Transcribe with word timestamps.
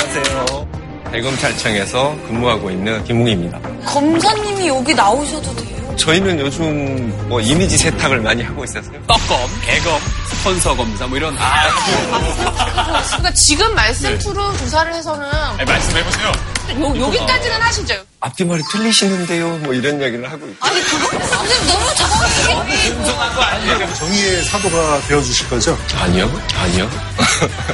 안녕하세요. 0.00 0.68
대검찰청에서 1.12 2.16
근무하고 2.26 2.70
있는 2.70 3.04
김웅입니다. 3.04 3.60
검사님이 3.84 4.68
여기 4.68 4.94
나오셔도 4.94 5.54
돼요? 5.56 5.96
저희는 5.96 6.40
요즘 6.40 7.28
뭐 7.28 7.38
이미지 7.40 7.76
세탁을 7.76 8.20
많이 8.20 8.42
하고 8.42 8.64
있어서요. 8.64 8.98
떡검, 9.06 9.38
개검, 9.60 10.00
스폰서 10.30 10.74
검사 10.74 11.06
뭐 11.06 11.18
이런 11.18 11.36
아, 11.38 11.68
그러니까 13.08 13.34
지금 13.34 13.74
말씀 13.74 14.16
투로 14.18 14.56
조사를 14.56 14.94
해서는 14.94 15.28
네, 15.58 15.64
말씀해보세요. 15.66 16.32
요, 16.80 17.00
여기까지는 17.06 17.60
하시죠. 17.60 17.94
앞뒤말이 18.20 18.62
틀리시는데요. 18.72 19.48
뭐 19.58 19.74
이런 19.74 20.00
이야기를 20.00 20.30
하고 20.32 20.46
있고. 20.46 20.66
아니, 20.66 20.80
그거 20.80 21.18
선생님 21.26 23.02
너무 23.04 23.22
아니에요? 23.42 23.94
정의의 23.94 24.44
사도가 24.44 25.00
되어주실 25.08 25.50
거죠? 25.50 25.76
아니요, 26.00 26.30
아니요. 26.56 26.88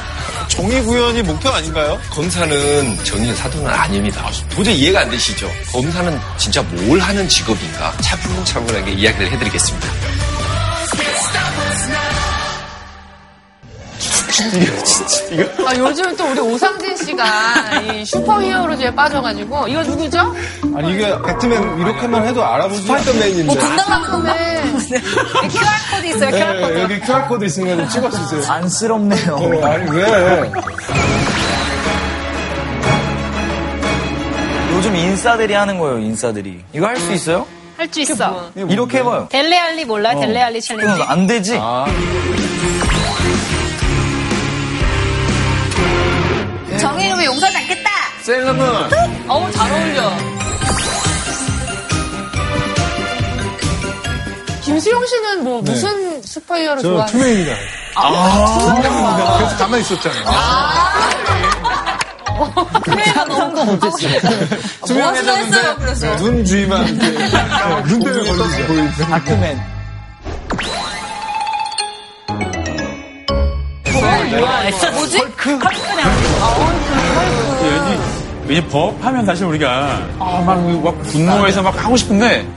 정의 0.57 0.81
구현이 0.81 1.21
목표 1.21 1.49
아닌가요? 1.49 1.99
검사는 2.09 3.03
정의의 3.03 3.35
사도는 3.35 3.67
아닙니다. 3.69 4.27
도저히 4.49 4.75
이해가 4.79 5.01
안 5.01 5.09
되시죠? 5.11 5.47
검사는 5.71 6.19
진짜 6.37 6.63
뭘 6.63 6.99
하는 6.99 7.29
직업인가? 7.29 7.95
차분차분하게 8.01 8.93
이야기를 8.93 9.31
해드리겠습니다. 9.33 9.87
아, 15.65 15.75
요즘 15.77 16.15
또 16.15 16.25
우리 16.29 16.39
오상진 16.39 16.95
씨가 16.97 17.81
이 17.81 18.05
슈퍼히어로즈에 18.05 18.93
빠져가지고 18.95 19.67
이거 19.67 19.83
누구죠? 19.83 20.35
아니 20.75 20.93
이게 20.93 21.13
배트맨 21.25 21.79
이렇게만 21.79 22.25
해도 22.27 22.45
알아보지 22.45 22.81
스파이더맨인데 22.83 23.43
뭐 23.43 23.55
분당하는 23.55 24.23
네. 24.23 24.61
QR코드 25.49 26.05
있어요, 26.07 26.29
네, 26.31 26.37
QR코드. 26.39 26.79
여기 26.81 26.99
QR코드 27.01 27.45
있으면 27.45 27.77
좀 27.77 27.89
찍어주세요 27.89 28.51
안쓰럽네요. 28.51 29.35
어, 29.35 29.65
아니 29.65 29.91
왜 29.91 30.51
요즘 34.73 34.95
인싸들이 34.95 35.53
하는 35.53 35.79
거예요, 35.79 35.97
인싸들이. 35.99 36.63
이거 36.73 36.85
할 36.87 36.97
수 36.97 37.11
있어요? 37.13 37.45
할 37.77 37.87
수 37.91 37.99
있어. 38.01 38.51
이렇게 38.55 38.99
해봐요. 38.99 39.27
델레알리 39.31 39.85
몰라요? 39.85 40.19
델레알리 40.19 40.61
challenge? 40.61 40.87
그건 40.87 41.07
안 41.07 41.27
되지. 41.27 41.59
정의의 46.87 47.07
이름으로 47.07 47.25
용서하지 47.25 47.57
않겠다! 47.57 47.89
세일러문 48.21 48.65
어우, 49.27 49.51
잘 49.51 49.71
어울려. 49.71 50.09
김수용 54.63 55.05
씨는 55.05 55.43
뭐 55.43 55.61
무슨 55.61 56.21
슈퍼히어로 56.23 56.81
저 56.81 56.87
좋아해요? 56.89 57.07
투명입니다 57.07 57.55
아 57.95 59.37
그래서 59.37 59.57
가만히 59.57 59.81
있었잖아요 59.81 60.23
상상도 63.25 63.65
못했어요. 63.65 64.19
뭐 64.93 65.07
하시나 65.07 65.33
했어요, 65.33 65.75
그래서. 65.79 66.15
눈 66.17 66.45
주위만 66.45 66.87
이렇게 66.87 67.09
눈 67.87 67.99
때문에 68.03 68.37
걸리죠 68.37 68.67
보이는 68.67 68.91
다크맨. 68.91 69.59
뭐지? 74.91 75.21
왜냐 78.47 78.67
법 78.69 79.03
하면 79.03 79.25
사실 79.25 79.45
우리가 79.45 80.07
아, 80.19 80.41
막, 80.45 80.61
막 80.81 81.01
분노해서 81.03 81.61
막 81.61 81.83
하고 81.83 81.97
싶은데 81.97 82.47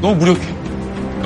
너무 0.00 0.16
무력해. 0.16 0.61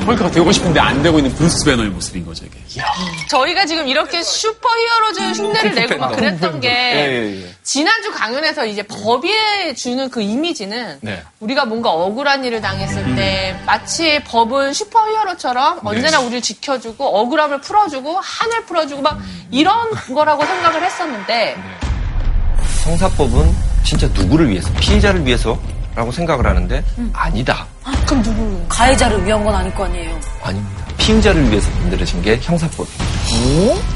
헐크가 0.07 0.31
되고 0.31 0.51
싶은데 0.53 0.79
안 0.79 1.03
되고 1.03 1.19
있는 1.19 1.35
브루스 1.35 1.65
배너의 1.65 1.91
모습인 1.91 2.25
거죠 2.25 2.45
이게. 2.47 2.83
저희가 3.29 3.67
지금 3.67 3.89
이렇게 3.89 4.23
superheroes 4.22 5.42
흉내를 5.43 5.75
내고 5.75 5.99
막 5.99 6.15
그랬던 6.15 6.61
게 6.61 6.69
예, 6.69 7.43
예. 7.43 7.55
지난주 7.62 8.12
강연에서 8.12 8.67
이제 8.67 8.83
법이 8.83 9.29
주는 9.77 10.09
그 10.09 10.23
이미지는 10.23 10.99
네. 11.01 11.23
우리가 11.41 11.65
뭔가 11.65 11.91
억울한 11.91 12.45
일을 12.45 12.61
당했을 12.61 13.17
때 13.17 13.59
마치 13.66 14.22
법은 14.25 14.72
superhero처럼 14.72 15.81
언제나 15.84 16.21
우리를 16.21 16.41
지켜주고 16.41 17.05
억울함을 17.05 17.61
풀어주고 17.61 18.21
한을 18.21 18.65
풀어주고 18.66 19.03
막 19.03 19.19
이런 19.50 19.91
거라고 20.15 20.45
생각을 20.45 20.84
했었는데 20.84 21.56
형사법은 22.84 23.53
진짜 23.84 24.09
누구를 24.09 24.49
위해서, 24.49 24.69
피해자를 24.81 25.25
위해서 25.27 25.59
라고 25.97 26.12
생각을 26.12 26.47
하는데 26.47 26.84
아니다. 27.15 27.67
그럼 28.07 28.23
누구? 28.23 28.65
가해자를 28.69 29.25
위한 29.25 29.43
건 29.43 29.55
아닐 29.55 29.75
거 29.75 29.87
아니에요. 29.87 30.15
아닙니다. 30.43 30.84
피의자를 30.99 31.51
위해서 31.51 31.71
만들어진 31.81 32.21
게 32.21 32.39
형사법입니다. 32.43 33.05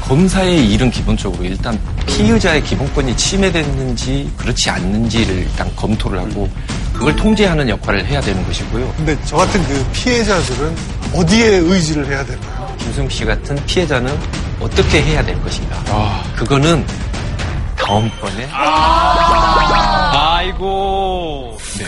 검사의 0.01 0.67
일은 0.71 0.89
기본적으로 0.89 1.43
일단 1.43 1.79
피의자의 2.07 2.63
기본권이 2.63 3.15
침해됐는지 3.15 4.33
그렇지 4.35 4.69
않는지를 4.71 5.35
일단 5.35 5.73
검토를 5.75 6.19
하고 6.19 6.49
그걸 6.91 7.15
통제하는 7.15 7.69
역할을 7.69 8.05
해야 8.05 8.19
되는 8.19 8.43
것이고요. 8.47 8.93
근데 8.97 9.15
저 9.25 9.37
같은 9.37 9.63
그 9.65 9.85
피해자들은 9.93 10.75
어디에 11.15 11.47
의지를 11.57 12.07
해야 12.07 12.25
될까요? 12.25 12.75
김승 12.79 13.07
씨 13.09 13.25
같은 13.25 13.55
피해자는 13.65 14.17
어떻게 14.59 15.01
해야 15.03 15.23
될 15.23 15.39
것인가. 15.43 16.23
그거는 16.35 16.83
다음번에 17.77 18.47
아이고. 20.13 21.20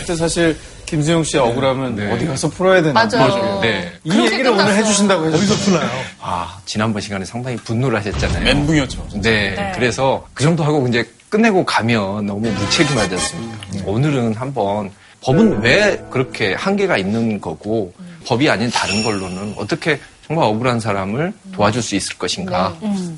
그때 0.04 0.14
사실 0.16 0.56
김수영 0.84 1.24
씨의 1.24 1.42
억울함은 1.42 1.96
네. 1.96 2.12
어디 2.12 2.26
가서 2.26 2.48
풀어야 2.50 2.82
되나 2.82 3.06
맞아요. 3.06 3.60
네. 3.62 3.90
이 4.04 4.10
얘기를 4.10 4.48
오늘 4.50 4.64
끝났어. 4.64 4.72
해주신다고 4.76 5.26
해서 5.26 5.36
어디서 5.36 5.54
푸나요? 5.64 5.90
아, 6.20 6.60
지난번 6.66 7.00
시간에 7.00 7.24
상당히 7.24 7.56
분노를 7.56 7.98
하셨잖아요. 7.98 8.44
멘붕이었죠. 8.44 9.08
네, 9.22 9.72
그래서 9.74 10.26
그 10.34 10.42
정도 10.44 10.62
하고 10.62 10.86
이제 10.86 11.08
끝내고 11.30 11.64
가면 11.64 12.26
너무 12.26 12.50
무책임하지 12.50 13.14
않습니까? 13.14 13.58
오늘은 13.86 14.34
한번 14.34 14.90
법은 15.22 15.62
왜 15.62 15.98
그렇게 16.10 16.52
한계가 16.52 16.98
있는 16.98 17.40
거고 17.40 17.94
법이 18.26 18.48
아닌 18.50 18.70
다른 18.70 19.02
걸로는 19.02 19.54
어떻게 19.56 19.98
정말 20.26 20.46
억울한 20.46 20.80
사람을 20.80 21.34
도와줄 21.52 21.82
수 21.82 21.94
있을 21.96 22.16
것인가 22.16 22.74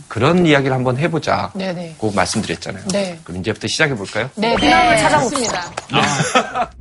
그런 0.09 0.45
이야기를 0.45 0.75
한번 0.75 0.97
해보자. 0.99 1.53
네 1.55 1.73
네. 1.73 1.95
고 1.99 2.11
말씀드렸잖아요. 2.11 2.89
네. 2.89 3.19
그럼 3.23 3.41
이제부터 3.41 3.69
시작해 3.69 3.95
볼까요? 3.95 4.29
네, 4.35 4.57
네, 4.57 4.99
찾아봅니다. 4.99 5.71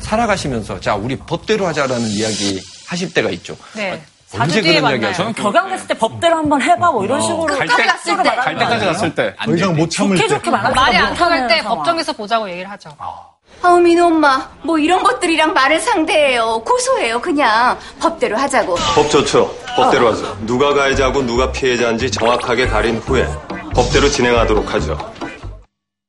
살아가시면서 0.00 0.80
자 0.80 0.94
우리 0.94 1.16
법대로 1.16 1.66
하자라는 1.66 2.06
이야기 2.08 2.60
하실 2.86 3.12
때가 3.12 3.28
있죠. 3.30 3.56
네. 3.74 4.00
언제 4.38 4.60
4주 4.60 4.62
뒤에 4.62 4.80
그런 4.80 4.92
이야기 4.92 5.02
만나요. 5.04 5.28
하죠? 5.28 5.42
격양 5.42 5.68
됐을 5.70 5.86
때 5.88 5.94
법대로 5.94 6.36
한번 6.36 6.60
해봐 6.62 6.90
뭐 6.90 7.04
이런 7.04 7.20
식으로 7.20 7.46
갈 7.46 7.66
때, 7.66 7.84
갔을 7.84 8.16
때. 8.22 8.30
갈 8.36 8.58
때까지 8.58 8.86
갔을 8.86 9.14
때. 9.14 9.34
더 9.42 9.54
이상 9.54 9.76
못 9.76 9.90
참을 9.90 10.16
좋게 10.16 10.28
때 10.28 10.34
좋게 10.34 10.50
말하지 10.50 10.74
말이 10.74 10.96
안 10.96 11.14
통할 11.14 11.46
때 11.48 11.62
법정에서 11.62 12.12
보자고 12.12 12.48
얘기를 12.50 12.70
하죠. 12.70 12.90
아 12.98 13.22
우 13.64 13.80
민호 13.80 14.06
엄마 14.06 14.48
뭐 14.62 14.78
이런 14.78 15.02
것들이랑 15.02 15.52
말을 15.52 15.80
상대해요 15.80 16.62
고소해요 16.64 17.20
그냥 17.20 17.76
법대로 18.00 18.36
하자고 18.36 18.76
법 18.94 19.10
좋죠. 19.10 19.52
법대로 19.76 20.12
하죠. 20.12 20.38
누가 20.46 20.72
가해자고 20.74 21.22
누가 21.22 21.50
피해자인지 21.50 22.10
정확하게 22.10 22.68
가린 22.68 22.98
후에 22.98 23.26
법대로 23.74 24.08
진행하도록 24.08 24.72
하죠. 24.74 24.96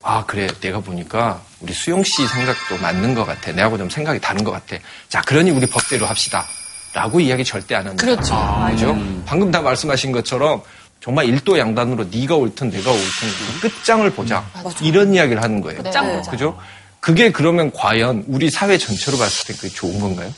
아, 0.04 0.24
그래. 0.26 0.48
내가 0.62 0.80
보니까 0.80 1.42
우리 1.60 1.74
수용 1.74 2.02
씨 2.04 2.26
생각도 2.26 2.78
맞는 2.82 3.14
것 3.14 3.26
같아. 3.26 3.52
내하고 3.52 3.78
좀 3.78 3.90
생각이 3.90 4.20
다른 4.22 4.44
것 4.44 4.52
같아. 4.52 4.78
자, 5.10 5.22
그러니 5.22 5.52
우리 5.52 5.68
법대로 5.68 6.06
합시다. 6.06 6.46
라고 6.94 7.20
이야기 7.20 7.44
절대 7.44 7.76
안 7.76 7.86
합니다. 7.86 8.04
그렇죠. 8.06 8.36
그죠? 8.72 8.98
방금 9.26 9.52
다 9.52 9.62
말씀하신 9.62 10.12
것처럼 10.12 10.62
정말 11.02 11.26
일도 11.26 11.60
양단으로 11.60 12.06
네가 12.10 12.36
옳든 12.36 12.72
내가 12.72 12.92
옳든 12.92 13.30
그 13.62 13.70
끝장을 13.70 14.10
보자. 14.12 14.44
이런 14.82 15.14
이야기를 15.14 15.44
하는 15.44 15.62
거예요. 15.62 15.84
끝장 15.84 16.12
보자. 16.16 16.32
그죠? 16.32 16.58
그게 17.00 17.32
그러면 17.32 17.72
과연 17.72 18.26
우리 18.28 18.50
사회 18.50 18.78
전체로 18.78 19.18
봤을 19.18 19.48
때 19.48 19.54
그게 19.54 19.70
좋은 19.74 20.00
건가요? 20.00 20.32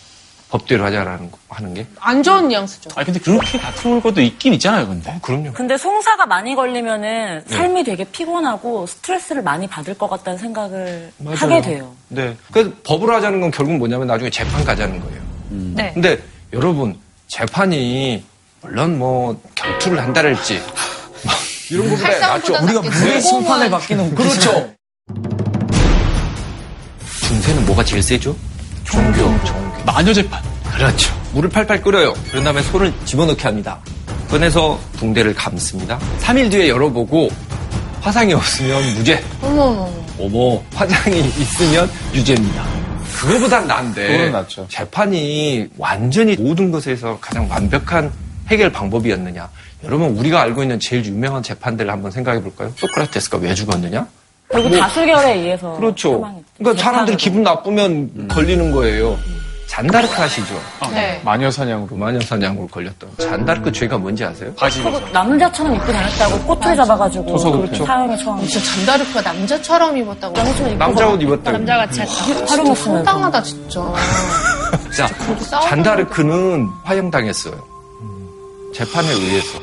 법대로 0.49 0.83
하자라는 0.83 1.31
거, 1.31 1.37
하는 1.47 1.73
게? 1.73 1.87
안 1.97 2.21
좋은 2.21 2.49
뉘앙스죠. 2.49 2.89
아니 2.95 3.05
근데 3.05 3.19
그렇게 3.21 3.57
다툴 3.57 4.01
것도 4.01 4.19
있긴 4.19 4.53
있잖아요, 4.55 4.85
근데. 4.85 5.17
그럼요. 5.21 5.53
근데 5.53 5.77
송사가 5.77 6.25
많이 6.25 6.55
걸리면은 6.55 7.45
삶이 7.47 7.85
되게 7.85 8.03
피곤하고 8.03 8.85
스트레스를 8.85 9.43
많이 9.43 9.65
받을 9.67 9.97
것 9.97 10.09
같다는 10.09 10.37
생각을 10.37 11.13
맞아요. 11.19 11.37
하게 11.37 11.61
돼요. 11.61 11.95
네. 12.09 12.35
그래서 12.51 12.69
법으로 12.83 13.15
하자는 13.15 13.39
건 13.39 13.49
결국 13.49 13.75
뭐냐면 13.77 14.07
나중에 14.07 14.29
재판 14.29 14.65
가자는 14.65 14.99
거예요. 14.99 15.21
네. 15.49 15.91
근데 15.93 16.21
여러분 16.51 16.99
재판이 17.27 18.21
물론 18.61 18.99
뭐 18.99 19.41
결투를 19.55 20.01
한다랄지 20.01 20.59
뭐 21.23 21.33
이런 21.71 21.89
거보다 21.91 22.19
낫죠. 22.19 22.57
우리가. 22.61 22.81
무의 22.81 23.21
심판을 23.21 23.69
받기는 23.69 24.15
그렇죠. 24.15 24.73
중세는 27.31 27.65
뭐가 27.65 27.81
제일 27.85 28.03
세죠? 28.03 28.35
종교, 28.83 29.19
종교. 29.45 29.83
마녀 29.85 30.11
재판. 30.11 30.41
그렇죠. 30.75 31.13
물을 31.33 31.49
팔팔 31.49 31.81
끓여요. 31.81 32.13
그런 32.29 32.43
다음에 32.43 32.61
손을 32.61 32.93
집어넣게 33.05 33.43
합니다. 33.43 33.79
꺼내서 34.29 34.77
붕대를 34.97 35.33
감습니다. 35.33 35.97
3일 36.19 36.51
뒤에 36.51 36.67
열어보고 36.67 37.29
화상이 38.01 38.33
없으면 38.33 38.95
무죄. 38.95 39.23
어머. 39.41 39.89
어머, 40.19 40.61
화장이 40.75 41.19
있으면 41.21 41.89
유죄입니다. 42.13 42.65
그거보단 43.15 43.65
낫죠. 43.65 44.67
재판이 44.69 45.69
완전히 45.77 46.35
모든 46.35 46.69
것에서 46.69 47.17
가장 47.21 47.49
완벽한 47.49 48.11
해결 48.49 48.71
방법이었느냐? 48.73 49.49
여러분 49.85 50.09
우리가 50.17 50.41
알고 50.41 50.63
있는 50.63 50.79
제일 50.81 51.05
유명한 51.05 51.41
재판들을 51.41 51.89
한번 51.89 52.11
생각해 52.11 52.41
볼까요? 52.41 52.73
소크라테스가 52.75 53.37
왜 53.37 53.53
죽었느냐? 53.53 54.05
결국 54.51 54.77
다수결에 54.77 55.33
의해서 55.35 55.71
그렇죠. 55.77 56.13
사망했죠. 56.13 56.45
그러니까 56.57 56.83
사람들이 56.83 57.17
재판으로. 57.17 57.17
기분 57.17 57.43
나쁘면 57.43 58.27
걸리는 58.27 58.71
거예요. 58.71 59.17
잔다르크 59.67 60.21
아시죠? 60.21 60.53
네. 60.91 61.21
마녀 61.23 61.49
사냥으로. 61.49 61.95
마녀 61.95 62.19
사냥으로 62.19 62.67
걸렸던 62.67 63.09
잔다르크 63.17 63.71
죄가 63.71 63.97
뭔지 63.97 64.25
아세요? 64.25 64.53
바지 64.55 64.83
그리고 64.83 64.99
남자처럼 65.13 65.73
입고 65.75 65.91
다녔다고 65.93 66.39
꼬투리 66.45 66.75
잡아가지고 66.75 67.25
토속을 67.25 67.59
그렇죠. 67.67 67.85
사형에 67.85 68.17
처한 68.17 68.45
진짜 68.47 68.65
잔다르크가 68.75 69.21
남자처럼 69.21 69.97
입었다고. 69.97 70.35
남자처럼 70.35 70.73
입고 70.73 70.77
남자 70.79 71.07
옷 71.07 71.21
입었다고. 71.21 71.51
남자같이 71.57 72.01
했다. 72.01 72.13
활용했으면서 72.49 72.93
황당하다 72.95 73.43
진짜. 73.43 73.93
자, 74.97 75.07
잔다르크는 75.61 76.67
화형당했어요. 76.83 77.53
재판에 78.73 79.07
의해서. 79.09 79.59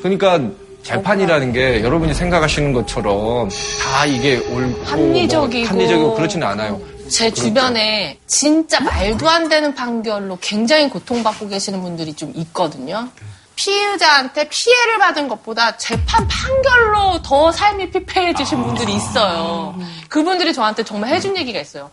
그러니까 0.00 0.38
재판이라는 0.86 1.52
게 1.52 1.82
여러분이 1.82 2.14
생각하시는 2.14 2.72
것처럼 2.72 3.48
다 3.82 4.06
이게 4.06 4.36
옳고 4.36 4.84
합리적이고. 4.84 5.58
뭐 5.64 5.68
합리적이고 5.68 6.14
그렇지는 6.14 6.46
않아요. 6.46 6.80
제 7.08 7.30
주변에 7.30 8.18
진짜 8.26 8.80
말도 8.80 9.28
안 9.28 9.48
되는 9.48 9.74
판결로 9.74 10.38
굉장히 10.40 10.88
고통받고 10.88 11.48
계시는 11.48 11.82
분들이 11.82 12.12
좀 12.14 12.32
있거든요. 12.36 13.08
피의자한테 13.56 14.48
피해를 14.48 14.98
받은 14.98 15.28
것보다 15.28 15.76
재판 15.76 16.26
판결로 16.28 17.20
더 17.22 17.50
삶이 17.50 17.90
피폐해지신 17.90 18.62
분들이 18.62 18.94
있어요. 18.94 19.74
그분들이 20.08 20.52
저한테 20.52 20.84
정말 20.84 21.10
해준 21.10 21.36
얘기가 21.36 21.58
있어요. 21.60 21.90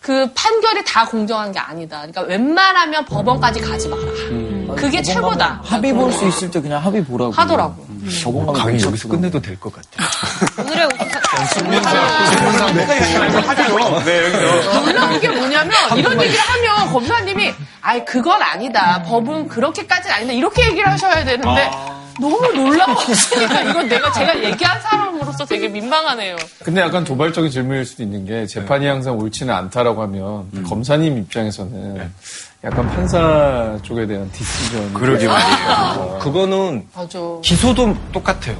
그 0.00 0.30
판결이 0.34 0.84
다 0.84 1.06
공정한 1.06 1.50
게 1.52 1.58
아니다. 1.58 1.98
그러니까 1.98 2.22
웬만하면 2.22 3.04
법원까지 3.06 3.60
가지 3.60 3.88
마라. 3.88 4.02
그게 4.76 5.00
최고다. 5.00 5.62
합의 5.64 5.94
볼 5.94 6.12
수 6.12 6.26
있을 6.26 6.50
때 6.50 6.60
그냥 6.60 6.84
합의 6.84 7.02
보라고. 7.04 7.32
하더라고. 7.32 7.83
가면 8.10 8.52
강의. 8.52 8.80
여기서 8.82 9.08
끝내도 9.08 9.40
될 9.40 9.58
것 9.58 9.72
같아요. 9.72 10.08
오늘의 10.64 10.88
우선 11.44 11.66
하죠. 13.48 14.04
네, 14.04 14.24
여기서. 14.24 14.80
놀라운 14.80 15.20
게 15.20 15.28
뭐냐면 15.28 15.72
이런 15.96 16.20
얘기를 16.22 16.40
하면 16.40 16.92
검사님이 16.92 17.52
아이 17.82 18.04
그건 18.04 18.42
아니다. 18.42 19.02
법은 19.02 19.48
그렇게까지는 19.48 20.14
아니다. 20.16 20.32
이렇게 20.32 20.66
얘기를 20.66 20.90
하셔야 20.90 21.24
되는데 21.24 21.70
너무 22.20 22.40
놀라워하시니까 22.54 23.60
이건 23.62 23.88
내가 23.88 24.12
제가 24.12 24.40
얘기한 24.44 24.80
사람으로서 24.80 25.44
되게 25.44 25.68
민망하네요. 25.68 26.36
근데 26.62 26.80
약간 26.80 27.02
도발적인 27.04 27.50
질문일 27.50 27.84
수도 27.84 28.02
있는 28.04 28.24
게 28.24 28.46
재판이 28.46 28.86
항상 28.86 29.18
옳지는 29.18 29.52
않다라고 29.52 30.02
하면 30.02 30.64
검사님 30.68 31.18
입장에서는 31.18 32.12
약간 32.64 32.86
판사 32.88 33.78
쪽에 33.82 34.06
대한 34.06 34.30
디시전. 34.32 34.94
그러게 34.94 35.26
말이에요. 35.28 36.18
그거는 36.22 36.86
맞아. 36.94 37.18
기소도 37.42 37.94
똑같아요. 38.10 38.56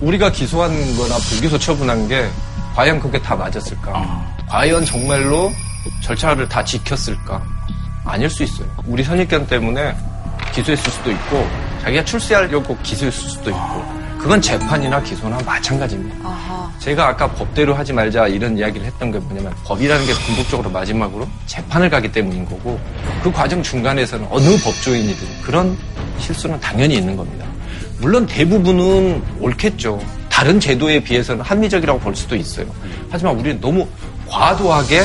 우리가 0.00 0.32
기소한 0.32 0.70
거나 0.96 1.16
불기소 1.16 1.58
처분한 1.58 2.08
게 2.08 2.26
과연 2.74 2.98
그게 3.00 3.20
다 3.20 3.36
맞았을까? 3.36 4.34
과연 4.48 4.84
정말로 4.86 5.52
절차를 6.02 6.48
다 6.48 6.64
지켰을까? 6.64 7.42
아닐 8.04 8.30
수 8.30 8.42
있어요. 8.44 8.66
우리 8.86 9.04
선입견 9.04 9.46
때문에 9.46 9.94
기소했을 10.54 10.90
수도 10.90 11.10
있고 11.10 11.46
자기가 11.82 12.04
출세하려고 12.06 12.76
기소했을 12.78 13.28
수도 13.28 13.50
있고 13.50 14.01
그건 14.22 14.40
재판이나 14.40 15.02
기소나 15.02 15.36
마찬가지입니다. 15.44 16.16
제가 16.78 17.08
아까 17.08 17.28
법대로 17.32 17.74
하지 17.74 17.92
말자 17.92 18.28
이런 18.28 18.56
이야기를 18.56 18.86
했던 18.86 19.10
게 19.10 19.18
뭐냐면 19.18 19.52
법이라는 19.64 20.06
게 20.06 20.12
궁극적으로 20.14 20.70
마지막으로 20.70 21.26
재판을 21.46 21.90
가기 21.90 22.12
때문인 22.12 22.44
거고 22.44 22.78
그 23.22 23.32
과정 23.32 23.60
중간에서는 23.62 24.28
어느 24.30 24.56
법조인이든 24.62 25.42
그런 25.42 25.76
실수는 26.18 26.58
당연히 26.60 26.94
있는 26.94 27.16
겁니다. 27.16 27.44
물론 27.98 28.24
대부분은 28.26 29.22
옳겠죠. 29.40 30.00
다른 30.28 30.60
제도에 30.60 31.00
비해서는 31.00 31.44
합리적이라고 31.44 31.98
볼 31.98 32.14
수도 32.14 32.36
있어요. 32.36 32.66
하지만 33.10 33.36
우리는 33.36 33.60
너무 33.60 33.86
과도하게 34.28 35.02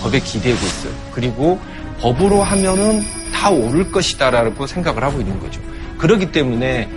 법에 0.00 0.20
기대고 0.20 0.56
있어요. 0.56 0.92
그리고 1.12 1.58
법으로 2.00 2.42
하면은 2.42 3.02
다 3.34 3.50
옳을 3.50 3.90
것이다라고 3.90 4.66
생각을 4.66 5.02
하고 5.02 5.20
있는 5.20 5.38
거죠. 5.40 5.60
그렇기 5.98 6.32
때문에 6.32 6.88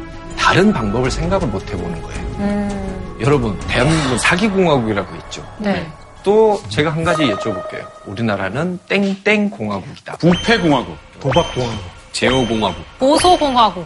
다른 0.43 0.73
방법을 0.73 1.09
생각을 1.09 1.47
못 1.47 1.61
해보는 1.71 2.01
거예요. 2.01 3.17
여러분, 3.21 3.57
대한민국은 3.59 4.17
사기공화국이라고 4.19 5.15
있죠. 5.15 5.47
네. 5.57 5.89
또 6.21 6.61
제가 6.67 6.91
한 6.91 7.05
가지 7.05 7.23
여쭤볼게요. 7.23 7.87
우리나라는 8.05 8.77
땡땡공화국이다. 8.89 10.17
부패공화국. 10.17 10.97
도박공화국. 11.21 11.81
제호공화국. 12.11 12.83
보소공화국. 12.99 13.85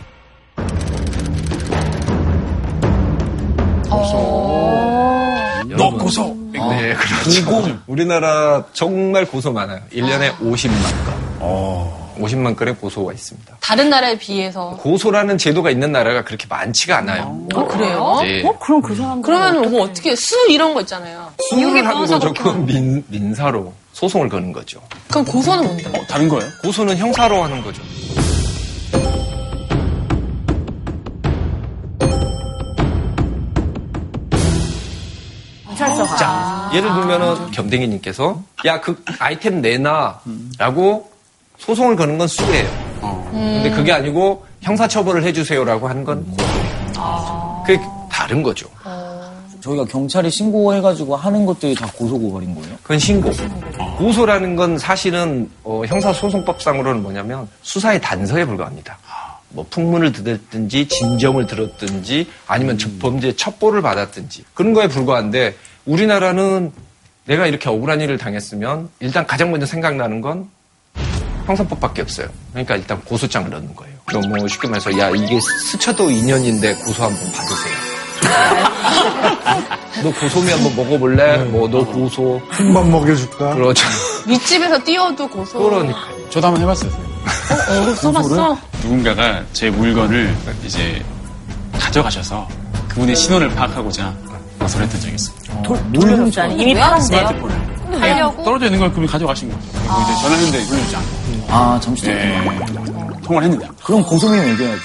너 5.78 5.92
고소. 5.92 6.36
네, 6.52 6.96
그렇죠. 6.96 7.80
우리나라 7.86 8.64
정말 8.74 9.26
고소 9.26 9.54
많아요. 9.54 9.82
1년에 9.94 10.36
50만 10.40 10.72
건. 11.40 12.07
50만 12.18 12.56
건의 12.56 12.76
고소가 12.76 13.14
있습니다. 13.14 13.58
다른 13.62 13.90
나라에 13.90 14.18
비해서. 14.18 14.78
고소라는 14.80 15.38
제도가 15.38 15.70
있는 15.72 15.92
나라가 15.92 16.24
그렇게 16.24 16.46
많지가 16.48 16.98
않아요. 16.98 17.46
어, 17.54 17.68
그래요? 17.68 18.20
네. 18.22 18.44
어? 18.46 18.58
그럼 18.60 18.82
그 18.82 18.96
사람 18.96 19.22
그러면 19.22 19.72
뭐 19.72 19.84
어떻게 19.84 20.16
수 20.16 20.36
이런 20.50 20.74
거 20.74 20.82
있잖아요. 20.82 21.32
수를 21.50 21.84
거죠. 22.06 22.34
그건 22.34 22.66
민, 22.66 23.04
민사로 23.08 23.74
소송을 23.94 24.30
거는 24.30 24.52
거죠. 24.54 24.80
그럼 25.10 25.26
고소는 25.26 25.64
뭔데? 25.66 25.88
어, 25.98 26.04
다른 26.08 26.30
거예요? 26.30 26.50
고소는 26.64 26.98
형사로 26.98 27.44
하는 27.44 27.64
거죠. 27.64 27.82
자, 36.18 36.72
예를 36.74 36.92
들면은 36.94 37.52
겸댕이님께서 37.52 38.42
야 38.66 38.82
그 38.82 39.04
아이템 39.20 39.62
내놔라고 39.62 41.12
소송을 41.58 41.96
거는 41.96 42.18
건 42.18 42.28
수예요. 42.28 42.68
근데 43.32 43.70
그게 43.72 43.92
아니고 43.92 44.46
형사처벌을 44.62 45.24
해주세요라고 45.24 45.88
하는 45.88 46.04
건 46.04 46.26
고소예요. 46.26 47.64
그게 47.66 47.80
다른 48.12 48.42
거죠. 48.42 48.68
저희가 49.62 49.86
경찰에 49.86 50.30
신고해가지고 50.30 51.16
하는 51.16 51.46
것들이 51.46 51.76
다 51.76 51.88
고소고발인 51.94 52.56
거예요? 52.56 52.76
그건 52.84 53.00
신고. 53.00 53.32
고소라는 53.98 54.56
건 54.56 54.78
사실은 54.78 55.50
어, 55.64 55.84
형사소송법상으로는 55.86 57.02
뭐냐면 57.04 57.48
수사의 57.64 58.00
단서에 58.00 58.46
불과합니다. 58.46 58.98
뭐 59.50 59.66
풍문을 59.70 60.12
듣었든지 60.12 60.88
진정을 60.88 61.48
들었든지 61.48 62.28
아니면 62.48 62.78
저 62.78 62.90
범죄 63.00 63.36
첩보를 63.36 63.82
받았든지 63.82 64.46
그런 64.54 64.74
거에 64.74 64.88
불과한데 64.88 65.56
우리나라는 65.86 66.72
내가 67.26 67.48
이렇게 67.48 67.70
억울한 67.70 68.00
일을 68.02 68.18
당했으면 68.18 68.90
일단 69.00 69.26
가장 69.26 69.52
먼저 69.52 69.66
생각나는 69.66 70.22
건 70.22 70.50
형사법밖에 71.48 72.02
없어요. 72.04 72.28
그러니까 72.52 72.76
일단 72.76 73.00
고소장을 73.02 73.50
넣는 73.50 73.76
거예요. 73.76 73.96
그럼 74.06 74.30
뭐 74.30 74.48
쉽게 74.48 74.68
말해서 74.68 74.98
야 75.00 75.10
이게 75.10 75.40
스쳐도 75.72 76.12
인연인데 76.12 76.76
고소 76.76 77.04
한번 77.04 77.20
받으세요. 77.32 77.88
너 80.04 80.12
고소미 80.14 80.52
한번 80.52 80.76
먹어볼래? 80.76 81.38
뭐 81.46 81.68
너 81.70 81.84
고소. 81.86 82.40
흰밥 82.58 82.88
먹여줄까? 82.90 83.56
그렇죠. 83.56 83.86
윗집에서 84.28 84.84
띄워도 84.84 85.28
고소. 85.30 85.58
그러니까요. 85.60 86.30
저도 86.30 86.48
한번 86.48 86.62
해봤어요. 86.64 86.92
어, 86.92 87.96
써봤어? 87.96 88.58
누군가가 88.84 89.44
제 89.54 89.70
물건을 89.70 90.36
이제 90.66 91.04
가져가셔서 91.80 92.48
그분의 92.90 93.16
신원을 93.16 93.50
파악하고자 93.56 94.14
고소를 94.60 94.86
했던 94.86 95.02
적이 95.02 95.16
있어요. 95.16 95.38
돌려줬지 95.94 96.40
아니 96.42 96.56
이미 96.62 96.74
팔았는데 96.76 97.77
하려고 97.94 98.44
떨어져 98.44 98.66
있는 98.66 98.80
걸 98.80 98.90
그분이 98.90 99.08
가져가신 99.08 99.50
거죠. 99.50 99.62
그리고 99.72 100.02
이제 100.02 100.22
전화했는데 100.22 100.66
돌려주지 100.68 100.96
않고. 100.96 101.08
아, 101.50 101.80
잠시 101.82 102.06
네. 102.06 102.34
잠깐만. 102.34 103.22
통화를 103.22 103.50
했는데. 103.50 103.68
그럼 103.84 104.04
고소민 104.04 104.48
얘기해야지. 104.50 104.82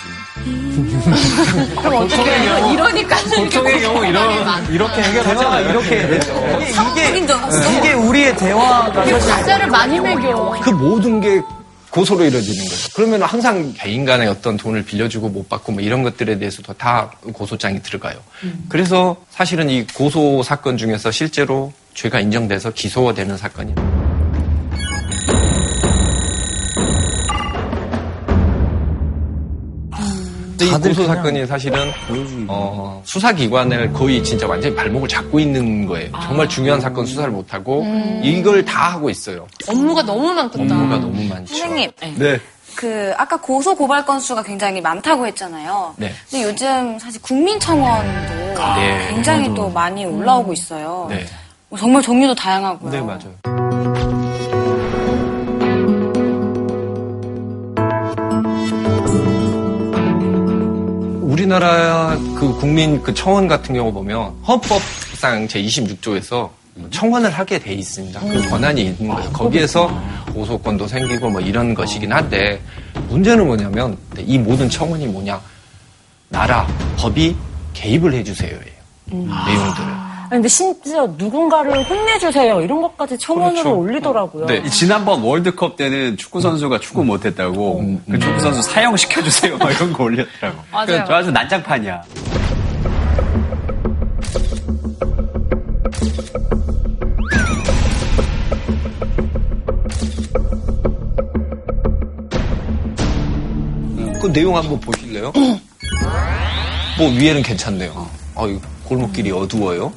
그럼 1.78 1.94
어떻게 1.94 2.22
해요? 2.22 2.70
이러니까 2.72 3.16
보통의 3.36 3.80
경우 3.82 4.04
이런 4.04 4.70
이렇게 4.72 5.02
해결하잖아요. 5.02 5.70
이렇게 5.70 6.20
이게, 6.90 7.78
이게 7.78 7.92
우리의 7.92 8.36
대화가 8.36 8.92
사실 8.92 9.18
가짜를 9.18 9.66
많이 9.68 10.00
매겨. 10.00 10.58
그 10.62 10.70
모든 10.70 11.20
게 11.20 11.40
고소로 11.90 12.24
이루어지는 12.24 12.56
거예요. 12.64 12.80
그러면 12.94 13.22
항상 13.22 13.74
개인 13.76 14.04
간에 14.06 14.26
어떤 14.26 14.56
돈을 14.56 14.84
빌려주고 14.84 15.28
못 15.28 15.48
받고 15.48 15.72
뭐 15.72 15.82
이런 15.82 16.02
것들에 16.02 16.38
대해서도 16.38 16.72
다 16.72 17.10
고소장이 17.32 17.82
들어가요. 17.82 18.14
그래서 18.68 19.16
사실은 19.30 19.68
이 19.68 19.86
고소 19.86 20.42
사건 20.42 20.78
중에서 20.78 21.10
실제로 21.10 21.72
죄가 21.94 22.20
인정돼서 22.20 22.70
기소가 22.70 23.14
되는 23.14 23.36
사건이 23.36 23.74
이 30.60 30.70
고소 30.70 31.06
사건이 31.06 31.44
사실은. 31.46 31.92
어, 32.48 33.02
수사기관을 33.04 33.92
거의 33.92 34.22
진짜 34.22 34.46
완전히 34.46 34.74
발목을 34.76 35.08
잡고 35.08 35.40
있는 35.40 35.86
거예요. 35.86 36.10
정말 36.22 36.48
중요한 36.48 36.80
사건 36.80 37.04
수사를 37.04 37.30
못 37.30 37.52
하고 37.52 37.84
이걸 38.22 38.64
다 38.64 38.92
하고 38.92 39.10
있어요. 39.10 39.46
업무가 39.68 40.02
너무 40.02 40.32
많겠다. 40.32 40.74
업무가 40.74 40.98
너무 40.98 41.22
많죠. 41.24 41.54
선생님 41.54 41.90
네. 42.16 42.38
그 42.74 43.12
아까 43.18 43.36
고소 43.36 43.74
고발 43.74 44.04
건수가 44.06 44.42
굉장히 44.44 44.80
많다고 44.80 45.26
했잖아요. 45.26 45.94
네. 45.96 46.12
근데 46.30 46.44
요즘 46.44 46.98
사실 46.98 47.20
국민청원도 47.20 48.34
네. 48.76 49.08
굉장히 49.10 49.52
또 49.54 49.68
많이 49.68 50.04
올라오고 50.06 50.52
있어요. 50.52 51.06
네. 51.10 51.26
뭐 51.72 51.78
정말 51.78 52.02
종류도 52.02 52.34
다양하고요. 52.34 52.90
네, 52.90 53.00
맞아요. 53.00 53.32
우리나라 61.22 62.18
그 62.36 62.54
국민 62.58 63.02
그 63.02 63.14
청원 63.14 63.48
같은 63.48 63.74
경우 63.74 63.90
보면 63.90 64.34
헌법상 64.46 65.48
제 65.48 65.62
26조에서 65.62 66.50
청원을 66.90 67.30
하게 67.30 67.58
돼 67.58 67.72
있습니다. 67.72 68.20
그 68.20 68.50
권한이 68.50 68.82
있는 68.82 69.08
거예요. 69.08 69.32
거기에서 69.32 69.90
고소권도 70.34 70.86
생기고 70.86 71.30
뭐 71.30 71.40
이런 71.40 71.72
것이긴 71.72 72.12
한데 72.12 72.60
문제는 73.08 73.46
뭐냐면 73.46 73.96
이 74.18 74.36
모든 74.36 74.68
청원이 74.68 75.06
뭐냐 75.06 75.40
나라 76.28 76.66
법이 76.98 77.34
개입을 77.72 78.12
해주세요예요. 78.12 78.82
내용들을. 79.06 80.11
근데 80.32 80.48
심지어 80.48 81.06
누군가를 81.18 81.84
혼내주세요. 81.84 82.62
이런 82.62 82.80
것까지 82.80 83.18
청원으로 83.18 83.62
그렇죠. 83.62 83.78
올리더라고요. 83.78 84.46
이 84.64 84.70
지난번 84.70 85.20
월드컵 85.20 85.76
때는 85.76 86.16
축구 86.16 86.40
선수가 86.40 86.80
축구 86.80 87.04
못했다고 87.04 87.98
그 88.10 88.18
축구 88.18 88.40
선수 88.40 88.62
사형 88.62 88.96
시켜주세요 88.96 89.58
막 89.60 89.70
이런 89.70 89.92
거 89.92 90.04
올렸더라고. 90.04 90.58
맞아요. 90.72 91.04
저 91.06 91.12
아주 91.16 91.30
난장판이야. 91.30 92.02
그 104.22 104.32
내용 104.32 104.56
한번 104.56 104.80
보실래요? 104.80 105.30
뭐 106.96 107.10
위에는 107.10 107.42
괜찮네요. 107.42 108.08
아, 108.34 108.46
이 108.46 108.58
골목길이 108.84 109.30
어두워요. 109.30 109.92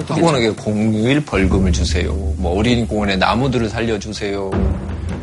학원에게 0.00 0.50
공휴일 0.50 1.24
벌금을 1.24 1.72
주세요. 1.72 2.12
뭐 2.38 2.56
어린이 2.58 2.86
공원에 2.86 3.16
나무들을 3.16 3.68
살려주세요. 3.68 4.50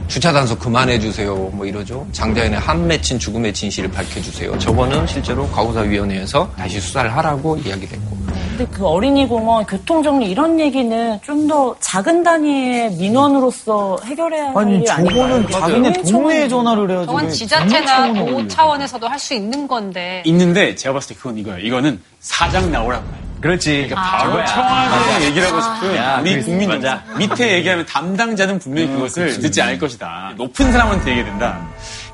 주차 0.07 0.31
단속 0.33 0.59
그만해 0.59 0.99
주세요. 0.99 1.35
뭐 1.53 1.65
이러죠. 1.65 2.05
장자연의 2.13 2.59
한 2.59 2.87
맺힌 2.87 3.19
죽음의 3.19 3.53
진실을 3.53 3.91
밝혀주세요. 3.91 4.57
저거는 4.57 5.05
실제로 5.05 5.47
과거사위원회에서 5.49 6.51
다시 6.57 6.79
수사를 6.79 7.15
하라고 7.15 7.57
이야기됐고. 7.57 8.17
근데 8.57 8.65
그 8.75 8.85
어린이공원, 8.87 9.65
교통정리 9.65 10.29
이런 10.29 10.59
얘기는 10.59 11.19
좀 11.23 11.47
더 11.47 11.75
작은 11.79 12.21
단위의 12.23 12.91
민원으로서 12.91 13.97
해결해야 14.05 14.49
할 14.49 14.57
아니 14.57 14.77
일 14.77 14.91
아닌가요? 14.91 15.15
저거는 15.15 15.49
자기네 15.49 16.11
동네에 16.11 16.47
전화를 16.47 16.91
해야지. 16.91 17.05
저건 17.07 17.25
왜 17.25 17.29
지자체나 17.31 18.13
도 18.13 18.23
올려. 18.35 18.47
차원에서도 18.47 19.07
할 19.07 19.19
수 19.19 19.33
있는 19.33 19.67
건데. 19.67 20.21
있는데 20.25 20.75
제가 20.75 20.93
봤을 20.93 21.15
때 21.15 21.19
그건 21.19 21.37
이거예요. 21.37 21.59
이거는 21.59 21.99
사장 22.19 22.71
나오라고. 22.71 23.03
그렇지. 23.41 23.87
그러니까 23.87 23.95
바로 24.01 24.45
청와대 24.45 25.25
얘기를 25.25 25.47
하고 25.47 25.61
싶은 25.61 25.95
야, 25.95 26.19
우리. 26.21 26.41
국민 26.41 26.69
맞아. 26.69 27.03
밑에 27.17 27.53
얘기하면 27.55 27.85
담당자는 27.85 28.59
분명히 28.59 28.87
그것을 28.89 29.39
듣지 29.39 29.61
않을 29.61 29.79
것이다. 29.79 30.33
높은 30.37 30.71
사람한테 30.71 31.11
얘기해야 31.11 31.25
된다. 31.25 31.67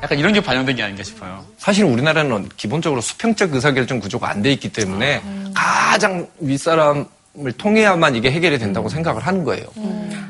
약간 0.04 0.20
이런 0.20 0.34
게 0.34 0.42
반영된 0.42 0.76
게 0.76 0.84
아닌가 0.84 1.02
싶어요. 1.04 1.44
사실 1.58 1.84
우리나라는 1.86 2.50
기본적으로 2.58 3.02
수평적 3.02 3.54
의사결정 3.56 4.00
구조가 4.00 4.30
안 4.30 4.42
돼 4.44 4.52
있기 4.54 4.70
때문에 4.72 5.24
가장 5.56 6.28
윗사람 6.40 7.06
을 7.38 7.52
통해야만 7.52 8.16
이게 8.16 8.32
해결이 8.32 8.58
된다고 8.60 8.88
생각을 8.88 9.22
하는 9.22 9.44
거예요. 9.44 9.66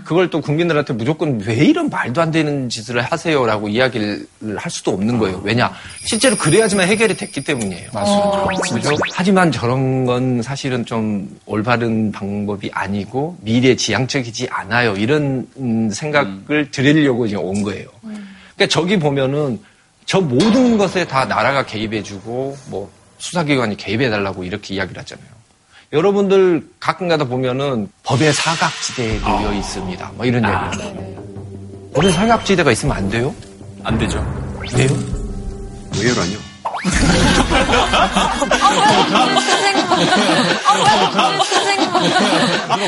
그걸 0.05 0.29
또 0.29 0.41
국민들한테 0.41 0.93
무조건 0.93 1.39
왜 1.45 1.53
이런 1.53 1.89
말도 1.89 2.19
안 2.19 2.31
되는 2.31 2.67
짓을 2.67 3.00
하세요라고 3.00 3.67
이야기를 3.67 4.27
할 4.57 4.71
수도 4.71 4.91
없는 4.91 5.19
거예요. 5.19 5.39
왜냐? 5.43 5.71
실제로 6.03 6.35
그래야지만 6.35 6.88
해결이 6.88 7.15
됐기 7.15 7.43
때문이에요. 7.43 7.89
맞습니다. 7.93 8.65
그죠? 8.74 9.03
하지만 9.13 9.51
저런 9.51 10.05
건 10.05 10.41
사실은 10.41 10.83
좀 10.85 11.29
올바른 11.45 12.12
방법이 12.12 12.71
아니고 12.74 13.38
미래 13.41 13.75
지향적이지 13.75 14.47
않아요. 14.50 14.95
이런 14.95 15.47
음, 15.57 15.89
생각을 15.91 16.69
드리려고 16.71 17.27
지금 17.27 17.43
온 17.43 17.62
거예요. 17.62 17.88
그러니까 18.01 18.67
저기 18.69 18.97
보면은 18.97 19.59
저 20.05 20.21
모든 20.21 20.77
것에 20.77 21.05
다 21.05 21.25
나라가 21.25 21.65
개입해주고 21.65 22.57
뭐 22.69 22.91
수사기관이 23.17 23.77
개입해달라고 23.77 24.43
이렇게 24.43 24.74
이야기를 24.75 25.00
하잖아요. 25.01 25.35
여러분들 25.94 26.68
가끔 26.80 27.08
가다 27.08 27.25
보면은 27.25 27.89
법의 28.04 28.34
사각지대에 28.34 29.20
놓여 29.20 29.54
있습니다. 29.54 30.12
뭐 30.15 30.25
이런 30.25 30.44
얘기를 30.44 30.60
하요 30.60 31.15
법의 31.94 32.12
사각지대가 32.12 32.72
있으면 32.72 32.98
안 32.98 33.10
돼요? 33.10 33.34
안 33.84 33.98
되죠. 33.98 34.18
왜요? 34.75 34.89
왜요라뇨? 35.98 36.38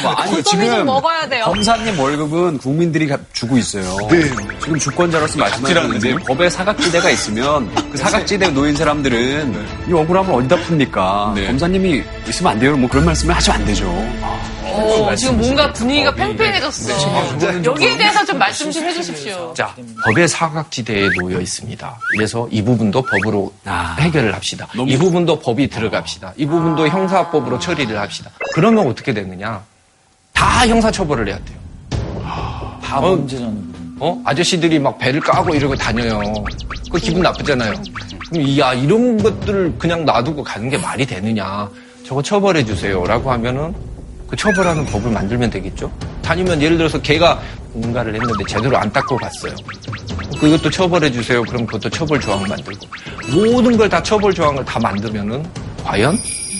아, 0.03 0.21
아니 0.21 0.43
좀 0.43 0.85
먹어야 0.85 1.27
돼요. 1.27 1.45
검사님 1.45 1.99
월급은 1.99 2.57
국민들이 2.59 3.07
가- 3.07 3.17
주고 3.33 3.57
있어요. 3.57 3.83
지금 4.61 4.77
주권자로서 4.79 5.37
말씀하셨는데 5.37 5.99
지금? 5.99 6.19
법에 6.23 6.49
사각지대가 6.49 7.09
있으면 7.09 7.73
그 7.91 7.97
사각지대에 7.97 8.49
놓인 8.49 8.75
사람들은 8.75 9.87
이 9.89 9.93
억울함을 9.93 10.33
어디다 10.35 10.55
풉니까? 10.57 11.33
네. 11.33 11.47
검사님이 11.47 12.03
있으면 12.27 12.51
안 12.53 12.59
돼요. 12.59 12.75
뭐 12.77 12.89
그런 12.89 13.05
말씀을 13.05 13.35
하시면 13.35 13.59
안 13.59 13.65
되죠. 13.65 13.87
어, 14.79 15.15
지금 15.15 15.39
뭔가 15.39 15.71
분위기가 15.73 16.13
팽팽해졌어. 16.13 16.93
여기에 17.63 17.97
대해서 17.97 18.23
좀 18.25 18.37
말씀 18.37 18.69
좀 18.71 18.83
해주십시오. 18.83 19.53
자, 19.55 19.73
법의 20.05 20.27
사각지대에 20.27 21.09
놓여 21.19 21.39
있습니다. 21.39 21.99
그래서 22.15 22.47
이 22.51 22.61
부분도 22.61 23.01
법으로 23.01 23.51
아. 23.65 23.95
해결을 23.99 24.35
합시다. 24.35 24.67
이 24.85 24.95
부분도 24.97 25.39
법이 25.39 25.67
들어갑시다. 25.69 26.33
이 26.37 26.45
부분도 26.45 26.87
형사법으로 26.97 27.59
처리를 27.59 27.99
합시다. 27.99 28.31
그러면 28.53 28.87
어떻게 28.87 29.13
되느냐? 29.13 29.61
다 30.33 30.67
형사처벌을 30.67 31.27
해야 31.27 31.37
돼요. 31.37 31.57
다 32.83 32.99
어, 32.99 33.15
문제잖아요. 33.15 33.77
어? 33.99 34.21
아저씨들이 34.25 34.79
막 34.79 34.97
배를 34.97 35.19
까고 35.19 35.53
이러고 35.55 35.75
다녀요. 35.75 36.21
그 36.91 36.97
기분 36.99 37.21
나쁘잖아요. 37.21 37.73
그럼 38.29 38.57
야 38.59 38.73
이런 38.73 39.17
것들을 39.21 39.75
그냥 39.79 40.05
놔두고 40.05 40.43
가는 40.43 40.69
게 40.69 40.77
말이 40.77 41.05
되느냐? 41.05 41.69
저거 42.05 42.21
처벌해 42.21 42.63
주세요라고 42.63 43.31
하면은 43.31 43.73
그 44.27 44.35
처벌하는 44.35 44.85
법을 44.85 45.11
만들면 45.11 45.49
되겠죠. 45.49 45.91
다니면 46.21 46.61
예를 46.61 46.77
들어서 46.77 47.01
걔가 47.01 47.39
뭔가를 47.73 48.13
했는데 48.15 48.43
제대로 48.47 48.77
안 48.77 48.91
닦고 48.91 49.17
갔어요. 49.17 49.53
그것도 50.39 50.69
처벌해 50.69 51.11
주세요. 51.11 51.41
그럼 51.43 51.65
그것도 51.65 51.89
처벌 51.89 52.19
조항 52.19 52.41
만들고 52.47 52.87
모든 53.33 53.77
걸 53.77 53.89
다 53.89 54.01
처벌 54.03 54.33
조항을 54.33 54.63
다 54.65 54.79
만들면은 54.79 55.45
과연 55.83 56.17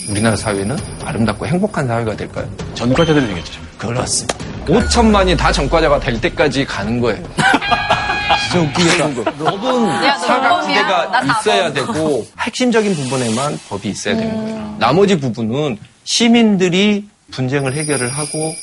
우리나라 0.09 0.35
사회는 0.35 0.77
아름답고 1.03 1.45
행복한 1.47 1.87
사회가 1.87 2.15
될까요? 2.15 2.47
전과자들은 2.75 3.27
되겠죠. 3.27 3.61
그렇습니다. 3.77 4.35
5천만이 4.65 5.37
다 5.37 5.51
전과자가 5.51 5.99
될 5.99 6.19
때까지 6.19 6.65
가는 6.65 6.99
거예요. 6.99 7.21
진짜 8.49 8.61
웃기겠다. 8.61 9.07
법은 9.37 9.87
야, 9.87 10.13
너 10.13 10.19
사각지대가 10.19 11.21
있어야 11.23 11.63
다 11.67 11.73
되고 11.73 12.25
핵심적인 12.39 12.95
부분에만 12.95 13.59
법이 13.69 13.89
있어야 13.89 14.15
되는 14.15 14.35
거예요. 14.35 14.75
나머지 14.79 15.19
부분은 15.19 15.77
시민들이 16.03 17.07
분쟁을 17.31 17.73
해결을 17.73 18.09
하고 18.09 18.53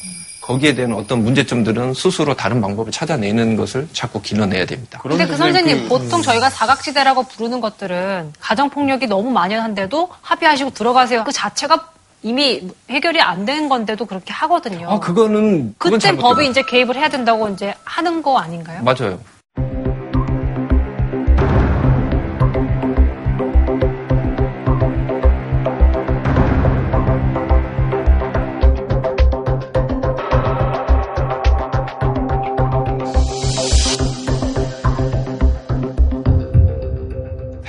거기에 0.44 0.74
대한 0.74 0.92
어떤 0.92 1.24
문제점들은 1.24 1.94
스스로 1.94 2.34
다른 2.34 2.60
방법을 2.60 2.92
찾아내는 2.92 3.56
것을 3.56 3.88
자꾸 3.94 4.20
길러내야 4.20 4.66
됩니다. 4.66 4.98
근데 5.02 5.26
그 5.26 5.36
선생님, 5.38 5.88
보통 5.88 6.20
저희가 6.20 6.50
사각지대라고 6.50 7.22
부르는 7.22 7.62
것들은 7.62 8.34
가정폭력이 8.40 9.06
너무 9.06 9.30
만연한데도 9.30 10.10
합의하시고 10.20 10.70
들어가세요. 10.70 11.24
그 11.24 11.32
자체가 11.32 11.88
이미 12.22 12.68
해결이 12.90 13.20
안 13.22 13.46
된 13.46 13.70
건데도 13.70 14.04
그렇게 14.04 14.32
하거든요. 14.34 14.90
아, 14.90 14.98
그거는 15.00 15.74
그건 15.78 15.98
그때 15.98 16.12
법이 16.14 16.34
거예요. 16.36 16.50
이제 16.50 16.62
개입을 16.62 16.96
해야 16.96 17.08
된다고 17.08 17.48
이제 17.48 17.74
하는 17.84 18.22
거 18.22 18.38
아닌가요? 18.38 18.82
맞아요. 18.82 19.18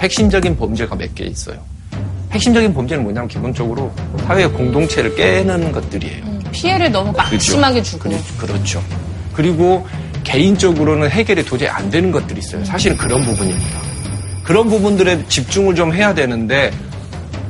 핵심적인 0.05 0.55
범죄가 0.55 0.95
몇 0.95 1.13
개 1.15 1.25
있어요. 1.25 1.57
핵심적인 2.31 2.73
범죄는 2.73 3.03
뭐냐면 3.03 3.27
기본적으로 3.27 3.91
사회 4.27 4.45
공동체를 4.45 5.15
깨는 5.15 5.71
것들이에요. 5.71 6.23
피해를 6.51 6.91
너무 6.91 7.11
막심하게 7.11 7.81
주고. 7.81 8.09
그렇죠. 8.37 8.83
그리고 9.33 9.85
개인적으로는 10.23 11.09
해결이 11.09 11.43
도저히 11.43 11.69
안 11.69 11.89
되는 11.89 12.11
것들이 12.11 12.39
있어요. 12.39 12.63
사실은 12.65 12.95
그런 12.97 13.23
부분입니다. 13.23 13.79
그런 14.43 14.69
부분들에 14.69 15.25
집중을 15.27 15.73
좀 15.75 15.91
해야 15.93 16.13
되는데 16.13 16.71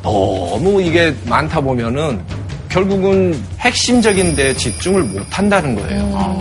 너무 0.02 0.82
이게 0.82 1.14
많다 1.26 1.60
보면은 1.60 2.22
결국은 2.70 3.38
핵심적인 3.60 4.36
데 4.36 4.54
집중을 4.56 5.04
못 5.04 5.26
한다는 5.30 5.76
거예요. 5.76 6.40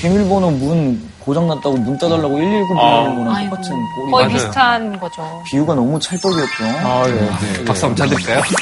비밀번호 0.00 0.50
문 0.50 1.00
고장났다고 1.24 1.76
문 1.78 1.96
떠달라고 1.98 2.36
119 2.36 2.68
부르는 2.68 3.24
거랑 3.24 3.50
똑같은 3.50 3.70
꼴이 3.96 4.10
거의 4.10 4.26
맞아요. 4.26 4.28
비슷한 4.28 5.00
거죠. 5.00 5.42
비유가 5.46 5.74
너무 5.74 5.98
찰떡이었죠. 5.98 6.64
아, 6.84 7.04
예. 7.06 7.12
네. 7.12 7.64
박수 7.64 7.86
한번 7.86 8.08
쳐드릴까요? 8.08 8.42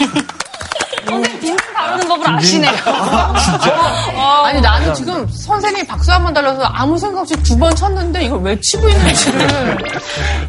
선생님 1.04 1.40
빈을 1.40 1.56
다루는 1.74 2.08
법을 2.08 2.30
아시네요. 2.30 2.72
아니 4.44 4.60
나는 4.62 4.94
지금 4.94 5.26
선생님이 5.28 5.86
박수 5.86 6.10
한 6.12 6.22
번 6.22 6.32
달라서 6.32 6.62
아무 6.62 6.96
생각 6.96 7.20
없이 7.20 7.34
두 7.42 7.56
번 7.58 7.74
쳤는데 7.74 8.24
이걸 8.24 8.40
왜 8.40 8.58
치고 8.60 8.88
있는지를 8.88 9.78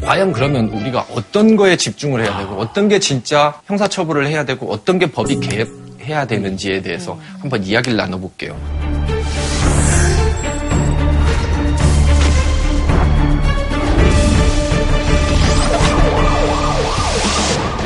과연 0.06 0.32
그러면 0.32 0.68
우리가 0.68 1.04
어떤 1.14 1.56
거에 1.56 1.76
집중을 1.76 2.24
해야 2.24 2.38
되고 2.38 2.54
어떤 2.56 2.88
게 2.88 2.98
진짜 2.98 3.54
형사처벌을 3.66 4.26
해야 4.28 4.44
되고 4.44 4.72
어떤 4.72 4.98
게 4.98 5.10
법이 5.10 5.40
개입해야 5.40 6.26
되는지에 6.26 6.80
대해서 6.80 7.18
한번 7.40 7.62
이야기를 7.64 7.96
나눠볼게요. 7.98 8.56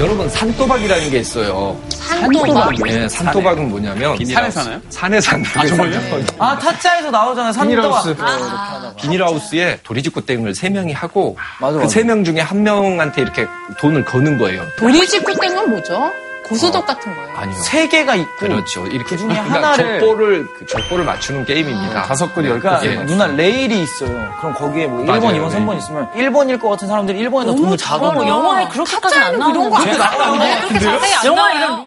여러분 0.00 0.28
산도박이라는 0.28 1.10
게 1.10 1.18
있어요. 1.18 1.76
산도박. 1.90 2.72
네, 2.84 3.08
산도박은 3.08 3.68
뭐냐면 3.68 4.16
산에 4.24 4.50
사나요? 4.50 4.80
산에 4.90 5.20
사는 5.20 5.44
아, 5.56 5.66
정말요? 5.66 6.00
아, 6.38 6.56
타짜에서 6.58 7.10
나오잖아요. 7.10 7.52
산도가. 7.52 8.02
비닐하우스. 8.02 8.96
비닐하우스에 8.96 9.80
도리지구 9.82 10.24
땡을 10.26 10.54
세 10.54 10.68
명이 10.70 10.92
하고 10.92 11.36
그. 11.60 11.88
세 11.88 12.04
명 12.04 12.22
중에 12.24 12.40
한 12.40 12.62
명한테 12.62 13.22
이렇게 13.22 13.46
돈을 13.80 14.04
거는 14.04 14.38
거예요. 14.38 14.62
도리지구 14.78 15.34
땡은 15.40 15.70
뭐죠? 15.70 16.10
고소독 16.48 16.86
같은 16.86 17.14
거예요. 17.14 17.36
아니요. 17.36 17.56
세 17.58 17.88
개가 17.88 18.14
있고. 18.14 18.36
그렇죠. 18.38 18.86
이렇게 18.86 19.16
그 19.16 19.18
중에 19.18 19.28
그러니까 19.28 19.72
하나를- 19.74 20.00
족보를 20.00 20.46
그 20.58 20.66
족보를 20.66 21.04
맞추는 21.04 21.44
게임입니다. 21.44 22.02
다섯 22.02 22.34
글이 22.34 22.48
열 22.48 22.58
그러니까 22.60 22.82
개. 22.82 22.90
예. 22.92 22.96
누나 23.04 23.26
레일이 23.26 23.82
있어요. 23.82 24.34
그럼 24.40 24.54
거기에 24.54 24.86
뭐 24.86 25.04
1번, 25.04 25.06
맞아요, 25.20 25.48
2번, 25.48 25.52
3번 25.52 25.78
있으면 25.78 26.10
1번일 26.12 26.60
것 26.60 26.68
같은 26.70 26.88
사람들이 26.88 27.18
1번에다 27.24 27.44
너무 27.46 27.62
돈을 27.62 27.76
잘하네. 27.76 28.02
작아놓고 28.04 28.28
영화에 28.28 28.68
그렇게까지는 28.68 29.26
안 29.26 29.32
이런 29.34 29.52
거 29.52 29.78
나오는데. 29.78 30.02
안 30.02 30.18
나오네. 30.18 30.60
그렇게 30.60 30.78
자세히 30.80 31.14
안 31.14 31.24
영화 31.26 31.36
나와요. 31.48 31.56
이런 31.58 31.86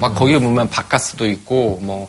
막 0.00 0.14
거기에 0.14 0.38
보면 0.38 0.68
바카스도 0.68 1.26
있고 1.28 1.78
뭐 1.82 2.08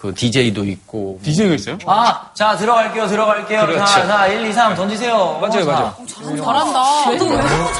그 0.00 0.14
DJ도 0.14 0.64
있고 0.64 1.18
DJ가 1.24 1.54
있어요? 1.56 1.76
아, 1.86 2.30
자, 2.32 2.56
들어갈게요, 2.56 3.08
들어갈게요. 3.08 3.62
그렇죠. 3.66 3.84
자, 3.84 4.06
자, 4.06 4.26
1, 4.28 4.46
2, 4.46 4.52
3 4.52 4.74
던지세요. 4.76 5.38
맞아요, 5.40 5.64
자. 5.64 5.72
맞아요. 5.72 5.96
잘한다. 6.44 7.10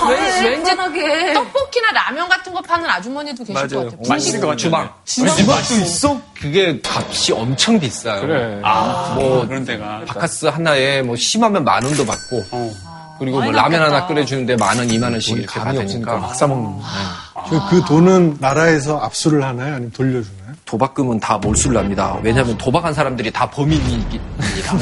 왜 0.08 0.18
왠- 0.42 0.44
왠지 0.50 0.70
편하게. 0.74 1.32
떡볶이나 1.34 1.92
라면 1.92 2.28
같은 2.28 2.52
거 2.52 2.60
파는 2.60 2.90
아주머니도 2.90 3.44
계실 3.44 3.68
것 3.68 3.84
같아요. 3.84 4.00
맛있을 4.08 4.40
것 4.40 4.46
같아요. 4.48 4.56
주방. 4.56 4.90
주방도 5.04 5.74
있어? 5.82 6.20
그게 6.40 6.80
값이 6.84 7.32
엄청 7.32 7.78
비싸요. 7.78 8.20
그래. 8.22 8.60
아, 8.64 9.12
뭐 9.14 9.46
그런 9.46 9.64
데가. 9.64 10.02
바카스 10.06 10.46
하나에 10.46 11.02
뭐 11.02 11.14
심하면 11.14 11.62
만 11.64 11.84
원도 11.84 12.04
받고 12.04 12.44
어. 12.50 12.72
그리고 13.18 13.40
뭐 13.42 13.50
라면 13.52 13.82
하나 13.82 14.06
끓여주는데 14.06 14.56
만 14.56 14.78
원, 14.78 14.90
이만 14.90 15.12
원씩 15.12 15.38
이렇게 15.38 15.58
감이 15.60 15.78
없으니까 15.78 16.16
막 16.18 16.34
싸먹는. 16.34 16.78
그, 17.48 17.60
그 17.70 17.82
돈은 17.86 18.36
나라에서 18.40 18.98
압수를 18.98 19.42
하나요? 19.44 19.74
아니면 19.74 19.90
돌려주나요? 19.92 20.48
도박금은 20.64 21.18
다 21.20 21.38
몰수를 21.38 21.78
합니다. 21.78 22.18
왜냐하면 22.22 22.56
도박한 22.58 22.92
사람들이 22.92 23.30
다 23.30 23.48
범인이기입니다. 23.50 24.72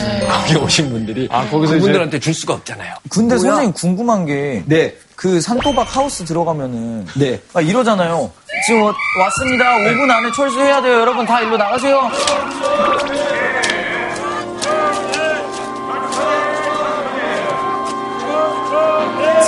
거기 0.47 0.57
오신 0.57 0.91
분들이 0.91 1.29
아, 1.31 1.43
거기서 1.49 1.75
이제- 1.75 1.81
그분들한테 1.81 2.19
줄 2.19 2.35
수가 2.35 2.55
없잖아요. 2.55 2.95
근데 3.09 3.39
선생님 3.39 3.73
궁금한 3.73 4.27
게. 4.27 4.63
네. 4.67 4.95
그 5.15 5.41
산도박 5.41 5.97
하우스 5.97 6.25
들어가면은. 6.25 7.07
네. 7.15 7.41
막 7.55 7.67
이러잖아요. 7.67 8.31
지금 8.67 8.83
와- 8.83 8.93
왔습니다. 9.21 9.65
5분 9.79 10.11
안에 10.11 10.31
철수해야 10.33 10.83
돼요. 10.83 11.01
여러분 11.01 11.25
다 11.25 11.41
일로 11.41 11.57
나가세요. 11.57 12.11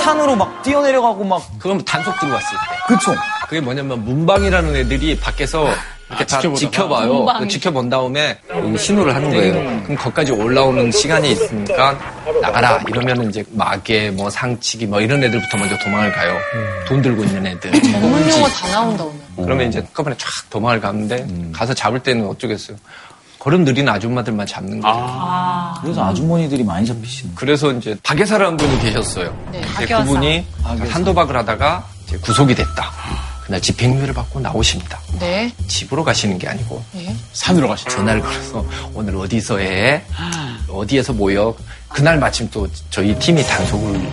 산으로 0.09 0.35
막 0.35 0.63
뛰어내려가고 0.63 1.23
막. 1.23 1.41
그건 1.59 1.83
단속 1.85 2.19
들어왔을 2.19 2.47
때. 2.49 2.93
그쵸? 2.95 3.15
그게 3.47 3.61
뭐냐면 3.61 4.03
문방이라는 4.03 4.75
애들이 4.75 5.19
밖에서 5.19 5.67
이렇게 6.09 6.25
다 6.25 6.39
지켜보다가. 6.39 6.55
지켜봐요. 6.57 7.13
문방이. 7.13 7.39
그 7.39 7.47
지켜본 7.47 7.89
다음에 7.89 8.39
이 8.73 8.77
신호를 8.77 9.13
하는 9.13 9.29
거예요. 9.29 9.53
그럼 9.83 9.95
거기까지 9.95 10.31
올라오는 10.31 10.91
시간이 10.91 11.31
있으니까 11.31 11.97
나가라 12.41 12.79
이러면 12.87 13.29
이제 13.29 13.43
마개, 13.51 14.09
뭐 14.09 14.29
상치기, 14.29 14.87
뭐 14.87 14.99
이런 15.01 15.23
애들부터 15.23 15.57
먼저 15.57 15.77
도망을 15.77 16.11
가요. 16.11 16.35
돈 16.87 17.01
들고 17.01 17.23
있는 17.23 17.45
애들. 17.45 17.71
전문 17.83 18.29
용어 18.31 18.47
다 18.47 18.67
나온다 18.69 19.03
오늘. 19.03 19.19
그러면 19.45 19.67
이제 19.67 19.79
한꺼번에 19.79 20.15
쫙 20.17 20.27
도망을 20.49 20.81
가는데 20.81 21.27
가서 21.53 21.73
잡을 21.75 21.99
때는 21.99 22.25
어쩌겠어요. 22.27 22.77
걸음 23.39 23.63
느린 23.63 23.87
아줌마들만 23.87 24.45
잡는 24.45 24.81
거예요. 24.81 25.73
그래서 25.81 26.03
아주머니들이 26.05 26.63
많이 26.63 26.85
잡히시는 26.85 27.35
그래서 27.35 27.71
이제 27.71 27.95
박예사라는 28.03 28.57
분이 28.57 28.79
계셨어요. 28.79 29.33
네, 29.51 29.59
이제 29.59 29.67
박여사. 29.87 30.03
그분이 30.03 30.45
산도박을 30.89 31.37
하다가 31.37 31.85
이제 32.05 32.17
구속이 32.17 32.53
됐다. 32.53 32.91
그날 33.45 33.61
집행유예를 33.61 34.13
받고 34.13 34.41
나오십니다. 34.41 34.99
네. 35.19 35.51
집으로 35.67 36.03
가시는 36.03 36.37
게 36.37 36.47
아니고 36.49 36.83
네. 36.91 37.15
산으로 37.33 37.67
가시죠. 37.69 37.89
전화를 37.89 38.21
걸어서 38.21 38.63
오늘 38.93 39.15
어디서 39.15 39.57
해? 39.59 40.03
어디에서 40.69 41.13
모여? 41.13 41.55
그날 41.87 42.19
마침 42.19 42.47
또 42.51 42.67
저희 42.91 43.17
팀이 43.17 43.41
단속을 43.43 44.11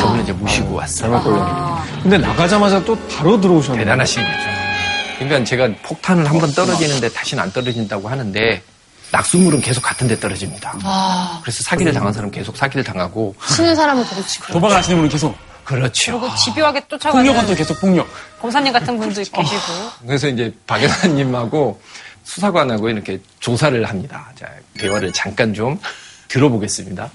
저분을 0.00 0.22
이제 0.22 0.32
모시고 0.32 0.74
왔어요. 0.74 1.82
근데 2.02 2.18
나가자마자 2.18 2.84
또 2.84 2.96
바로 3.08 3.40
들어오셨네. 3.40 3.78
대단하신 3.80 4.22
거죠. 4.22 4.63
그러니까 5.18 5.44
제가 5.44 5.68
폭탄을 5.82 6.28
한 6.28 6.38
번 6.38 6.52
떨어지는데 6.52 7.08
다시는 7.10 7.42
안 7.42 7.52
떨어진다고 7.52 8.08
하는데 8.08 8.62
낙수물은 9.12 9.60
계속 9.60 9.80
같은 9.82 10.08
데 10.08 10.18
떨어집니다. 10.18 10.76
아, 10.82 11.38
그래서 11.42 11.62
사기를 11.62 11.92
당한 11.92 12.12
사람은 12.12 12.32
계속 12.32 12.56
사기를 12.56 12.82
당하고 12.82 13.34
치는 13.48 13.76
사람은 13.76 14.04
그렇지. 14.04 14.40
도박을 14.52 14.76
하시는 14.76 14.96
분은 14.96 15.08
계속. 15.08 15.36
그렇죠. 15.64 16.20
그리고 16.20 16.34
집요하게 16.36 16.82
쫓아가는 16.88 17.24
폭력은 17.24 17.48
또 17.48 17.54
계속 17.54 17.80
폭력. 17.80 18.06
검사님 18.40 18.70
같은 18.72 18.98
분도 18.98 19.14
계시고. 19.14 19.42
그래서 20.06 20.28
이제 20.28 20.52
박 20.66 20.82
여사님하고 20.82 21.80
수사관하고 22.24 22.90
이렇게 22.90 23.18
조사를 23.40 23.82
합니다. 23.88 24.30
자, 24.38 24.46
대화를 24.78 25.10
잠깐 25.12 25.54
좀 25.54 25.78
들어보겠습니다. 26.28 27.10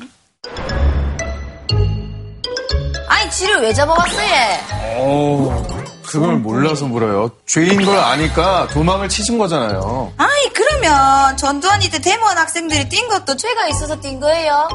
아니, 3.07 3.29
지를 3.31 3.61
왜 3.61 3.73
잡아왔어, 3.73 4.23
얘? 4.23 4.59
어, 4.97 5.67
그걸 6.09 6.35
몰라서 6.37 6.85
물어요. 6.85 7.29
죄인 7.45 7.85
걸 7.85 7.97
아니까 7.97 8.67
도망을 8.67 9.07
치신 9.09 9.37
거잖아요. 9.37 10.11
아이, 10.17 10.27
그러면 10.53 11.37
전두환이 11.37 11.89
때 11.89 11.99
데모한 11.99 12.37
학생들이 12.37 12.89
뛴 12.89 13.07
것도 13.07 13.35
죄가 13.35 13.67
있어서 13.67 13.99
뛴 13.99 14.19
거예요? 14.19 14.67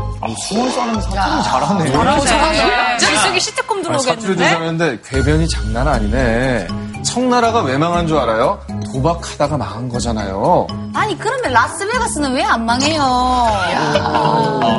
숨을 0.48 0.70
싸는 0.70 1.00
사람이 1.00 1.42
잘하네. 1.42 1.92
잘하네. 2.24 2.98
지숙이 2.98 3.40
시트콤 3.40 3.78
아니, 3.86 3.98
사투리 3.98 4.36
들어오겠는데? 4.36 4.44
조사하는데 4.44 4.98
궤변이 5.08 5.48
장난 5.48 5.88
아니네. 5.88 6.68
청나라가 7.04 7.62
왜 7.62 7.76
망한 7.76 8.06
줄 8.06 8.16
알아요? 8.16 8.60
도박하다가 8.92 9.56
망한 9.58 9.88
거잖아요. 9.88 10.66
아니, 10.94 11.18
그러면 11.18 11.52
라스베가스는 11.52 12.32
왜 12.34 12.44
안 12.44 12.64
망해요? 12.64 13.02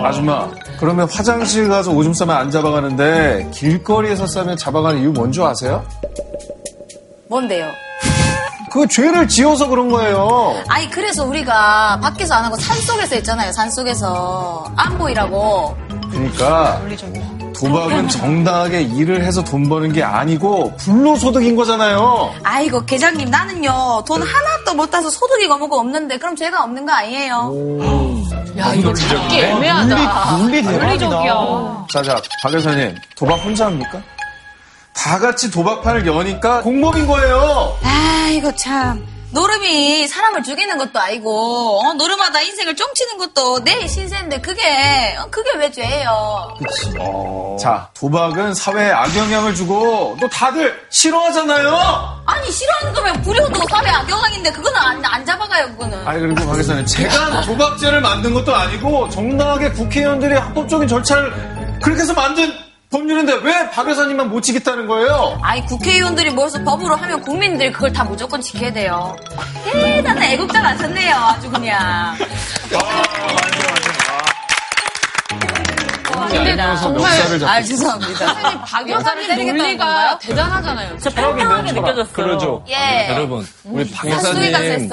아줌마, 0.04 0.48
그러면 0.80 1.10
화장실 1.12 1.68
가서 1.68 1.92
오줌 1.92 2.14
싸면 2.14 2.36
안 2.36 2.52
잡아가는데 2.52 3.50
길거리에서 3.54 4.28
싸면 4.28 4.58
잡아가는 4.58 5.02
이유 5.02 5.12
뭔 5.12 5.32
줄 5.32 5.44
아세요? 5.44 5.84
뭔데요? 7.28 7.72
그 8.72 8.88
죄를 8.88 9.28
지어서 9.28 9.68
그런 9.68 9.90
거예요. 9.90 10.62
아니, 10.68 10.90
그래서 10.90 11.24
우리가 11.24 12.00
밖에서 12.02 12.36
안 12.36 12.46
하고 12.46 12.56
산 12.58 12.76
속에서 12.78 13.16
했잖아요, 13.16 13.52
산 13.54 13.70
속에서. 13.72 14.70
안 14.76 14.98
보이라고. 14.98 15.76
그러니까 16.12 16.82
도박은 17.58 18.10
정당하게 18.10 18.82
일을 18.82 19.24
해서 19.24 19.44
돈 19.44 19.70
버는 19.70 19.94
게 19.94 20.04
아니고 20.04 20.76
불로소득인 20.78 21.56
거잖아요. 21.56 22.34
아이고, 22.44 22.86
계장님, 22.86 23.30
나는요, 23.30 24.04
돈 24.06 24.22
하나도 24.22 24.74
못 24.76 24.92
따서 24.92 25.10
소득이 25.10 25.48
뭐고 25.48 25.80
없는데, 25.80 26.18
그럼 26.18 26.36
죄가 26.36 26.64
없는 26.64 26.86
거 26.86 26.92
아니에요? 26.92 27.54
야, 28.58 28.74
이거 28.74 28.94
찾기 28.94 29.40
애매하다. 29.40 30.38
논리 30.38 30.62
논리적이야. 30.62 31.86
자자, 31.92 32.22
박 32.44 32.54
여사님, 32.54 32.96
도박 33.16 33.36
혼자 33.36 33.68
합니까? 33.68 34.02
다 34.96 35.20
같이 35.20 35.52
도박판을 35.52 36.08
여니까 36.08 36.62
공범인 36.62 37.06
거예요. 37.06 37.78
아이고, 37.84 38.56
참. 38.56 39.06
노름이 39.32 40.08
사람을 40.08 40.44
죽이는 40.44 40.78
것도 40.78 40.98
아니고, 40.98 41.82
어, 41.82 41.94
노름하다 41.94 42.40
인생을 42.42 42.74
쫑치는 42.76 43.18
것도 43.18 43.64
내 43.66 43.86
신세인데, 43.86 44.40
그게, 44.40 45.16
어, 45.20 45.28
그게 45.30 45.52
왜 45.58 45.70
죄예요? 45.70 46.56
자, 47.62 47.90
도박은 47.94 48.54
사회에 48.54 48.92
악영향을 48.92 49.54
주고 49.54 50.16
또 50.22 50.30
다들 50.30 50.74
싫어하잖아요. 50.90 52.22
아니, 52.26 52.50
싫어하는 52.50 52.94
거면 52.94 53.22
불효도 53.24 53.60
사회 53.70 53.90
악영향인데, 53.90 54.52
그거는 54.54 54.80
안, 54.80 55.04
안 55.04 55.26
잡아가요, 55.26 55.68
그거는. 55.72 56.08
아니 56.08 56.22
그리고 56.22 56.46
박 56.48 56.58
여사님, 56.58 56.86
제가 56.86 57.42
도박죄를 57.42 58.00
만든 58.00 58.34
것도 58.34 58.56
아니고 58.56 59.10
정당하게 59.10 59.72
국회의원들이 59.72 60.34
합법적인 60.34 60.88
절차를 60.88 61.80
그렇게 61.84 62.02
해서 62.04 62.14
만든 62.14 62.54
법률인데 62.90 63.34
왜 63.44 63.70
박 63.72 63.90
여사님만 63.90 64.30
못 64.30 64.42
지겠다는 64.42 64.88
거예요? 64.88 65.38
아니 65.42 65.66
국회의원들이 65.66 66.30
모여서 66.32 66.64
법으로 66.64 66.96
하면 66.96 67.22
국민들이 67.22 67.72
그걸 67.72 67.92
다 67.92 68.04
무조건 68.04 68.40
지켜야 68.42 68.72
돼요. 68.72 69.16
대단한 69.72 70.24
애국자 70.24 70.62
나셨네요. 70.62 71.16
아주 71.16 71.50
그냥. 71.50 72.16
근데 76.30 76.56
정말 76.56 77.44
아 77.44 77.62
죄송합니다. 77.62 78.14
선생님 78.34 78.60
박 78.66 78.90
여사님 78.90 79.28
때리겠다는 79.28 79.58
논리가? 79.58 80.20
대단하잖아요. 80.20 80.98
진짜 81.00 81.10
평평하게 81.22 81.72
느껴졌어요. 81.74 82.14
그러죠. 82.14 82.66
예. 82.70 83.08
여러분, 83.10 83.46
우리 83.66 83.90
박 83.92 84.08
한수위가 84.10 84.66
여사님. 84.66 84.90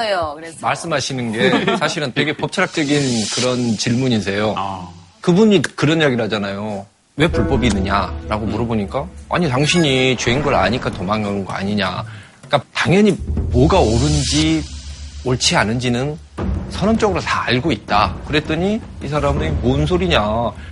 말씀하시는 0.61 1.33
게 1.33 1.77
사실은 1.79 2.13
되게 2.15 2.37
법철학적인 2.37 3.25
그런 3.35 3.77
질문이세요. 3.77 4.55
아. 4.57 4.89
그분이 5.21 5.63
그런 5.77 6.01
이야기를 6.01 6.25
하잖아요. 6.25 6.87
왜 7.17 7.29
불법이 7.29 7.67
있느냐라고 7.67 8.47
물어보니까 8.47 9.07
아니 9.29 9.49
당신이 9.49 10.17
죄인 10.17 10.43
걸 10.43 10.55
아니까 10.55 10.91
도망간 10.91 11.45
거 11.45 11.53
아니냐. 11.53 12.05
그러니까 12.47 12.63
당연히 12.75 13.17
뭐가 13.51 13.79
옳은지 13.81 14.63
옳지 15.25 15.57
않은지는 15.57 16.19
선언적으로 16.71 17.21
다 17.21 17.45
알고 17.45 17.71
있다. 17.71 18.15
그랬더니 18.27 18.81
이 19.03 19.09
사람은 19.09 19.61
뭔 19.61 19.85
소리냐. 19.85 20.23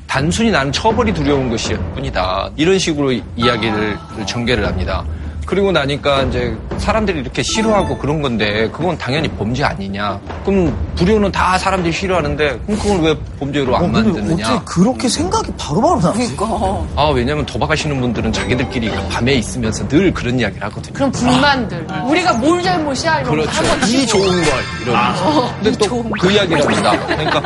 단순히 0.07 0.51
나는 0.51 0.73
처벌이 0.73 1.13
두려운 1.13 1.51
것일 1.51 1.77
뿐이다. 1.95 2.51
이런 2.57 2.79
식으로 2.79 3.13
이야기를 3.37 3.99
전개를 4.27 4.67
합니다. 4.67 5.05
그리고 5.51 5.73
나니까 5.73 6.23
이제 6.23 6.57
사람들이 6.79 7.19
이렇게 7.19 7.43
싫어하고 7.43 7.99
그런 7.99 8.23
건데 8.23 8.71
그건 8.73 8.97
당연히 8.97 9.29
범죄 9.29 9.65
아니냐. 9.65 10.21
그럼 10.45 10.73
불효는 10.95 11.33
다 11.33 11.59
사람들이 11.59 11.93
싫어하는데 11.93 12.61
그럼 12.67 12.79
그걸 12.79 13.01
왜 13.01 13.17
범죄로 13.41 13.77
안 13.77 13.91
만드느냐. 13.91 14.47
어떻게 14.55 14.65
그렇게 14.65 15.09
생각이 15.09 15.53
바로바로 15.59 16.01
나지? 16.01 16.37
아, 16.95 17.11
왜냐면 17.13 17.45
도박하시는 17.47 18.01
분들은 18.01 18.33
자기들끼리 18.33 18.91
그 18.91 19.09
밤에 19.09 19.33
있으면서 19.35 19.89
늘 19.89 20.15
그런 20.15 20.39
이야기를 20.39 20.63
하거든요. 20.69 20.95
그럼 20.95 21.11
불만들. 21.11 21.85
우리가 22.07 22.33
뭘 22.35 22.63
잘못이야? 22.63 23.21
이러면 23.23 23.47
그렇죠. 23.47 23.87
이 23.89 24.07
좋은 24.07 24.25
걸 24.31 24.53
이러면서. 24.83 25.55
근데 25.63 25.73
또 25.73 26.01
그 26.21 26.31
이야기를 26.31 26.63
합니다. 26.65 27.07
그러니까 27.07 27.43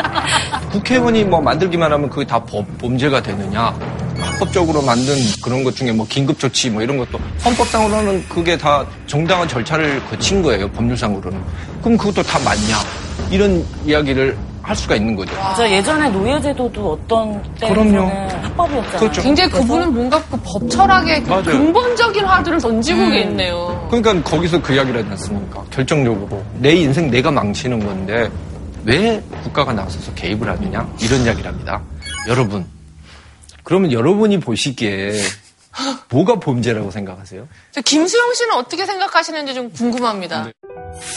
국회의원이 0.72 1.24
뭐 1.24 1.40
만들기만 1.40 1.90
하면 1.90 2.10
그게 2.10 2.26
다 2.26 2.38
법, 2.38 2.66
범죄가 2.78 3.22
되느냐. 3.22 3.74
합법적으로 4.34 4.82
만든 4.82 5.14
그런 5.42 5.62
것 5.64 5.74
중에 5.76 5.92
뭐 5.92 6.06
긴급조치 6.08 6.70
뭐 6.70 6.82
이런 6.82 6.96
것도 6.98 7.18
헌법상으로는 7.44 8.28
그게 8.28 8.56
다 8.56 8.84
정당한 9.06 9.46
절차를 9.48 10.04
거친 10.06 10.42
거예요. 10.42 10.68
법률상으로는. 10.72 11.40
그럼 11.82 11.96
그것도 11.96 12.22
다 12.22 12.38
맞냐. 12.40 12.78
이런 13.30 13.64
이야기를 13.86 14.36
할 14.62 14.74
수가 14.74 14.96
있는 14.96 15.14
거죠. 15.14 15.32
저 15.56 15.68
예전에 15.68 16.08
노예제도도 16.08 16.92
어떤 16.92 17.42
그럼요. 17.60 17.90
때는 17.90 18.44
합법이었잖아요. 18.44 18.98
그렇죠. 18.98 19.22
굉장히 19.22 19.50
그래서 19.50 19.66
그분은 19.66 19.92
뭔가 19.94 20.22
그 20.30 20.38
법철학의 20.42 21.22
그. 21.22 21.42
근본적인 21.44 22.24
화두를 22.24 22.58
던지고 22.60 23.10
계있네요. 23.10 23.86
그러니까 23.90 24.22
거기서 24.30 24.60
그 24.62 24.74
이야기를 24.74 25.00
하지 25.00 25.10
않습니까? 25.10 25.62
결정적으로. 25.70 26.42
내 26.58 26.74
인생 26.74 27.10
내가 27.10 27.30
망치는 27.30 27.84
건데 27.84 28.28
왜 28.84 29.22
국가가 29.42 29.72
나서서 29.72 30.12
개입을 30.14 30.48
하느냐? 30.48 30.86
이런 31.00 31.22
이야기를 31.22 31.50
합니다. 31.50 31.80
여러분. 32.28 32.64
그러면 33.64 33.90
여러분이 33.92 34.40
보시기에 34.40 35.12
뭐가 36.10 36.38
범죄라고 36.38 36.90
생각하세요? 36.90 37.48
저 37.72 37.80
김수영 37.80 38.34
씨는 38.34 38.54
어떻게 38.54 38.86
생각하시는지 38.86 39.54
좀 39.54 39.72
궁금합니다. 39.72 40.46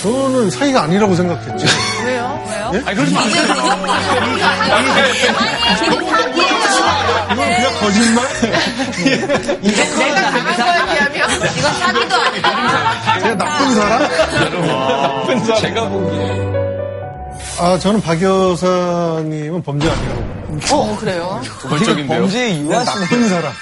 저는 0.01 0.49
사이가 0.49 0.83
아니라고 0.83 1.13
생각했죠. 1.15 1.65
왜요? 2.03 2.43
왜요? 2.49 2.71
예? 2.73 2.81
아니, 2.85 2.95
그러지 2.95 3.13
마세요. 3.13 3.43
이건 7.31 7.45
그냥 7.45 7.73
거짓말? 7.79 8.25
내가 9.93 10.31
당한 10.31 10.57
거에 10.57 11.11
비하면 11.11 11.29
이건 11.57 11.73
사기도 11.73 12.15
아니고. 12.15 12.49
제가 13.21 13.35
나쁜 13.35 13.75
사람? 13.75 14.09
제가 15.61 15.89
보기에. 15.89 16.56
아, 17.59 17.77
저는 17.79 18.01
박 18.01 18.21
여사님은 18.21 19.63
범죄 19.63 19.89
아니라고. 19.89 20.27
어 20.71 20.97
그래요? 20.99 21.41
도발적인데요. 21.61 22.21
범죄의 22.21 22.53
그냥 22.57 22.67
유아신 22.71 23.01
나쁜 23.01 23.29
사람. 23.29 23.53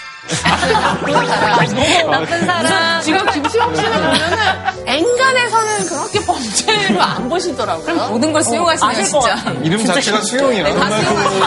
나쁜 2.11 2.45
사람. 2.45 3.01
지금 3.01 3.25
김수영 3.31 3.75
씨는 3.75 3.91
보면은 3.93 4.37
엔간에서는 4.85 5.85
그렇게 5.87 6.25
범죄로 6.25 7.01
안 7.01 7.29
보시더라고요. 7.29 8.09
모든 8.09 8.33
걸 8.33 8.43
수용하시네요, 8.43 8.89
아실 8.91 9.11
것 9.11 9.21
진짜. 9.21 9.51
이름 9.63 9.85
자체가 9.85 10.21
수용이야. 10.21 10.63
네, 10.63 10.73
다 10.75 10.89
수용하시네. 10.99 11.45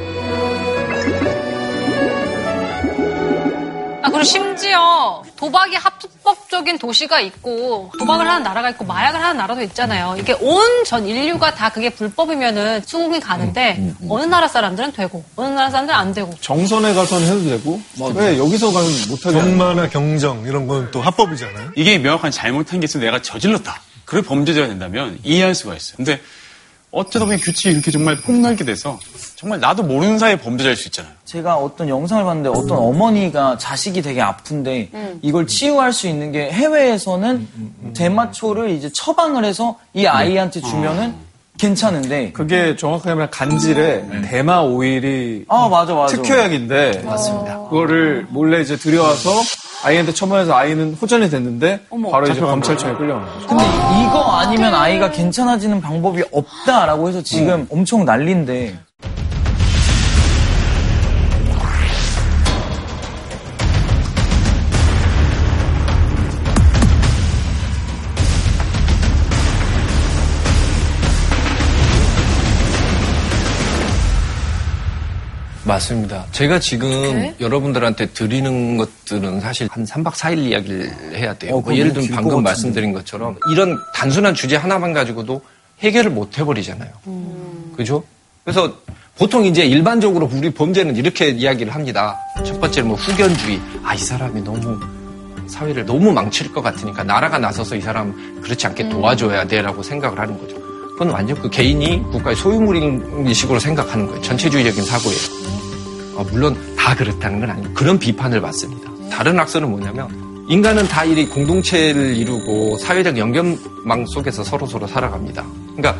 그리고 4.11 4.23
심지어 4.23 5.23
도박이 5.35 5.75
합법적인 5.75 6.77
도시가 6.77 7.19
있고 7.21 7.91
도박을 7.97 8.27
하는 8.27 8.43
나라가 8.43 8.69
있고 8.71 8.85
마약을 8.85 9.21
하는 9.23 9.37
나라도 9.37 9.61
있잖아요. 9.63 10.15
이게 10.19 10.33
온 10.39 10.61
전 10.85 11.07
인류가 11.07 11.53
다 11.55 11.69
그게 11.69 11.89
불법이면은 11.89 12.81
수긍이 12.85 13.19
가는데 13.19 13.93
어느 14.09 14.23
나라 14.23 14.47
사람들은 14.47 14.91
되고 14.93 15.23
어느 15.35 15.47
나라 15.53 15.69
사람들은 15.69 15.97
안 15.97 16.13
되고 16.13 16.33
정선에 16.41 16.93
가서는 16.93 17.27
해도 17.27 17.49
되고 17.49 17.81
왜 18.15 18.37
여기서 18.37 18.71
가면 18.73 18.89
못하게 19.09 19.37
경마나 19.39 19.87
경정 19.89 20.43
이런 20.45 20.67
건 20.67 20.81
또 20.91 21.01
합법이잖아요. 21.01 21.71
이게 21.77 21.97
명확한 21.99 22.31
잘못한 22.31 22.79
게 22.79 22.85
있으면 22.85 23.05
내가 23.05 23.21
저질렀다. 23.21 23.79
그걸 24.03 24.23
범죄자가 24.23 24.67
된다면 24.67 25.19
이해할 25.23 25.55
수가 25.55 25.75
있어요. 25.75 25.95
근데 25.97 26.19
어쩌다 26.91 27.25
보니 27.25 27.39
규칙이 27.39 27.69
이렇게 27.75 27.91
정말 27.91 28.17
폭넓게 28.17 28.65
돼서 28.65 28.99
정말 29.41 29.59
나도 29.59 29.81
모르는 29.81 30.19
사이에 30.19 30.35
범죄자일 30.35 30.75
수 30.75 30.87
있잖아요. 30.89 31.11
제가 31.25 31.55
어떤 31.55 31.89
영상을 31.89 32.23
봤는데 32.23 32.49
어떤 32.49 32.77
어머니가 32.77 33.57
자식이 33.57 34.03
되게 34.03 34.21
아픈데 34.21 34.91
이걸 35.23 35.47
치유할 35.47 35.93
수 35.93 36.07
있는 36.07 36.31
게 36.31 36.51
해외에서는 36.51 37.47
대마초를 37.95 38.69
이제 38.69 38.91
처방을 38.93 39.43
해서 39.43 39.79
이 39.95 40.05
아이한테 40.05 40.61
주면은 40.61 41.15
괜찮은데 41.57 42.33
그게 42.33 42.75
정확하게 42.75 43.15
말하면 43.15 43.29
간질에 43.31 44.05
대마 44.29 44.59
오일이 44.59 45.45
아 45.47 45.67
맞아 45.67 45.95
맞아. 45.95 46.15
특효약인데 46.17 47.01
맞습니다. 47.03 47.63
그거를 47.63 48.27
몰래 48.29 48.61
이제 48.61 48.75
들여와서 48.75 49.31
아이한테 49.83 50.13
처방해서 50.13 50.53
아이는 50.53 50.93
호전이 51.01 51.31
됐는데 51.31 51.79
바로 52.11 52.27
이제 52.27 52.39
검찰청에 52.39 52.93
끌려간 52.93 53.25
거죠. 53.25 53.47
근데 53.47 53.63
이거 53.63 54.37
아니면 54.37 54.75
아이가 54.75 55.09
괜찮아지는 55.09 55.81
방법이 55.81 56.21
없다라고 56.31 57.09
해서 57.09 57.23
지금 57.23 57.65
엄청 57.71 58.05
난리인데 58.05 58.77
맞습니다. 75.71 76.25
제가 76.31 76.59
지금 76.59 76.89
그래? 76.89 77.35
여러분들한테 77.39 78.07
드리는 78.07 78.77
것들은 78.77 79.39
사실 79.39 79.67
한 79.71 79.85
3박 79.85 80.13
4일 80.13 80.37
이야기를 80.49 81.15
해야 81.15 81.33
돼요. 81.33 81.55
어, 81.55 81.61
뭐 81.61 81.73
예를 81.73 81.93
너무 81.93 82.01
들면 82.05 82.15
방금 82.15 82.29
같은데. 82.29 82.49
말씀드린 82.49 82.93
것처럼 82.93 83.37
이런 83.51 83.77
단순한 83.95 84.33
주제 84.33 84.55
하나만 84.55 84.93
가지고도 84.93 85.41
해결을 85.81 86.11
못 86.11 86.37
해버리잖아요. 86.37 86.89
그죠? 87.75 88.03
그래서 88.43 88.75
보통 89.17 89.45
이제 89.45 89.65
일반적으로 89.65 90.29
우리 90.31 90.49
범죄는 90.51 90.95
이렇게 90.95 91.29
이야기를 91.29 91.73
합니다. 91.73 92.17
첫 92.45 92.59
번째는 92.59 92.89
뭐 92.89 92.97
후견주의. 92.97 93.59
아, 93.83 93.93
이 93.93 93.97
사람이 93.97 94.41
너무 94.41 94.79
사회를 95.47 95.85
너무 95.85 96.11
망칠 96.11 96.51
것 96.51 96.61
같으니까 96.61 97.03
나라가 97.03 97.37
나서서 97.37 97.75
이 97.75 97.81
사람 97.81 98.41
그렇지 98.41 98.67
않게 98.67 98.89
도와줘야 98.89 99.45
돼라고 99.45 99.83
생각을 99.83 100.19
하는 100.19 100.37
거죠. 100.39 100.55
그건 100.93 101.09
완전 101.09 101.39
그 101.41 101.49
개인이 101.49 102.03
국가의 102.11 102.35
소유물인 102.35 103.33
식으로 103.33 103.59
생각하는 103.59 104.07
거예요. 104.07 104.21
전체주의적인 104.21 104.85
사고예요. 104.85 105.40
어, 106.21 106.25
물론 106.31 106.55
다 106.77 106.95
그렇다는 106.95 107.39
건 107.39 107.49
아니고 107.49 107.73
그런 107.73 107.97
비판을 107.97 108.41
받습니다. 108.41 108.91
다른 109.09 109.37
학설은 109.39 109.69
뭐냐면 109.69 110.07
인간은 110.47 110.87
다이 110.87 111.25
공동체를 111.25 112.15
이루고 112.15 112.77
사회적 112.77 113.17
연결망 113.17 114.05
속에서 114.07 114.43
서로 114.43 114.65
서로 114.67 114.85
살아갑니다. 114.85 115.43
그러니까 115.75 115.95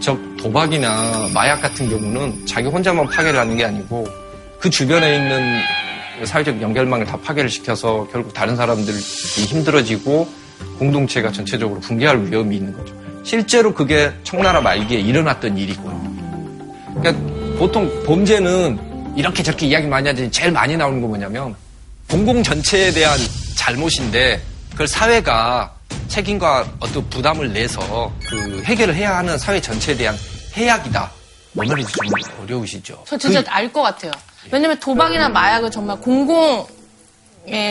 저 0.00 0.18
도박이나 0.36 1.28
마약 1.32 1.60
같은 1.62 1.88
경우는 1.88 2.46
자기 2.46 2.68
혼자만 2.68 3.06
파괴를 3.06 3.38
하는 3.38 3.56
게 3.56 3.64
아니고 3.64 4.06
그 4.58 4.68
주변에 4.68 5.16
있는 5.16 5.60
사회적 6.24 6.60
연결망을 6.60 7.06
다 7.06 7.16
파괴를 7.22 7.48
시켜서 7.48 8.06
결국 8.10 8.32
다른 8.34 8.56
사람들이 8.56 8.96
힘들어지고 8.96 10.28
공동체가 10.78 11.30
전체적으로 11.30 11.80
붕괴할 11.80 12.24
위험이 12.24 12.56
있는 12.56 12.76
거죠. 12.76 12.94
실제로 13.22 13.72
그게 13.72 14.12
청나라 14.22 14.60
말기에 14.60 15.00
일어났던 15.00 15.56
일이고요. 15.56 16.14
그러니까 17.00 17.58
보통 17.58 17.90
범죄는 18.04 18.93
이렇게 19.16 19.42
저렇게 19.42 19.66
이야기 19.66 19.86
많이 19.86 20.08
하지 20.08 20.30
제일 20.30 20.50
많이 20.52 20.76
나오는 20.76 21.00
거 21.00 21.06
뭐냐면 21.06 21.54
공공 22.10 22.42
전체에 22.42 22.90
대한 22.92 23.18
잘못인데 23.56 24.40
그걸 24.72 24.88
사회가 24.88 25.72
책임과 26.08 26.66
어떤 26.80 27.08
부담을 27.08 27.52
내서 27.52 28.12
그 28.26 28.62
해결을 28.64 28.94
해야 28.94 29.16
하는 29.16 29.38
사회 29.38 29.60
전체에 29.60 29.96
대한 29.96 30.16
해악이다. 30.56 31.10
오늘이 31.56 31.84
좀 31.84 32.06
어려우시죠. 32.42 33.04
저 33.06 33.16
진짜 33.16 33.42
그- 33.42 33.50
알것 33.50 33.82
같아요. 33.82 34.12
왜냐면 34.50 34.78
도박이나 34.80 35.28
마약은 35.28 35.70
정말 35.70 35.98
공공에 36.00 36.66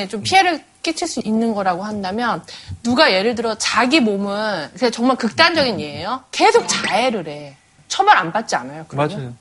좀 0.09 0.23
피해를 0.23 0.63
끼칠 0.81 1.07
수 1.07 1.21
있는 1.23 1.53
거라고 1.53 1.83
한다면 1.83 2.43
누가 2.81 3.11
예를 3.13 3.35
들어 3.35 3.55
자기 3.55 3.99
몸을 3.99 4.69
그냥 4.77 4.91
정말 4.91 5.17
극단적인 5.17 5.79
예예요. 5.79 6.23
계속 6.31 6.67
자해를 6.67 7.27
해. 7.27 7.55
처벌 7.87 8.17
안 8.17 8.31
받지 8.31 8.55
않아요. 8.55 8.85
그러면? 8.87 9.17
맞아요. 9.17 9.33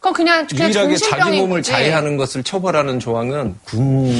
그건 0.00 0.14
그냥 0.14 0.46
그냥 0.46 0.70
유일하게 0.72 0.96
자기 0.96 1.40
몸을. 1.40 1.62
자해하는 1.62 2.16
것을 2.16 2.42
처벌하는 2.42 2.98
조항은 2.98 3.56
군 3.64 4.16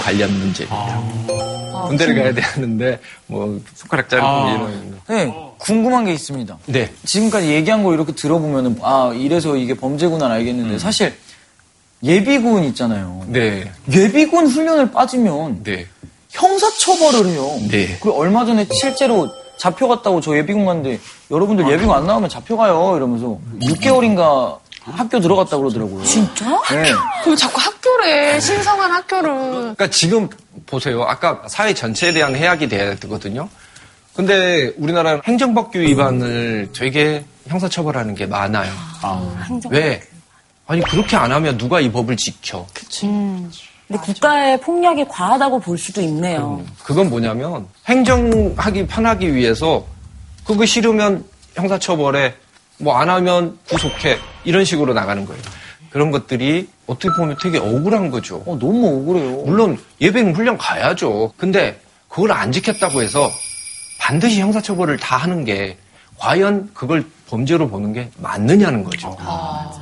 관련 0.00 0.30
문제입니다. 0.38 0.76
아, 0.76 1.84
군대를 1.88 2.14
가야 2.14 2.32
되는데 2.32 3.00
뭐 3.26 3.60
손가락 3.74 4.08
자르고 4.08 4.26
아. 4.26 4.50
이런 4.52 4.90
거. 4.92 5.14
네, 5.14 5.34
궁금한 5.58 6.04
게 6.04 6.12
있습니다. 6.12 6.56
네. 6.66 6.92
지금까지 7.04 7.48
얘기한 7.48 7.82
거 7.82 7.92
이렇게 7.92 8.12
들어보면은 8.12 8.78
아 8.82 9.12
이래서 9.16 9.56
이게 9.56 9.74
범죄구나 9.74 10.30
알겠는데 10.30 10.78
사실 10.78 11.12
예비군 12.04 12.62
있잖아요. 12.64 13.24
네. 13.26 13.68
예비군 13.92 14.46
훈련을 14.46 14.92
빠지면 14.92 15.64
네. 15.64 15.86
형사처벌을 16.30 17.26
해요. 17.30 17.50
네. 17.68 17.98
그리고 18.00 18.16
얼마 18.20 18.44
전에 18.44 18.64
실제로 18.72 19.28
잡혀갔다고 19.58 20.20
저 20.20 20.36
예비군 20.36 20.66
갔는데 20.66 21.00
여러분들 21.30 21.68
예비군 21.68 21.92
안 21.92 22.06
나오면 22.06 22.28
잡혀가요 22.28 22.94
이러면서 22.96 23.38
6개월인가 23.60 24.58
학교 24.86 25.20
들어갔다 25.20 25.56
그러더라고요. 25.56 26.04
진짜? 26.04 26.44
네. 26.70 26.92
그럼 27.22 27.36
자꾸 27.36 27.60
학교래. 27.60 28.38
신성한 28.40 28.90
학교를. 28.92 29.32
그러니까 29.32 29.90
지금 29.90 30.28
보세요. 30.66 31.02
아까 31.02 31.42
사회 31.48 31.74
전체에 31.74 32.12
대한 32.12 32.34
해악이 32.36 32.68
돼야 32.68 32.94
되거든요. 32.96 33.48
근데 34.14 34.72
우리나라는 34.78 35.20
행정법규 35.24 35.78
위반을 35.78 36.70
되게 36.74 37.24
형사처벌하는 37.48 38.14
게 38.14 38.26
많아요. 38.26 38.72
왜? 39.70 40.02
아니 40.66 40.80
그렇게 40.82 41.16
안 41.16 41.30
하면 41.32 41.58
누가 41.58 41.80
이 41.80 41.90
법을 41.92 42.16
지켜? 42.16 42.66
근데 42.98 44.02
국가의 44.02 44.60
폭력이 44.60 45.04
과하다고 45.08 45.60
볼 45.60 45.78
수도 45.78 46.00
있네요. 46.00 46.64
그건 46.82 47.10
뭐냐면 47.10 47.66
행정하기 47.86 48.86
편하기 48.86 49.34
위해서 49.34 49.86
그거 50.44 50.64
싫으면 50.64 51.24
형사처벌에 51.54 52.34
뭐 52.78 52.96
안 52.98 53.08
하면 53.10 53.58
구속해 53.68 54.18
이런 54.44 54.64
식으로 54.64 54.92
나가는 54.94 55.24
거예요. 55.24 55.40
그런 55.90 56.10
것들이 56.10 56.68
어떻게 56.86 57.08
보면 57.16 57.36
되게 57.42 57.58
억울한 57.58 58.10
거죠. 58.10 58.42
너무 58.46 58.86
억울해요. 59.00 59.42
물론 59.44 59.78
예비군 60.00 60.34
훈련 60.34 60.58
가야죠. 60.58 61.32
근데 61.36 61.80
그걸 62.08 62.32
안 62.32 62.52
지켰다고 62.52 63.02
해서 63.02 63.30
반드시 63.98 64.40
형사처벌을 64.40 64.98
다 64.98 65.16
하는 65.16 65.44
게 65.44 65.78
과연 66.18 66.70
그걸 66.74 67.04
범죄로 67.28 67.68
보는 67.68 67.92
게 67.92 68.08
맞느냐는 68.18 68.84
거죠. 68.84 69.16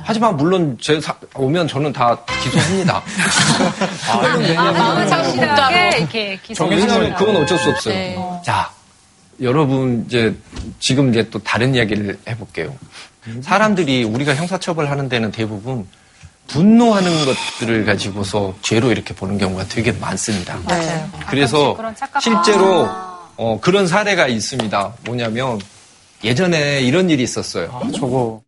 하지만 0.03 0.35
물론 0.35 0.77
제 0.81 0.99
사- 0.99 1.15
오면 1.35 1.67
저는 1.67 1.93
다 1.93 2.17
기소합니다. 2.43 3.03
아, 4.57 4.63
확실하게 4.63 5.97
이렇게 5.99 6.39
왜냐하면 6.59 6.79
기소를 6.87 7.13
그건 7.15 7.35
어쩔 7.37 7.57
수 7.59 7.69
없어요. 7.69 7.93
네. 7.93 8.17
자, 8.43 8.69
여러분 9.41 10.05
이제 10.07 10.33
지금 10.79 11.09
이제 11.09 11.29
또 11.29 11.39
다른 11.39 11.75
이야기를 11.75 12.17
해볼게요. 12.27 12.75
사람들이 13.41 14.03
우리가 14.03 14.35
형사처벌 14.35 14.89
하는 14.89 15.09
데는 15.09 15.31
대부분 15.31 15.87
분노하는 16.47 17.11
것들을 17.25 17.85
가지고서 17.85 18.55
죄로 18.61 18.91
이렇게 18.91 19.13
보는 19.15 19.37
경우가 19.37 19.67
되게 19.67 19.91
많습니다. 19.91 20.57
맞아요. 20.63 21.09
그래서 21.27 21.75
실제로 22.21 22.87
어, 23.35 23.59
그런 23.59 23.87
사례가 23.87 24.27
있습니다. 24.27 24.93
뭐냐면 25.05 25.59
예전에 26.23 26.81
이런 26.81 27.09
일이 27.09 27.23
있었어요. 27.23 27.81
저거 27.95 28.41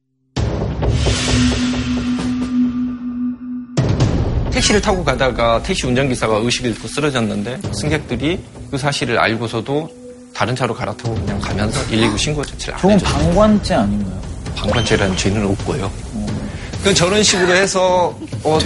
택시를 4.51 4.81
타고 4.81 5.03
가다가 5.03 5.61
택시 5.61 5.85
운전기사가 5.85 6.37
의식을 6.37 6.71
잃고 6.71 6.87
쓰러졌는데 6.87 7.59
승객들이 7.73 8.39
그 8.71 8.77
사실을 8.77 9.19
알고서도 9.19 10.06
다른 10.37 10.55
차로 10.55 10.71
갈아타고 10.75 11.15
그냥 11.15 11.39
가면서 11.39 11.83
119 11.87 12.15
신고 12.15 12.45
자체를 12.45 12.75
안 12.75 12.79
저건 12.81 12.95
해줘. 12.97 13.05
방관죄 13.07 13.73
아닌가요? 13.73 14.21
방관죄라는 14.55 15.17
죄는 15.17 15.43
없고요. 15.47 15.91
그 16.83 16.93
저런 16.93 17.23
식으로 17.23 17.55
해서 17.55 18.15
어, 18.43 18.59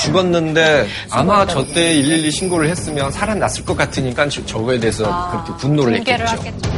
죽었는데 0.00 0.86
아마 1.10 1.44
저 1.44 1.64
때 1.74 1.92
112 2.00 2.30
신고를 2.30 2.68
했으면 2.70 3.10
살아났을 3.10 3.64
것 3.64 3.76
같으니까 3.76 4.28
저- 4.28 4.46
저거에 4.46 4.78
대해서 4.78 5.04
그렇게 5.32 5.52
분노를 5.60 5.96
했겠죠. 5.96 6.24
하겠죠. 6.24 6.70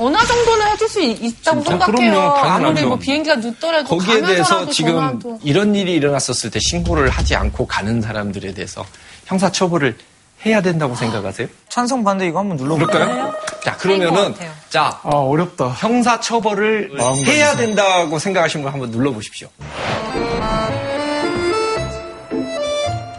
전화 0.00 0.24
정도는 0.24 0.66
해줄 0.68 0.88
수 0.88 0.98
있- 1.02 1.22
있다고 1.22 1.62
진짜? 1.62 1.84
생각해요. 1.84 2.10
그럼요. 2.10 2.36
아무리 2.38 2.84
뭐 2.86 2.96
비행기가 2.98 3.36
늦더라도 3.36 3.86
거기에 3.98 4.14
대해서 4.22 4.26
가면서라도 4.44 4.70
지금 4.72 4.92
전화도. 4.92 5.40
이런 5.44 5.74
일이 5.74 5.92
일어났었을 5.92 6.50
때 6.50 6.58
신고를 6.58 7.10
하지 7.10 7.36
않고 7.36 7.66
가는 7.66 8.00
사람들에 8.00 8.54
대해서 8.54 8.82
형사 9.26 9.52
처벌을 9.52 9.98
해야 10.46 10.62
된다고 10.62 10.94
생각하세요? 10.96 11.48
찬성 11.68 12.02
반대 12.02 12.26
이거 12.26 12.38
한번 12.38 12.56
눌러볼까요? 12.56 13.04
그럴까요? 13.04 13.34
자, 13.62 13.76
그러면은, 13.76 14.34
자, 14.70 14.98
아 15.02 15.10
어렵다. 15.10 15.68
형사 15.68 16.18
처벌을 16.18 16.92
해야 17.26 17.54
된다고 17.54 18.18
생각하시는 18.18 18.62
분 18.64 18.72
한번 18.72 18.90
눌러보십시오. 18.90 19.48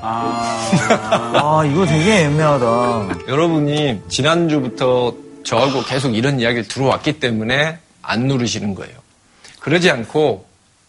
아 0.03 1.63
이거 1.71 1.85
되게 1.85 2.23
애매하다. 2.23 3.09
여러분이 3.29 4.01
지난주부터 4.09 5.13
저하고 5.43 5.83
계속 5.83 6.15
이런 6.15 6.39
이야기를 6.39 6.67
들어왔기 6.67 7.19
때문에 7.19 7.77
안 8.01 8.27
누르시는 8.27 8.75
거예요. 8.75 8.93
그러지 9.59 9.89
않고 9.89 10.45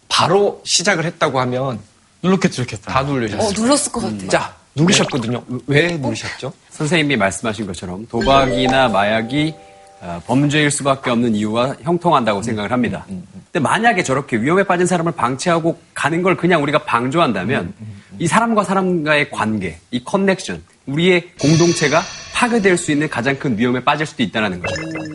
바로 0.08 0.60
시작을 0.64 1.04
했다고 1.04 1.40
하면 1.40 1.80
눌렀겠죠, 2.22 2.62
좋겠다. 2.62 2.92
다 2.92 3.02
누르셨어요. 3.02 3.48
어, 3.48 3.52
눌렀을 3.52 3.92
것 3.92 4.00
같아. 4.00 4.28
자, 4.28 4.54
누르셨거든요. 4.74 5.42
왜 5.66 5.96
누르셨죠? 5.96 6.52
선생님이 6.70 7.16
말씀하신 7.16 7.66
것처럼 7.66 8.06
도박이나 8.08 8.88
마약이 8.88 9.54
어, 10.00 10.20
범죄일 10.26 10.70
수밖에 10.70 11.10
없는 11.10 11.34
이유와 11.36 11.76
형통한다고 11.82 12.42
생각을 12.42 12.72
합니다. 12.72 13.04
근데 13.06 13.60
만약에 13.60 14.02
저렇게 14.02 14.36
위험에 14.36 14.64
빠진 14.64 14.86
사람을 14.86 15.12
방치하고 15.12 15.78
가는 15.94 16.22
걸 16.22 16.36
그냥 16.36 16.62
우리가 16.62 16.78
방조한다면 16.78 17.72
이 18.18 18.26
사람과 18.26 18.64
사람과의 18.64 19.30
관계, 19.30 19.78
이 19.90 20.02
커넥션, 20.02 20.62
우리의 20.86 21.30
공동체가 21.40 22.02
파괴될 22.42 22.76
수 22.76 22.90
있는 22.90 23.08
가장 23.08 23.38
큰 23.38 23.56
위험에 23.56 23.78
빠질 23.84 24.04
수도 24.04 24.20
있다는 24.24 24.60
거예요. 24.60 25.12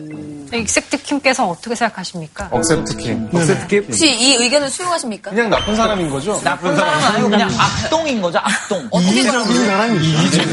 accept 0.50 1.02
킴께서 1.02 1.46
어떻게 1.46 1.74
생각하십니까? 1.74 2.48
accept 2.50 2.96
킴. 2.96 3.28
accept 3.30 3.66
킴? 3.66 3.84
혹시 3.86 4.10
이 4.10 4.36
의견을 4.36 4.70
수용하십니까? 4.70 5.28
그냥 5.32 5.50
나쁜 5.50 5.76
사람인 5.76 6.08
거죠? 6.08 6.40
나쁜 6.42 6.74
사람은 6.74 7.04
아니고 7.04 7.28
그냥 7.28 7.50
악동인 7.58 8.22
거죠, 8.22 8.38
악동. 8.38 8.88
이기적인 8.94 9.66
사람이 9.66 9.98
이기적인 10.08 10.52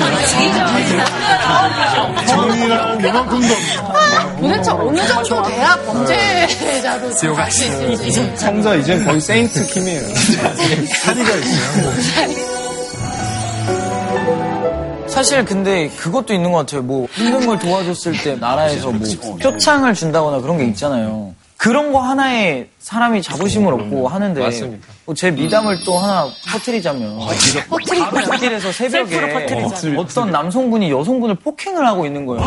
정의라고 2.27 3.01
요만큼도 3.07 3.53
없어. 3.53 4.35
도대체 4.41 4.71
어느 4.71 5.07
정도 5.23 5.43
돼야 5.43 5.75
범죄자로 5.85 7.35
갈수 7.35 7.63
있을지. 7.63 8.35
성자 8.35 8.75
이제 8.75 8.99
거의 8.99 9.21
saint 9.21 9.65
킴이에요. 9.67 10.01
사리가 11.03 11.29
있어요. 11.39 12.64
사실 15.15 15.45
근데 15.45 15.87
그것도 15.89 16.33
있는 16.33 16.51
것 16.51 16.59
같아요. 16.59 16.81
뭐 16.83 17.07
힘든 17.13 17.47
걸 17.47 17.57
도와줬을 17.57 18.13
때 18.21 18.35
나라에서 18.35 18.91
뭐 18.91 18.99
표창을 19.41 19.93
준다거나 19.93 20.41
그런 20.41 20.57
게 20.57 20.65
있잖아요. 20.65 21.33
그런 21.57 21.93
거 21.93 22.01
하나에 22.01 22.67
사람이 22.79 23.21
자부심을 23.21 23.73
얻고 23.73 24.09
하는데 24.09 24.39
맞습니다. 24.41 24.87
뭐 25.05 25.15
제 25.15 25.31
미담을 25.31 25.79
또 25.85 25.97
하나 25.97 26.27
퍼뜨리자면 26.51 27.17
바로 28.11 28.37
길에서 28.37 28.71
새벽에 28.73 29.15
어떤 29.97 30.31
남성분이 30.31 30.91
여성분을 30.91 31.35
폭행을 31.35 31.87
하고 31.87 32.05
있는 32.05 32.25
거예요. 32.25 32.43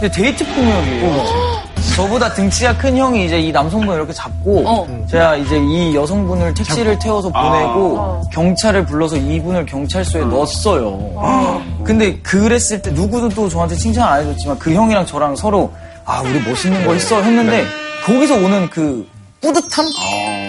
근데 0.00 0.10
데이트 0.10 0.44
폭력이에요. 0.46 1.55
저보다 1.96 2.32
등치가 2.34 2.76
큰 2.76 2.94
형이 2.96 3.24
이제 3.24 3.40
이 3.40 3.50
남성분을 3.50 3.94
이렇게 3.94 4.12
잡고 4.12 4.86
제가 5.08 5.36
이제 5.36 5.56
이 5.58 5.94
여성분을 5.96 6.52
택시를 6.52 6.98
태워서 6.98 7.30
보내고 7.30 8.20
경찰을 8.32 8.84
불러서 8.84 9.16
이분을 9.16 9.64
경찰서에 9.64 10.24
넣었어요. 10.26 11.62
근데 11.84 12.18
그랬을 12.20 12.82
때 12.82 12.90
누구도 12.90 13.30
또 13.30 13.48
저한테 13.48 13.76
칭찬 13.76 14.06
안 14.06 14.20
해줬지만 14.20 14.58
그 14.58 14.74
형이랑 14.74 15.06
저랑 15.06 15.36
서로 15.36 15.72
아 16.04 16.20
우리 16.20 16.38
멋있는 16.40 16.84
거 16.86 16.92
했어 16.92 17.22
했는데 17.22 17.64
거기서 18.04 18.34
오는 18.34 18.68
그 18.68 19.06
뿌듯함? 19.40 19.86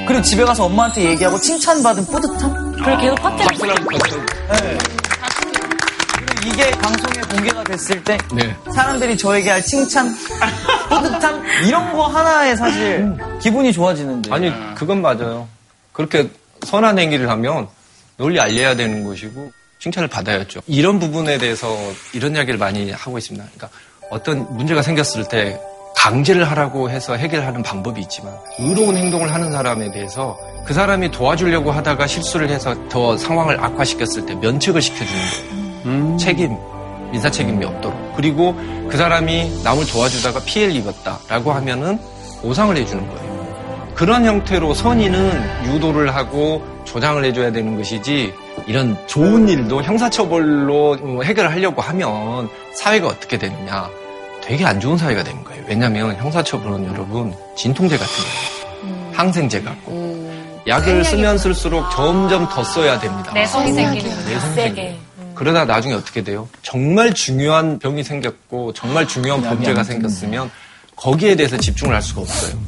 그리고 0.07 0.21
집에 0.21 0.43
가서 0.43 0.65
엄마한테 0.65 1.03
얘기하고 1.11 1.39
칭찬받은 1.39 2.05
뿌듯함? 2.07 2.71
그걸 2.73 2.97
계속 2.97 3.15
퍼뜨리고 3.21 3.65
네. 3.67 4.77
이게 6.47 6.71
방송에 6.71 7.21
공개가 7.29 7.61
됐을 7.65 8.01
때 8.03 8.17
네. 8.33 8.55
사람들이 8.73 9.17
저에게 9.17 9.49
할 9.49 9.61
칭찬, 9.61 10.15
뿌듯함 10.87 11.43
이런 11.67 11.91
거 11.91 12.07
하나에 12.07 12.55
사실 12.55 13.13
기분이 13.41 13.73
좋아지는데 13.73 14.33
아니, 14.33 14.51
그건 14.73 15.01
맞아요. 15.01 15.47
그렇게 15.91 16.29
선한 16.65 16.97
행위를 16.99 17.29
하면 17.29 17.67
널리 18.15 18.39
알려야 18.39 18.75
되는 18.75 19.03
것이고, 19.03 19.51
칭찬을 19.79 20.07
받아야죠. 20.07 20.61
이런 20.67 20.99
부분에 20.99 21.37
대해서 21.37 21.67
이런 22.13 22.35
이야기를 22.35 22.57
많이 22.57 22.91
하고 22.91 23.17
있습니다. 23.17 23.45
그러니까 23.45 23.69
어떤 24.09 24.47
문제가 24.55 24.81
생겼을 24.81 25.27
때 25.27 25.59
강제를 25.97 26.49
하라고 26.51 26.89
해서 26.89 27.15
해결하는 27.15 27.61
방법이 27.61 27.99
있지만 28.01 28.33
의로운 28.59 28.95
행동을 28.95 29.33
하는 29.33 29.51
사람에 29.51 29.91
대해서 29.91 30.37
그 30.65 30.73
사람이 30.73 31.11
도와주려고 31.11 31.71
하다가 31.71 32.07
실수를 32.07 32.49
해서 32.49 32.75
더 32.87 33.17
상황을 33.17 33.59
악화시켰을 33.63 34.25
때 34.25 34.35
면책을 34.35 34.81
시켜주는 34.81 35.11
거예요. 35.11 35.66
책임, 36.17 36.55
민사 37.11 37.29
책임이 37.29 37.63
없도록. 37.65 38.15
그리고 38.15 38.55
그 38.89 38.97
사람이 38.97 39.61
남을 39.63 39.85
도와주다가 39.87 40.41
피해를 40.45 40.75
입었다라고 40.75 41.51
하면은 41.53 41.99
보상을 42.41 42.75
해주는 42.75 43.07
거예요. 43.07 43.27
그런 43.95 44.25
형태로 44.25 44.73
선의는 44.73 45.73
유도를 45.73 46.15
하고 46.15 46.63
조장을 46.85 47.23
해줘야 47.25 47.51
되는 47.51 47.75
것이지 47.77 48.33
이런 48.67 48.95
좋은 49.07 49.49
일도 49.49 49.81
형사처벌로 49.81 51.23
해결을 51.23 51.51
하려고 51.51 51.81
하면 51.81 52.49
사회가 52.75 53.07
어떻게 53.07 53.37
되느냐. 53.37 53.89
되게 54.43 54.65
안 54.65 54.79
좋은 54.79 54.97
사회가 54.97 55.23
되는 55.23 55.43
거예요. 55.43 55.63
왜냐하면 55.67 56.15
형사처벌은 56.15 56.87
여러분 56.87 57.33
진통제 57.55 57.97
같은 57.97 58.13
거예요. 58.13 59.11
항생제 59.13 59.61
같고. 59.61 60.17
약을 60.67 61.03
쓰면 61.03 61.37
쓸수록 61.37 61.89
점점 61.91 62.47
더 62.49 62.63
써야 62.63 62.99
됩니다. 62.99 63.31
내성이 63.33 63.73
생기는 63.73 64.09
내성이 64.25 64.53
생겨요. 64.53 65.06
그러다 65.37 65.65
나중에 65.65 65.93
어떻게 65.93 66.23
돼요? 66.23 66.49
정말 66.63 67.13
중요한 67.13 67.77
병이 67.77 68.03
생겼고 68.03 68.73
정말 68.73 69.07
중요한 69.07 69.41
범죄가 69.43 69.83
생겼으면 69.83 70.49
거기에 70.95 71.35
대해서 71.35 71.57
집중을 71.57 71.93
할 71.93 72.01
수가 72.01 72.21
없어요. 72.21 72.59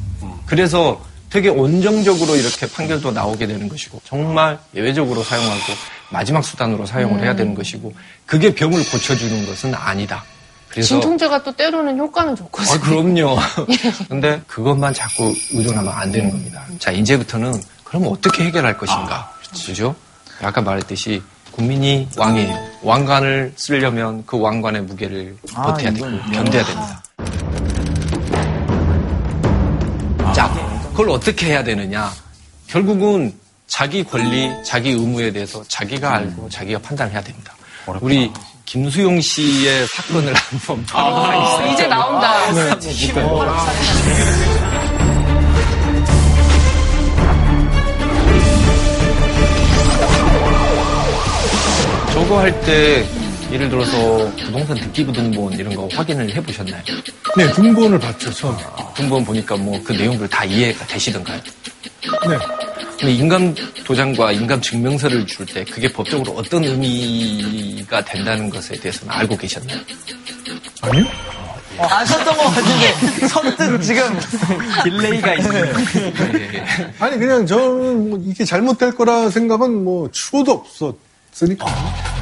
그래서 0.46 1.04
되게 1.30 1.48
온정적으로 1.48 2.36
이렇게 2.36 2.66
판결도 2.70 3.10
나오게 3.10 3.46
되는 3.46 3.68
것이고 3.68 4.00
정말 4.04 4.58
예외적으로 4.74 5.22
사용하고 5.22 5.72
마지막 6.10 6.44
수단으로 6.44 6.86
사용을 6.86 7.22
해야 7.22 7.34
되는 7.34 7.54
것이고 7.54 7.92
그게 8.26 8.54
병을 8.54 8.84
고쳐주는 8.90 9.46
것은 9.46 9.74
아니다. 9.74 10.24
그래서 10.68 10.88
진통제가 10.88 11.42
또 11.42 11.52
때로는 11.52 11.98
효과는 11.98 12.36
좋거든요. 12.36 12.74
아, 12.74 12.80
그럼요. 12.80 13.38
근데 14.08 14.40
그것만 14.46 14.94
자꾸 14.94 15.34
의존하면 15.52 15.92
안 15.92 16.12
되는 16.12 16.30
겁니다. 16.30 16.64
자, 16.78 16.92
이제부터는 16.92 17.60
그럼 17.82 18.06
어떻게 18.06 18.44
해결할 18.44 18.78
것인가? 18.78 19.32
그죠? 19.66 19.96
아까 20.40 20.60
말했듯이 20.60 21.22
국민이 21.64 22.08
왕이에요. 22.16 22.70
왕관을 22.82 23.52
쓰려면 23.54 24.24
그 24.24 24.40
왕관의 24.40 24.82
무게를 24.82 25.36
버텨야 25.52 25.92
되고 25.92 26.06
견뎌야 26.32 26.64
됩니다. 26.64 27.02
자, 30.34 30.50
그걸 30.90 31.10
어떻게 31.10 31.48
해야 31.48 31.62
되느냐? 31.62 32.10
결국은 32.66 33.34
자기 33.66 34.02
권리, 34.02 34.50
자기 34.64 34.92
의무에 34.92 35.30
대해서 35.32 35.62
자기가 35.68 36.16
알고 36.16 36.48
자기가 36.48 36.78
판단을 36.78 37.12
해야 37.12 37.20
됩니다. 37.20 37.54
우리 38.00 38.32
김수용 38.64 39.20
씨의 39.20 39.86
사건을 39.88 40.32
한번 40.34 40.86
어, 40.94 41.72
이제 41.74 41.86
나온다. 41.86 42.50
네. 42.52 42.70
저거 52.30 52.42
할 52.42 52.60
때 52.60 53.04
예를 53.50 53.68
들어서 53.68 54.30
부동산 54.44 54.78
등기부등본 54.78 55.54
이런 55.54 55.74
거 55.74 55.88
확인을 55.92 56.32
해보셨나요? 56.32 56.80
네, 57.36 57.50
등본을 57.50 57.98
봤죠, 57.98 58.32
처음에. 58.32 58.56
등본 58.94 59.24
보니까 59.24 59.56
뭐 59.56 59.80
그 59.82 59.92
내용들 59.92 60.28
다 60.28 60.44
이해가 60.44 60.86
되시던가요? 60.86 61.40
네. 62.28 62.38
근데 63.00 63.12
인감 63.14 63.52
도장과 63.84 64.30
인감 64.30 64.60
증명서를 64.60 65.26
줄 65.26 65.44
때 65.44 65.64
그게 65.64 65.92
법적으로 65.92 66.30
어떤 66.36 66.62
의미가 66.62 68.04
된다는 68.04 68.48
것에 68.48 68.76
대해서는 68.76 69.12
알고 69.12 69.36
계셨나요? 69.36 69.80
아니요? 70.82 71.04
아셨던 71.80 72.36
것 72.36 72.44
같은데 72.44 73.26
선뜻 73.26 73.82
지금 73.82 74.20
delay가 74.84 75.34
있어요. 75.34 75.74
아니, 77.00 77.18
그냥 77.18 77.44
저는 77.44 78.10
뭐 78.10 78.22
이게 78.24 78.44
잘못될 78.44 78.94
거라 78.94 79.30
생각은 79.30 79.82
뭐 79.82 80.08
추호도 80.12 80.52
없었 80.52 81.09
으니까. 81.42 81.66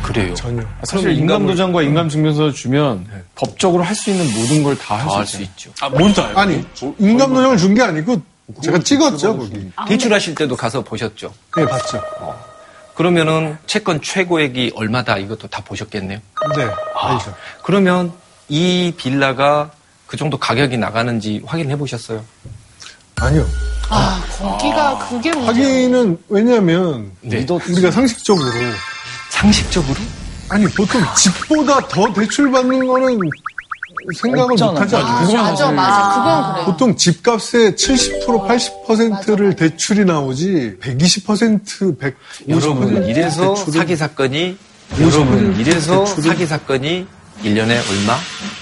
그래요. 0.03 0.35
전혀. 0.35 0.63
사실 0.85 1.11
인감도장과 1.13 1.83
인감증명서를 1.83 2.53
주면 2.55 3.07
법적으로 3.35 3.83
할 3.83 3.95
수 3.95 4.11
있는 4.11 4.25
모든 4.35 4.63
걸 4.63 4.77
다 4.77 4.97
할 4.97 5.27
수 5.27 5.43
있죠. 5.43 5.71
아, 5.81 5.89
뭔지 5.89 6.21
알고. 6.21 6.41
아니, 6.41 6.65
인감도장을 6.99 7.57
준 7.59 7.75
게 7.75 7.83
아니고 7.83 8.21
제가 8.63 8.79
찍었죠, 8.79 9.37
거기. 9.37 9.71
대출하실 9.89 10.35
때도 10.35 10.57
가서 10.57 10.83
보셨죠? 10.83 11.33
네, 11.57 11.67
봤죠. 11.67 12.03
그러면은 12.95 13.57
채권 13.67 14.01
최고액이 14.01 14.73
얼마다 14.75 15.19
이것도 15.19 15.49
다 15.49 15.63
보셨겠네요. 15.65 16.19
네, 16.57 16.63
알죠. 16.97 17.35
그러면 17.63 18.13
이 18.49 18.93
빌라가 18.97 19.71
그 20.07 20.17
정도 20.17 20.39
가격이 20.39 20.79
나가는지 20.79 21.43
확인해 21.45 21.77
보셨어요? 21.77 22.25
아니요. 23.17 23.47
아, 23.91 24.21
거기가 24.39 24.99
그게 25.09 25.31
문제예요. 25.33 25.47
하기는 25.49 26.19
왜냐면 26.29 27.13
네. 27.21 27.45
우리가 27.49 27.91
상식적으로 27.91 28.47
상식적으로? 29.41 29.99
아니 30.49 30.67
보통 30.67 31.01
집보다 31.17 31.79
더 31.89 32.13
대출 32.13 32.51
받는 32.51 32.87
거는 32.87 33.19
생각을 34.21 34.53
없잖아요. 34.53 34.73
못 34.73 34.81
하지 34.81 34.97
아, 34.97 35.01
않아요. 35.01 35.43
맞아, 35.43 35.71
맞아. 35.73 36.09
그건 36.15 36.53
그래요. 36.53 36.67
보통 36.67 36.97
집값의 36.97 37.73
70% 37.73 38.27
80%를 38.87 39.55
대출이 39.57 40.05
나오지 40.05 40.77
120% 40.81 41.99
150% 41.99 42.15
여러분 42.49 43.05
이래서 43.07 43.55
사기 43.55 43.97
사건이 43.97 44.57
50% 44.95 45.03
여러분 45.03 45.57
이래서 45.61 46.07
사기 46.07 46.47
사건이 46.47 47.07
1년에 47.45 47.71
얼마? 47.91 48.19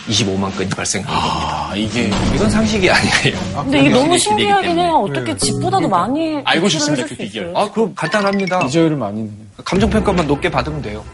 25만 0.08 0.56
건이 0.56 0.68
발생하는 0.70 1.12
겁니다. 1.12 1.68
아, 1.70 1.72
이게. 1.76 2.10
이건 2.34 2.50
상식이 2.50 2.90
아니에요. 2.90 3.38
근데 3.64 3.80
이게 3.80 3.90
너무 3.90 4.18
신기하긴. 4.18 4.78
해요. 4.78 5.04
어떻게 5.08 5.36
집보다도 5.36 5.88
많이 5.88 6.40
알고 6.44 6.68
싶습니다, 6.68 7.02
그수 7.04 7.16
비결. 7.16 7.52
아, 7.56 7.70
그럼 7.70 7.92
간단합니다. 7.94 8.62
이자율을 8.66 8.96
많이 8.96 9.22
내요. 9.22 9.32
감정 9.64 9.88
평가만 9.90 10.26
높게 10.26 10.50
받으면 10.50 10.82
돼요. 10.82 11.04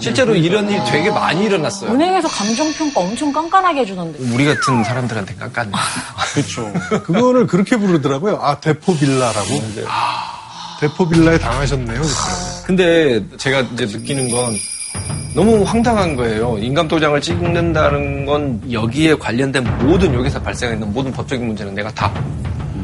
실제로 0.00 0.34
이런 0.34 0.68
일이 0.70 0.80
되게 0.90 1.10
많이 1.10 1.44
일어났어요. 1.44 1.90
은행에서 1.92 2.26
감정평가 2.28 3.00
엄청 3.00 3.32
깐깐하게 3.32 3.80
해주던데. 3.80 4.18
우리 4.34 4.44
같은 4.46 4.82
사람들한테 4.82 5.34
깎았네. 5.36 5.72
그렇죠. 6.32 6.72
그거를 7.04 7.46
그렇게 7.46 7.76
부르더라고요. 7.76 8.38
아 8.42 8.58
대포 8.60 8.96
빌라라고. 8.96 9.48
네. 9.74 9.84
대포 10.80 11.08
빌라에 11.08 11.38
당하셨네요. 11.38 12.02
근데 12.66 13.22
제가 13.36 13.60
이제 13.60 13.84
느끼는 13.86 14.30
건 14.30 14.54
너무 15.34 15.62
황당한 15.64 16.16
거예요. 16.16 16.56
인감도장을 16.58 17.20
찍는다는 17.20 18.24
건 18.26 18.60
여기에 18.70 19.16
관련된 19.16 19.64
모든 19.78 20.14
여기서 20.14 20.40
발생하는 20.40 20.92
모든 20.92 21.12
법적인 21.12 21.46
문제는 21.46 21.74
내가 21.74 21.90
다 21.92 22.10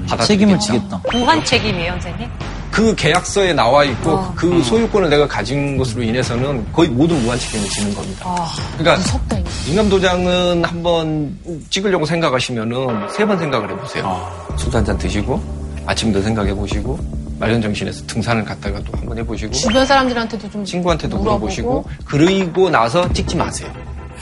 받아 0.09 0.22
책임을 0.25 0.59
지겠다. 0.59 1.01
무한 1.12 1.42
책임이에요, 1.44 1.92
선생님? 1.92 2.29
그 2.70 2.94
계약서에 2.94 3.53
나와 3.53 3.85
있고 3.85 4.33
그 4.35 4.62
소유권을 4.62 5.11
내가 5.11 5.27
가진 5.29 5.77
것으로 5.77 6.03
인해서는 6.03 6.72
거의 6.72 6.88
모든 6.88 7.22
무한 7.22 7.38
책임을 7.38 7.68
지는 7.68 7.94
겁니다. 7.94 8.35
그러니까 8.79 8.96
무섭다, 8.96 9.38
이거. 9.38 9.48
인감도장은 9.68 10.64
한번 10.64 11.37
찍으려고 11.70 12.05
생각하시면은 12.07 13.09
세 13.11 13.25
번 13.27 13.38
생각을 13.38 13.70
해보세요. 13.70 14.31
술도 14.57 14.79
한잔 14.79 14.96
드시고 14.98 15.42
아침도 15.87 16.20
생각해 16.22 16.55
보시고 16.55 16.98
마련 17.43 17.61
정신에서 17.61 18.07
등산을 18.07 18.45
갔다가도 18.45 18.85
한번 18.97 19.19
해보시고 19.19 19.53
주변 19.53 19.85
사람들한테도 19.85 20.49
좀 20.49 20.65
친구한테도 20.65 21.17
물어보고. 21.17 21.39
물어보시고 21.41 21.85
그리고 22.05 22.71
나서 22.71 23.13
찍지 23.13 23.35
마세요. 23.35 23.69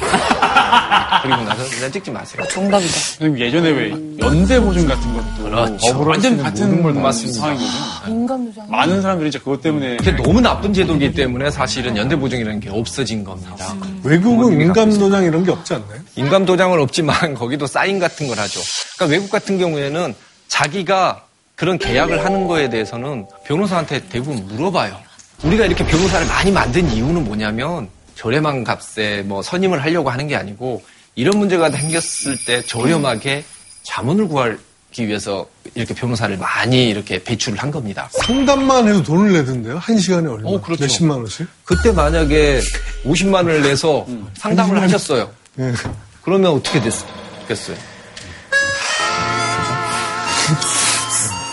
그리고 1.22 1.42
나서 1.42 1.68
그냥 1.68 1.92
찍지 1.92 2.10
마세요. 2.10 2.42
정답이다. 2.50 2.90
선생님, 2.90 3.38
예전에 3.38 3.68
왜 3.72 3.90
연대 4.20 4.58
보증 4.58 4.88
같은 4.88 5.12
것도 5.12 5.42
그렇죠. 5.50 6.00
완전 6.00 6.38
같은 6.38 6.68
모든 6.80 6.94
걸 6.94 7.02
맞습니다. 7.02 7.40
상황이거든요. 7.40 8.14
인감도장. 8.20 8.70
많은 8.70 9.02
사람들이 9.02 9.28
이제 9.28 9.38
그것 9.38 9.60
때문에 9.60 9.98
이게 10.00 10.12
너무 10.12 10.40
나쁜 10.40 10.72
제도이기 10.72 11.12
때문에 11.12 11.50
사실은 11.50 11.98
연대보증이라는 11.98 12.60
게 12.60 12.70
없어진 12.70 13.22
겁니다. 13.22 13.54
외국은 14.02 14.36
부모님이 14.38 14.64
갖고 14.68 14.80
인감도장 14.80 15.24
이런 15.24 15.44
게 15.44 15.50
없지 15.50 15.74
않나요? 15.74 16.00
인감도장은 16.16 16.80
없지만 16.80 17.34
거기도 17.36 17.66
사인 17.66 17.98
같은 17.98 18.28
걸 18.28 18.38
하죠. 18.38 18.60
그러니까 18.96 19.14
외국 19.14 19.30
같은 19.30 19.58
경우에는 19.58 20.14
자기가 20.48 21.26
그런 21.60 21.76
계약을 21.76 22.24
하는 22.24 22.46
거에 22.46 22.70
대해서는 22.70 23.26
변호사한테 23.44 24.08
대부분 24.08 24.46
물어봐요. 24.46 24.98
우리가 25.42 25.66
이렇게 25.66 25.84
변호사를 25.84 26.26
많이 26.26 26.50
만든 26.50 26.90
이유는 26.90 27.26
뭐냐면 27.26 27.90
저렴한 28.14 28.64
값에 28.64 29.20
뭐 29.26 29.42
선임을 29.42 29.82
하려고 29.82 30.08
하는 30.08 30.26
게 30.26 30.36
아니고 30.36 30.82
이런 31.16 31.38
문제가 31.38 31.70
생겼을 31.70 32.38
때 32.46 32.62
저렴하게 32.62 33.44
자문을 33.82 34.28
구하기 34.28 35.06
위해서 35.06 35.46
이렇게 35.74 35.92
변호사를 35.92 36.34
많이 36.38 36.88
이렇게 36.88 37.22
배출을 37.22 37.58
한 37.58 37.70
겁니다. 37.70 38.08
상담만 38.12 38.88
해도 38.88 39.02
돈을 39.02 39.34
내던데요? 39.34 39.76
한 39.76 39.98
시간에 39.98 40.28
얼마? 40.28 40.48
어, 40.48 40.62
그렇죠. 40.62 40.84
몇십만 40.84 41.18
원씩? 41.18 41.46
그때 41.66 41.92
만약에 41.92 42.62
50만 43.04 43.34
원을 43.34 43.60
내서 43.60 44.06
상담을 44.38 44.80
하셨어요. 44.80 45.30
예. 45.58 45.74
그러면 46.22 46.52
어떻게 46.52 46.80
됐겠어요? 46.80 47.76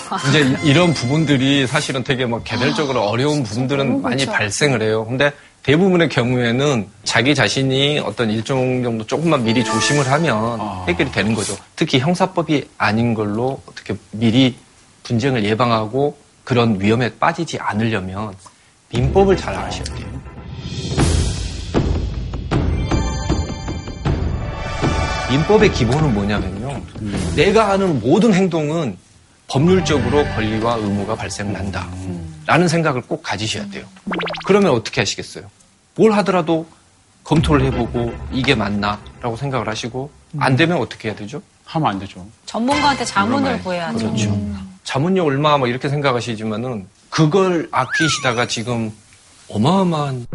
이제 0.29 0.41
이- 0.41 0.69
이런 0.69 0.93
부분들이 0.93 1.67
사실은 1.67 2.03
되게 2.03 2.25
뭐 2.25 2.41
개별적으로 2.43 3.01
어려운 3.03 3.43
부분들은 3.43 4.01
많이 4.01 4.25
발생을 4.25 4.81
해요. 4.81 5.05
근데 5.05 5.31
대부분의 5.63 6.07
경우에는 6.09 6.87
자기 7.03 7.35
자신이 7.35 7.99
어떤 7.99 8.29
일정 8.29 8.83
정도 8.83 9.05
조금만 9.05 9.43
미리 9.43 9.63
조심을 9.63 10.09
하면 10.09 10.59
해결이 10.87 11.11
되는 11.11 11.33
거죠. 11.33 11.57
특히 11.75 11.99
형사법이 11.99 12.69
아닌 12.77 13.13
걸로 13.13 13.61
어떻게 13.67 13.95
미리 14.11 14.55
분쟁을 15.03 15.43
예방하고 15.43 16.17
그런 16.45 16.79
위험에 16.79 17.11
빠지지 17.19 17.57
않으려면 17.59 18.33
민법을 18.89 19.35
잘 19.35 19.55
아셔야 19.55 19.83
돼요. 19.83 20.07
민법의 25.29 25.71
기본은 25.73 26.13
뭐냐면요. 26.13 26.81
내가 27.35 27.69
하는 27.69 27.99
모든 27.99 28.33
행동은 28.33 28.97
법률적으로 29.47 30.23
권리와 30.35 30.75
의무가 30.75 31.15
발생한다. 31.15 31.87
라는 32.45 32.67
생각을 32.67 33.01
꼭 33.01 33.23
가지셔야 33.23 33.67
돼요. 33.69 33.85
그러면 34.45 34.71
어떻게 34.71 35.01
하시겠어요? 35.01 35.49
뭘 35.95 36.11
하더라도 36.13 36.65
검토를 37.23 37.65
해보고 37.65 38.13
이게 38.31 38.55
맞나? 38.55 38.99
라고 39.21 39.35
생각을 39.35 39.67
하시고 39.67 40.09
안 40.39 40.55
되면 40.55 40.77
어떻게 40.77 41.09
해야 41.09 41.15
되죠? 41.15 41.41
하면 41.65 41.89
안 41.89 41.99
되죠. 41.99 42.25
전문가한테 42.45 43.03
자문을. 43.03 43.59
구해야죠. 43.63 43.97
그렇죠. 43.97 44.39
자문료 44.83 45.25
얼마 45.25 45.57
뭐 45.57 45.67
이렇게 45.67 45.89
생각하시지만은 45.89 46.87
그걸 47.09 47.67
아끼시다가 47.71 48.47
지금 48.47 48.91
어마어마한 49.49 50.27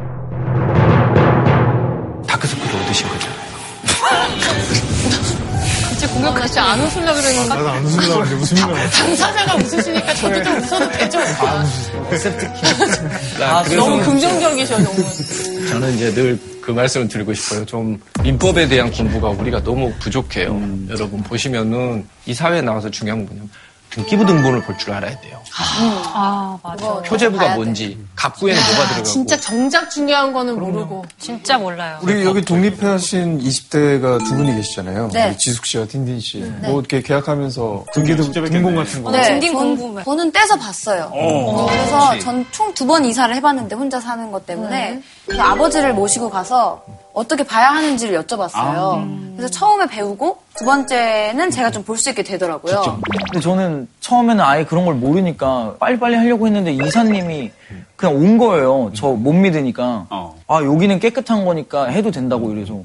공격하지 6.13 6.59
안 6.59 6.81
웃으려고 6.81 7.21
그러는 7.21 7.37
거 7.49 7.55
나도 7.55 7.69
안 7.69 7.85
웃으려고 7.85 8.15
하는데 8.21 8.35
무슨 8.37 8.57
일 8.57 8.63
나왔어. 8.63 8.91
당사자가 9.05 9.57
웃으시니까 9.57 10.15
저도 10.15 10.43
좀 10.43 10.57
웃어도 10.63 10.91
되죠? 10.93 11.19
아, 13.41 13.63
그래서 13.65 13.77
너무 13.77 14.03
긍정적이셔, 14.05 14.79
너무. 14.79 15.67
저는 15.69 15.95
이제 15.95 16.13
늘 16.15 16.53
그 16.63 16.71
말씀을 16.71 17.09
드리고 17.09 17.35
싶어요. 17.35 17.67
좀 17.67 17.99
민법에 18.23 18.69
대한 18.69 18.89
공부가 18.93 19.29
우리가 19.31 19.63
너무 19.65 19.93
부족해요. 19.99 20.51
여러분 20.89 21.21
보시면은 21.25 22.07
이 22.25 22.33
사회에 22.33 22.63
나와서 22.63 22.89
중요한 22.89 23.19
건 23.19 23.27
뭐냐면 23.27 23.51
등기부 23.93 24.25
등본을 24.27 24.63
볼 24.63 24.77
줄 24.79 24.93
알아야 24.93 25.19
돼요. 25.21 25.39
아, 26.15 26.59
맞아. 26.63 27.03
표제부가 27.03 27.55
뭔지, 27.57 27.99
갑구에는 28.17 28.61
뭐가 28.61 28.83
들어가고. 28.85 29.03
진짜 29.05 29.37
정작 29.39 29.91
중요한 29.91 30.33
거는 30.33 30.59
모르고. 30.59 31.05
진짜 31.19 31.59
몰라요. 31.59 31.99
우리 32.03 32.25
여기 32.25 32.43
독립하신 32.43 33.39
20대가 33.41 34.25
두 34.25 34.35
분이 34.35 34.55
계시잖아요. 34.57 35.11
네. 35.13 35.29
우리 35.29 35.39
지숙 35.39 35.67
씨와 35.67 35.85
딘딘 35.87 36.21
씨. 36.21 36.39
뭐 36.63 36.81
이렇게 36.81 37.03
계약하면서 37.03 37.85
등기 37.93 38.17
등- 38.17 38.33
등본 38.33 38.77
같은 38.77 39.03
거. 39.05 39.11
네, 39.11 39.41
전- 39.41 39.53
궁금해. 39.53 40.03
저는 40.05 40.33
떼서 40.33 40.57
봤어요. 40.57 41.11
어. 41.13 41.67
그래서 41.67 42.19
전 42.21 42.47
총 42.51 42.73
두 42.75 42.87
번 42.87 43.05
이사를 43.05 43.35
해봤는데 43.37 43.77
혼자 43.77 44.01
사는 44.01 44.31
것 44.33 44.47
때문에 44.47 45.03
그래서 45.27 45.43
아버지를 45.43 45.93
모시고 45.95 46.31
가서 46.31 46.83
어떻게 47.15 47.43
봐야 47.43 47.69
하는지를 47.71 48.21
여쭤봤어요. 48.23 49.35
그래서 49.37 49.51
처음에 49.53 49.87
배우고 49.87 50.39
두 50.57 50.65
번째는 50.65 51.51
제가 51.51 51.71
좀 51.71 51.83
볼 51.85 51.97
수 51.99 52.11
있게 52.11 52.23
되더라고요. 52.23 53.01
근데 53.31 53.41
저는 53.41 53.89
처음에는 54.01 54.43
아예 54.43 54.65
그런 54.65 54.85
걸 54.85 54.95
모르니까 54.95 55.75
빨리빨리 55.79 56.15
하려고 56.17 56.47
했는데 56.47 56.73
이사님이 56.73 57.51
그냥 57.97 58.17
온 58.17 58.39
거예요. 58.39 58.91
저 58.95 59.09
못 59.13 59.33
믿으니까. 59.33 60.07
어. 60.11 60.37
아, 60.49 60.63
여기는 60.63 60.99
깨끗한 61.01 61.45
거니까 61.45 61.87
해도 61.87 62.11
된다고 62.11 62.51
이래서 62.53 62.81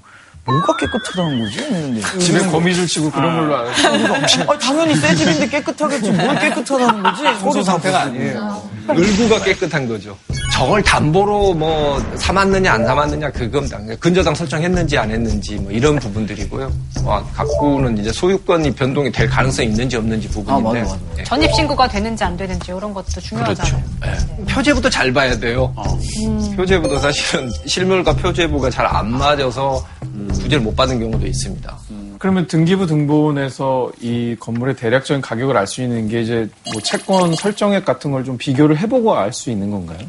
뭐가 0.48 0.76
깨끗하다는 0.78 1.40
거지? 1.44 1.60
했는데. 1.60 2.20
집에 2.20 2.40
거미줄 2.48 2.88
치고 2.88 3.12
그런 3.12 3.36
걸로 3.36 3.58
알고. 3.58 4.52
아, 4.54 4.58
당연히 4.58 4.96
새 4.96 5.14
집인데 5.16 5.48
깨끗하겠지. 5.50 6.12
뭘 6.12 6.40
깨끗하다는 6.40 7.04
거지? 7.04 7.24
청소 7.40 7.62
상태가 7.64 8.02
아니에요. 8.04 8.62
을구가 8.90 9.44
깨끗한 9.44 9.88
거죠. 9.88 10.18
저걸 10.54 10.82
담보로 10.82 11.54
뭐 11.54 12.02
삼았느냐 12.16 12.72
안 12.74 12.86
삼았느냐 12.86 13.30
그건 13.32 13.68
당- 13.70 13.86
근저당 14.00 14.34
설정했는지 14.34 14.98
안 14.98 15.12
했는지 15.12 15.56
뭐 15.56 15.72
이런 15.72 15.98
부분들이고요. 16.00 16.72
와, 17.04 17.24
갖고는 17.36 17.98
이제 17.98 18.12
소유권이 18.12 18.74
변동이 18.74 19.12
될 19.12 19.30
가능성이 19.30 19.68
있는지 19.68 19.98
없는지 19.98 20.28
부분인데. 20.30 20.80
아, 20.80 20.84
맞아, 20.84 20.94
맞아. 20.96 20.98
예, 21.20 21.24
전입 21.26 21.54
신고가 21.54 21.88
되는지 21.90 22.24
안 22.24 22.36
되는지 22.38 22.72
이런 22.72 22.92
것도 22.94 23.06
그렇죠. 23.12 23.22
중요하잖아요. 23.22 23.84
예. 24.08 24.46
표제부도 24.46 24.90
잘 24.90 25.12
봐야 25.14 25.38
돼요. 25.38 25.76
표제부도 26.56 26.98
사실은 27.00 27.52
실물과 27.66 28.14
표제부가 28.14 28.70
잘 28.70 28.88
안 28.88 29.12
맞아서 29.12 29.86
부재를 30.30 30.60
못 30.62 30.76
받은 30.76 31.00
경우도 31.00 31.26
있습니다. 31.28 31.78
그러면 32.20 32.48
등기부 32.48 32.88
등본에서 32.88 33.92
이 34.02 34.36
건물의 34.40 34.76
대략적인 34.76 35.22
가격을 35.22 35.56
알 35.56 35.68
수 35.68 35.82
있는 35.82 36.08
게 36.08 36.22
이제 36.22 36.50
뭐 36.74 36.82
채권 36.82 37.36
설정액 37.36 37.86
같은 37.86 38.12
걸 38.12 38.24
좀 38.24 38.38
비교를 38.38 38.78
해보고 38.80 39.16
알 39.16 39.32
수 39.34 39.50
있는 39.52 39.70
건가요? 39.72 40.00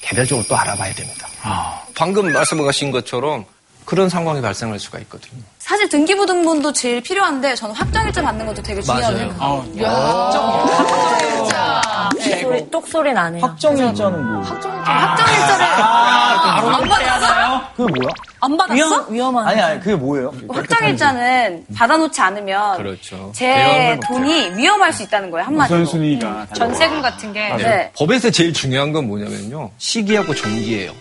개별적으로 0.00 0.46
또 0.48 0.56
알아봐야 0.56 0.92
됩니다. 0.94 1.28
방금 1.94 2.32
말씀하신 2.32 2.90
것처럼 2.90 3.44
그런 3.84 4.08
상황이 4.08 4.40
발생할 4.40 4.78
수가 4.78 4.98
있거든요. 5.00 5.40
사실 5.58 5.88
등기부 5.88 6.24
등본도 6.26 6.72
제일 6.72 7.02
필요한데 7.02 7.54
저는 7.54 7.74
확정일자 7.74 8.22
받는 8.22 8.46
것도 8.46 8.62
되게 8.62 8.80
맞아요. 8.86 9.16
생각해요. 9.16 10.38
소리, 12.42 12.70
똑소리 12.70 13.12
나네요. 13.12 13.42
확정일자는 13.44 14.32
뭐? 14.32 14.42
확정일자를 14.42 15.64
아, 15.66 16.76
안 16.76 16.88
받았어요? 16.88 17.47
그게 17.76 17.92
뭐야? 17.92 18.10
안 18.40 18.56
받았어? 18.56 18.74
위험, 18.74 19.12
위험 19.12 19.36
한. 19.36 19.48
아니, 19.48 19.60
아니, 19.60 19.80
그게 19.80 19.94
뭐예요? 19.96 20.32
확정일자는 20.48 21.66
받아놓지 21.74 22.20
않으면 22.20 22.76
그렇죠. 22.76 23.32
제 23.34 23.48
못해요. 23.48 24.00
돈이 24.06 24.56
위험할 24.56 24.92
수 24.92 25.02
있다는 25.02 25.30
거예요 25.30 25.46
한마디로. 25.46 25.80
우선순위가 25.82 26.46
전세금 26.54 27.02
같은 27.02 27.32
게 27.32 27.48
네. 27.56 27.90
법에서 27.96 28.30
제일 28.30 28.52
중요한 28.52 28.92
건 28.92 29.06
뭐냐면요. 29.08 29.70
시기하고 29.78 30.34
종기예요. 30.34 30.92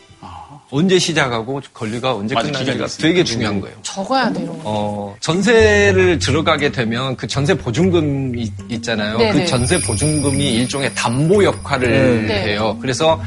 언제 0.69 0.99
시작하고 0.99 1.61
권리가 1.73 2.13
언제 2.13 2.35
맞아, 2.35 2.47
기간이 2.47 2.65
끝나는지가 2.65 2.85
있으니까. 2.87 3.07
되게 3.07 3.23
중요한 3.23 3.61
거예요. 3.61 3.77
적어야 3.83 4.33
돼, 4.33 4.43
이런 4.43 4.57
거. 4.57 4.63
어, 4.65 5.15
전세를 5.21 6.19
들어가게 6.19 6.73
되면 6.73 7.15
그 7.15 7.25
전세 7.25 7.53
보증금이 7.53 8.51
있잖아요. 8.71 9.17
네 9.17 9.31
네. 9.31 9.39
그 9.39 9.45
전세 9.45 9.79
보증금이 9.79 10.55
일종의 10.55 10.93
담보 10.93 11.45
역할을 11.45 12.27
네. 12.27 12.43
해요. 12.47 12.77
그래서 12.81 13.21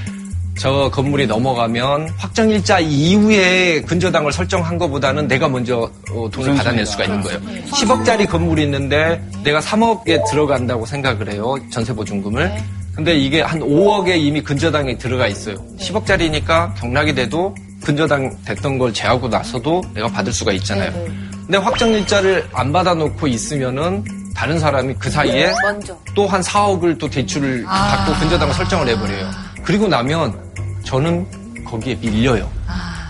저 0.58 0.90
건물이 0.90 1.26
넘어가면 1.26 2.10
확정 2.18 2.50
일자 2.50 2.78
이후에 2.78 3.80
근저당을 3.82 4.30
설정한 4.32 4.76
것보다는 4.76 5.26
내가 5.26 5.48
먼저 5.48 5.90
어, 6.12 6.28
돈을 6.30 6.54
받아낼 6.54 6.84
수가 6.84 7.04
있는 7.04 7.22
거예요. 7.22 7.40
10억짜리 7.70 8.28
건물이 8.28 8.64
있는데 8.64 9.22
내가 9.42 9.60
3억에 9.60 10.28
들어간다고 10.30 10.84
생각을 10.84 11.32
해요. 11.32 11.56
전세 11.70 11.94
보증금을. 11.94 12.52
근데 12.94 13.16
이게 13.16 13.40
한 13.40 13.60
5억에 13.60 14.18
이미 14.20 14.42
근저당이 14.42 14.98
들어가 14.98 15.26
있어요. 15.28 15.54
10억짜리니까 15.78 16.74
경락이 16.74 17.14
돼도 17.14 17.54
근저당 17.82 18.36
됐던 18.44 18.76
걸 18.78 18.92
제하고 18.92 19.28
나서도 19.28 19.80
내가 19.94 20.08
받을 20.08 20.30
수가 20.32 20.52
있잖아요. 20.52 20.92
근데 21.46 21.56
확정일자를 21.56 22.48
안 22.52 22.70
받아놓고 22.72 23.26
있으면은 23.26 24.04
다른 24.34 24.58
사람이 24.58 24.94
그 24.98 25.10
사이에. 25.10 25.46
또 26.14 26.26
한 26.26 26.40
4억을 26.42 26.98
또 26.98 27.08
대출을 27.08 27.64
받고 27.64 28.12
근저당을 28.20 28.52
설정을 28.54 28.88
해버려요. 28.88 29.30
그리고 29.64 29.88
나면 29.88 30.38
저는 30.84 31.26
거기에 31.64 31.94
밀려요. 31.96 32.48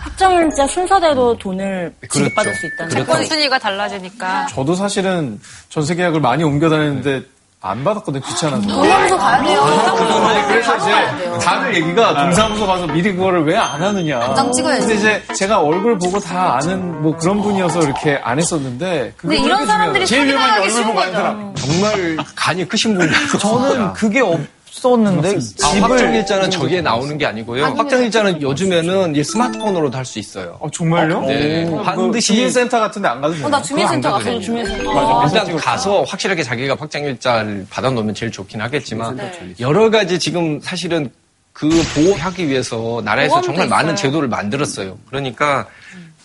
확정일자 0.03 0.67
순서대로 0.67 1.37
돈을 1.39 1.95
그렇죠. 2.01 2.19
지급받을 2.19 2.55
수 2.55 2.67
있다는 2.67 2.91
그렇죠. 2.91 3.07
채권 3.07 3.25
순위가 3.25 3.59
달라지니까 3.59 4.47
저도 4.49 4.75
사실은 4.75 5.41
전세 5.69 5.95
계약을 5.95 6.21
많이 6.21 6.45
옮겨 6.45 6.69
다녔는데 6.69 7.23
안 7.63 7.85
받았거든요. 7.85 8.23
귀찮아서. 8.25 8.67
동사무소 8.67 9.19
가야 9.19 9.43
돼요. 9.43 9.61
아니, 9.63 10.47
그래서 10.49 10.77
이제 10.79 11.31
다들 11.45 11.75
얘기가 11.75 12.23
동사무소 12.25 12.67
가서 12.67 12.87
미리 12.87 13.13
그거를 13.15 13.45
왜 13.45 13.55
안 13.57 13.83
하느냐. 13.83 14.19
당장 14.21 14.51
찍어야지. 14.53 14.81
근데 14.87 14.95
이제 14.95 15.23
제가 15.37 15.61
얼굴 15.61 15.99
보고 15.99 16.19
다 16.19 16.57
아는 16.57 17.03
뭐 17.03 17.15
그런 17.17 17.43
분이어서 17.43 17.83
이렇게 17.83 18.19
안 18.23 18.39
했었는데. 18.39 19.13
근데 19.19 19.37
이런 19.39 19.67
사람들이. 19.67 20.07
제일 20.07 20.27
위험한 20.29 20.55
게 20.55 20.67
얼굴 20.69 20.85
보고 20.85 21.01
아는 21.01 21.13
사람. 21.13 21.55
정말 21.55 22.17
간이 22.35 22.67
크신 22.67 22.97
분이라서 22.97 23.39
저는 23.39 23.93
그게 23.93 24.21
없 24.21 24.41
었는데 24.83 25.37
아, 25.37 25.39
집을 25.39 25.83
확정일자는 25.83 26.51
저기에 26.51 26.81
나오는 26.81 27.16
게 27.18 27.27
아니고요. 27.27 27.64
확정일자는 27.64 28.41
요즘에는 28.43 29.16
이 29.16 29.25
스마트폰으로도 29.25 29.97
할 29.99 30.05
수 30.05 30.18
있어요. 30.18 30.57
어, 30.61 30.71
정말요? 30.71 31.21
네. 31.23 31.66
오, 31.68 31.83
반드시- 31.83 32.33
그 32.33 32.35
주민센터 32.37 32.81
같은 32.81 33.03
데 33.03 33.09
안 33.09 33.21
가도 33.21 33.35
돼요? 33.35 33.47
어, 33.47 33.49
나 33.49 33.61
주민센터 33.62 34.12
가서 34.12 34.41
주민센터. 34.41 35.25
일단 35.27 35.57
가서 35.57 36.03
확실하게 36.05 36.43
자기가 36.43 36.77
확정일자를 36.79 37.66
받아놓으면 37.71 38.14
제일 38.14 38.33
좋긴 38.33 38.61
하겠지만 38.61 39.16
네. 39.16 39.33
여러 39.61 39.91
가지 39.91 40.18
지금 40.18 40.61
사실은 40.61 41.11
그 41.53 41.68
보호하기 41.95 42.49
위해서 42.49 43.03
나라에서 43.05 43.41
정말 43.43 43.68
많은 43.68 43.95
있어요. 43.95 43.97
제도를 43.97 44.29
만들었어요. 44.29 44.97
그러니까 45.09 45.66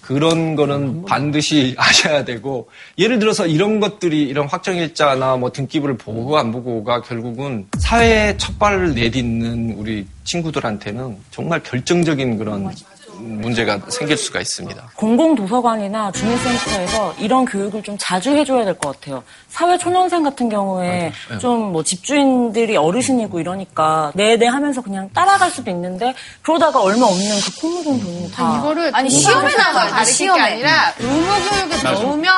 그런 0.06 0.56
거는 0.56 1.06
반드시 1.06 1.74
아셔야 1.80 2.24
되고 2.24 2.70
예를 3.00 3.18
들어서 3.18 3.48
이런 3.48 3.80
것들이 3.80 4.22
이런 4.22 4.48
확정일자나 4.48 5.38
뭐 5.38 5.52
등기부를 5.52 5.98
보고 5.98 6.38
안 6.38 6.52
보고가 6.52 7.02
결국은 7.02 7.66
사회에 7.80 8.38
첫 8.38 8.60
발을 8.60 8.94
내딛는 8.94 9.76
우리 9.80 10.06
친구들한테는 10.24 11.18
정말 11.32 11.64
결정적인 11.64 12.38
그런 12.38 12.72
문제가 13.20 13.80
생길 13.90 14.18
수가 14.18 14.40
있습니다. 14.42 14.92
공공도서관이나 14.96 16.12
주민센터에서 16.12 17.16
이런 17.20 17.46
교육을 17.46 17.84
좀 17.84 17.98
자주 18.00 18.32
해줘야 18.32 18.64
될 18.66 18.76
것 18.76 19.00
같아요. 19.00 19.24
사회초년생 19.50 20.24
같은 20.24 20.50
경우에 20.50 21.12
맞아요. 21.30 21.40
좀뭐 21.40 21.84
집주인들이 21.84 22.76
어르신이고 22.78 23.40
이러니까 23.40 24.12
네네 24.16 24.48
하면서 24.48 24.82
그냥 24.82 25.10
따라갈 25.14 25.50
수도 25.52 25.72
있는데 25.72 26.14
그러다가 26.42 26.82
얼마 26.82 27.06
없는 27.06 27.40
그코 27.42 27.70
묻은 27.70 28.00
돈이 28.02 28.32
다 28.32 28.58
이거를 28.60 28.92
아니, 28.94 29.10
시험에 29.10 29.56
나와요. 29.56 29.74
나와요. 29.74 29.90
다른 29.92 30.06
게 30.06 30.12
시험에. 30.12 30.42
아니라 30.42 30.94
의무교육에. 31.00 31.84
넣으면 31.84 32.34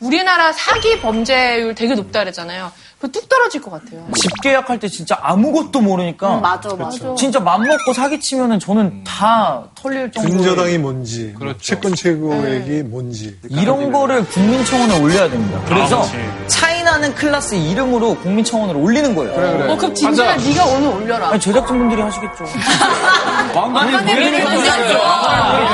우리나라 0.00 0.52
사기 0.52 1.00
범죄율 1.00 1.74
되게 1.74 1.94
높다 1.94 2.20
그랬잖아요. 2.20 2.72
그뚝 3.04 3.28
떨어질 3.28 3.60
것 3.60 3.70
같아요. 3.70 4.06
집 4.14 4.30
계약할 4.40 4.80
때 4.80 4.88
진짜 4.88 5.18
아무것도 5.20 5.78
모르니까 5.82 6.36
음, 6.36 6.40
맞아, 6.40 6.74
맞아. 6.74 7.14
진짜 7.16 7.38
맘먹고 7.38 7.92
사기치면은 7.92 8.58
저는 8.58 9.04
다 9.04 9.62
털릴 9.74 10.10
정도로 10.10 10.36
근저당이 10.38 10.78
뭔지, 10.78 11.34
그렇죠. 11.38 11.58
채권 11.58 11.94
최고액이 11.94 12.84
뭔지. 12.84 13.38
이런 13.50 13.92
거를 13.92 14.24
국민청원에 14.24 14.98
올려야 15.00 15.28
됩니다. 15.28 15.60
그래서 15.66 16.00
그렇지. 16.00 16.16
차이나는 16.46 17.14
클라스 17.14 17.56
이름으로 17.56 18.16
국민청원을 18.20 18.74
올리는 18.74 19.14
거예요. 19.14 19.34
그래, 19.34 19.52
그래. 19.52 19.72
어, 19.72 19.76
그럼 19.76 19.94
진짜 19.94 20.36
네가 20.36 20.64
오늘 20.64 20.88
올려라. 20.88 21.28
아니, 21.28 21.40
제작진분들이 21.40 22.00
하시겠죠. 22.00 22.44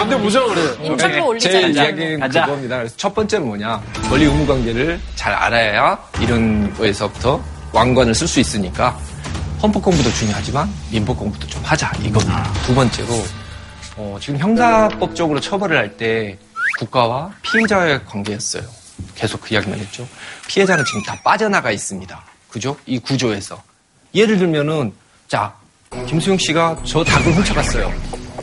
견뎌보죠, 0.01 0.49
그래. 0.49 0.63
인터뷰 0.83 1.27
올리자. 1.29 1.51
제 1.51 1.61
이야기는 1.69 2.21
가자. 2.21 2.45
그겁니다. 2.45 2.79
그래서 2.79 2.95
첫 2.97 3.15
번째는 3.15 3.47
뭐냐. 3.47 3.81
권리 4.09 4.25
의무 4.25 4.47
관계를 4.47 5.01
잘 5.15 5.33
알아야 5.33 5.99
이런 6.21 6.73
거에서 6.75 7.11
부터 7.21 7.41
왕관을 7.73 8.15
쓸 8.15 8.27
수 8.27 8.41
있으니까 8.41 8.99
헌법 9.63 9.83
공부도 9.83 10.11
중요하지만 10.15 10.69
민법 10.91 11.19
공부도 11.19 11.47
좀 11.47 11.63
하자. 11.63 11.93
이겁니다. 12.03 12.51
두 12.65 12.75
번째로 12.75 13.09
어, 13.97 14.19
지금 14.21 14.39
형사법적으로 14.41 15.39
처벌을 15.39 15.77
할 15.77 15.97
때 15.97 16.39
국가와 16.79 17.31
피해자의 17.43 18.05
관계였어요. 18.07 18.63
계속 19.15 19.43
그 19.43 19.53
이야기만 19.55 19.79
했죠. 19.79 20.09
피해자는 20.49 20.83
지금 20.87 21.03
다 21.03 21.15
빠져나가 21.23 21.71
있습니다. 21.71 22.25
그죠? 22.49 22.75
이 22.87 22.99
구조에서. 22.99 23.63
예를 24.15 24.39
들면은 24.39 24.93
자 25.29 25.53
김수영 26.07 26.39
씨가 26.39 26.79
저 26.85 27.05
닭을 27.05 27.35
훔쳐갔어요. 27.35 27.93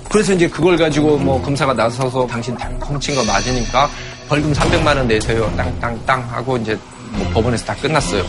그래서 0.10 0.34
이제 0.34 0.48
그걸 0.48 0.78
가지고 0.78 1.18
뭐 1.18 1.42
검사가 1.42 1.74
나서서 1.74 2.28
당신 2.28 2.56
닭 2.56 2.72
훔친 2.88 3.16
거 3.16 3.24
맞으니까 3.24 3.90
벌금 4.30 4.54
300만 4.54 4.96
원 4.96 5.08
내세요. 5.08 5.52
땅땅땅 5.58 6.22
하고 6.30 6.58
이제 6.58 6.78
뭐 7.12 7.28
법원에서 7.34 7.66
다 7.66 7.76
끝났어요. 7.76 8.24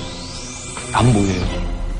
난 0.92 1.12
뭐예요? 1.12 1.42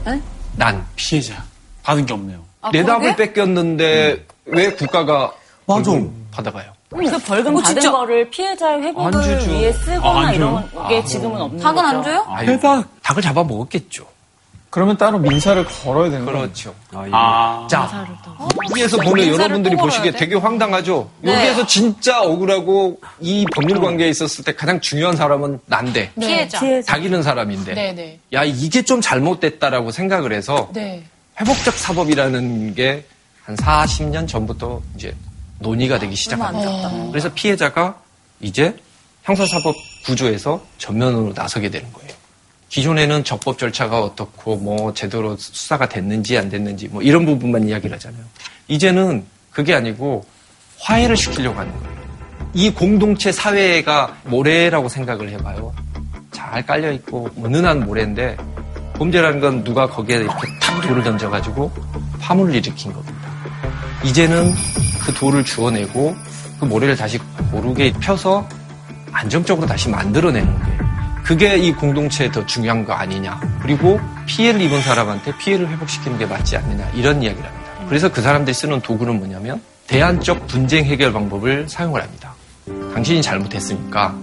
에? 0.09 0.21
난 0.57 0.87
피해자. 0.97 1.43
받은 1.83 2.07
게 2.07 2.13
없네요. 2.15 2.39
아, 2.61 2.71
내 2.73 2.83
그러게? 2.83 3.09
닭을 3.09 3.17
뺏겼는데 3.17 4.27
왜 4.47 4.73
국가가 4.73 5.33
맞아. 5.67 5.83
벌금 5.83 6.27
받아가요? 6.31 6.73
그 6.91 7.19
벌금 7.27 7.55
어, 7.57 7.61
받은 7.61 7.75
진짜? 7.81 7.93
거를 7.93 8.31
피해자의 8.31 8.75
안 8.77 8.83
회복을. 8.83 9.49
위해 9.49 9.73
쓰거나 9.73 10.09
아, 10.09 10.27
안 10.29 10.35
이런? 10.35 10.89
게 10.89 11.05
지금은 11.05 11.41
없는 11.41 11.61
닭은 11.63 11.83
거죠. 11.83 11.89
안 11.97 12.03
줘요? 12.03 12.25
아유, 12.29 12.59
닭을 13.03 13.23
잡아 13.23 13.45
먹었겠죠. 13.45 14.07
그러면 14.71 14.97
따로 14.97 15.19
민사를 15.19 15.65
걸어야 15.65 16.11
되는 16.11 16.25
거예요. 16.27 16.41
그렇죠. 16.41 16.75
아. 16.93 17.67
자, 17.71 18.07
여기에서 18.71 18.99
보면 18.99 19.27
여러분들이 19.29 19.77
또 19.77 19.83
보시기에 19.85 20.11
돼? 20.13 20.19
되게 20.19 20.35
황당하죠? 20.37 21.11
네. 21.21 21.35
여기에서 21.35 21.67
진짜 21.67 22.21
억울하고 22.23 23.01
이 23.21 23.47
법률 23.55 23.81
관계에 23.81 24.09
있었을 24.11 24.45
때 24.45 24.55
가장 24.55 24.81
중요한 24.81 25.17
사람은 25.17 25.61
난데. 25.67 26.13
피해자. 26.21 26.61
피해자. 26.61 26.93
닭 26.93 27.05
잃은 27.05 27.23
사람인데. 27.23 27.75
네네. 27.75 28.19
야, 28.35 28.45
이게 28.45 28.83
좀 28.83 29.01
잘못됐다라고 29.01 29.91
생각을 29.91 30.33
해서 30.33 30.69
네. 30.75 31.05
회복적 31.41 31.75
사법이라는 31.75 32.75
게 32.75 33.05
한 33.49 33.57
40년 33.57 34.29
전부터 34.29 34.83
이제 34.95 35.15
논의가 35.61 35.99
되기 35.99 36.15
시작합니다. 36.15 37.09
그래서 37.11 37.33
피해자가 37.33 37.99
이제 38.41 38.77
형사사법 39.23 39.75
구조에서 40.05 40.63
전면으로 40.77 41.33
나서게 41.35 41.71
되는 41.71 41.91
거예요. 41.91 42.08
기존에는 42.69 43.25
적법 43.25 43.59
절차가 43.59 44.01
어떻고 44.01 44.57
뭐 44.57 44.93
제대로 44.93 45.37
수사가 45.37 45.89
됐는지 45.89 46.37
안 46.37 46.49
됐는지 46.49 46.89
뭐 46.89 47.03
이런 47.03 47.25
부분만 47.25 47.69
이야기를 47.69 47.97
하잖아요. 47.97 48.23
이제는 48.69 49.25
그게 49.51 49.75
아니고 49.75 50.25
화해를 50.81 51.17
시키려고 51.17 51.59
하는 51.59 51.73
거예요. 51.73 51.99
이 52.55 52.71
공동체 52.71 53.33
사회가 53.33 54.17
모래라고 54.25 54.89
생각을 54.89 55.31
해봐요. 55.31 55.75
잘 56.31 56.65
깔려 56.65 56.93
있고 56.93 57.29
은은한 57.39 57.87
모래인데 57.87 58.37
범죄라는 58.95 59.41
건 59.41 59.65
누가 59.65 59.89
거기에 59.89 60.19
이렇게 60.19 60.49
탁 60.61 60.81
돌을 60.83 61.03
던져가지고 61.03 61.73
파문을 62.21 62.55
일으킨 62.55 62.93
겁니다. 62.93 63.15
이제는 64.05 64.53
그 65.05 65.13
돌을 65.15 65.45
주워내고 65.45 66.15
그 66.61 66.65
모래를 66.65 66.97
다시 66.97 67.19
고르게 67.51 67.93
펴서 67.95 68.47
안정적으로 69.13 69.67
다시 69.67 69.89
만들어내는 69.89 70.59
거예요. 70.59 70.88
그게 71.29 71.59
이 71.59 71.73
공동체에 71.73 72.31
더 72.33 72.47
중요한 72.47 72.87
거 72.87 72.95
아니냐. 72.95 73.39
그리고 73.61 74.01
피해를 74.25 74.63
입은 74.63 74.81
사람한테 74.81 75.37
피해를 75.37 75.69
회복시키는 75.69 76.17
게 76.17 76.25
맞지 76.25 76.57
않느냐. 76.57 76.89
이런 76.95 77.23
이야기를 77.23 77.47
합니다. 77.47 77.71
그래서 77.87 78.11
그 78.11 78.23
사람들이 78.23 78.55
쓰는 78.55 78.81
도구는 78.81 79.19
뭐냐면 79.19 79.61
대안적 79.89 80.47
분쟁 80.47 80.87
해결 80.87 81.13
방법을 81.13 81.69
사용을 81.69 82.03
합니다. 82.03 82.33
당신이 82.95 83.21
잘못했으니까 83.21 84.17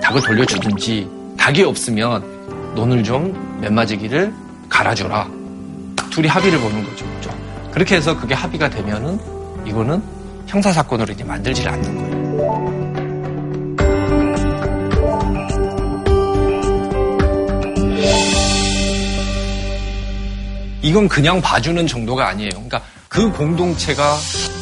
닭을 0.00 0.22
돌려주든지 0.22 1.10
닭이 1.36 1.62
없으면 1.62 2.74
논을 2.74 3.04
좀 3.04 3.58
맨마지기를 3.60 4.32
갈아줘라. 4.70 5.28
둘이 6.08 6.26
합의를 6.26 6.58
보는 6.58 6.84
거죠. 6.84 7.04
그죠? 7.16 7.30
그렇게 7.70 7.96
해서 7.96 8.18
그게 8.18 8.32
합의가 8.34 8.70
되면은 8.70 9.20
이거는 9.66 10.02
형사사건으로 10.46 11.12
이제 11.12 11.22
만들질 11.22 11.68
않는 11.68 11.96
거예요. 11.98 12.75
이건 20.82 21.08
그냥 21.08 21.40
봐주는 21.40 21.86
정도가 21.86 22.28
아니에요. 22.28 22.50
그러니까 22.50 22.82
그 23.08 23.30
공동체가 23.32 24.16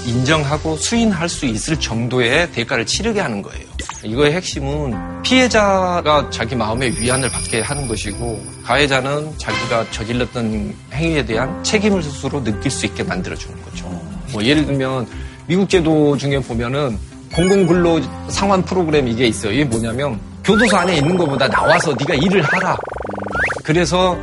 인정하고 0.07 0.77
수인할 0.77 1.29
수 1.29 1.47
있을 1.47 1.81
정도의 1.81 2.53
대가를 2.53 2.87
치르게 2.87 3.21
하는 3.21 3.43
거예요. 3.43 3.65
이거의 4.05 4.33
핵심은 4.33 5.23
피해자가 5.23 6.29
자기 6.31 6.55
마음의 6.55 7.01
위안을 7.01 7.31
받게 7.31 7.63
하는 7.63 7.89
것이고 7.89 8.45
가해자는 8.65 9.39
자기가 9.39 9.91
저질렀던 9.91 10.75
행위에 10.93 11.25
대한 11.25 11.65
책임을 11.65 12.03
스스로 12.03 12.45
느낄 12.45 12.71
수 12.71 12.87
있게 12.87 13.03
만들어주는 13.03 13.63
거죠. 13.63 13.87
뭐 14.33 14.45
예를 14.45 14.67
들면 14.67 15.07
미국 15.47 15.69
제도 15.69 16.17
중에 16.17 16.39
보면은 16.39 16.99
공공근로 17.33 18.01
상환 18.29 18.63
프로그램 18.65 19.09
이게 19.09 19.27
있어요. 19.27 19.53
이게 19.53 19.65
뭐냐면 19.65 20.21
교도소 20.45 20.77
안에 20.77 20.97
있는 20.97 21.17
것보다 21.17 21.49
나와서 21.49 21.95
네가 21.99 22.15
일을 22.15 22.43
하라. 22.43 22.77
그래서 23.65 24.17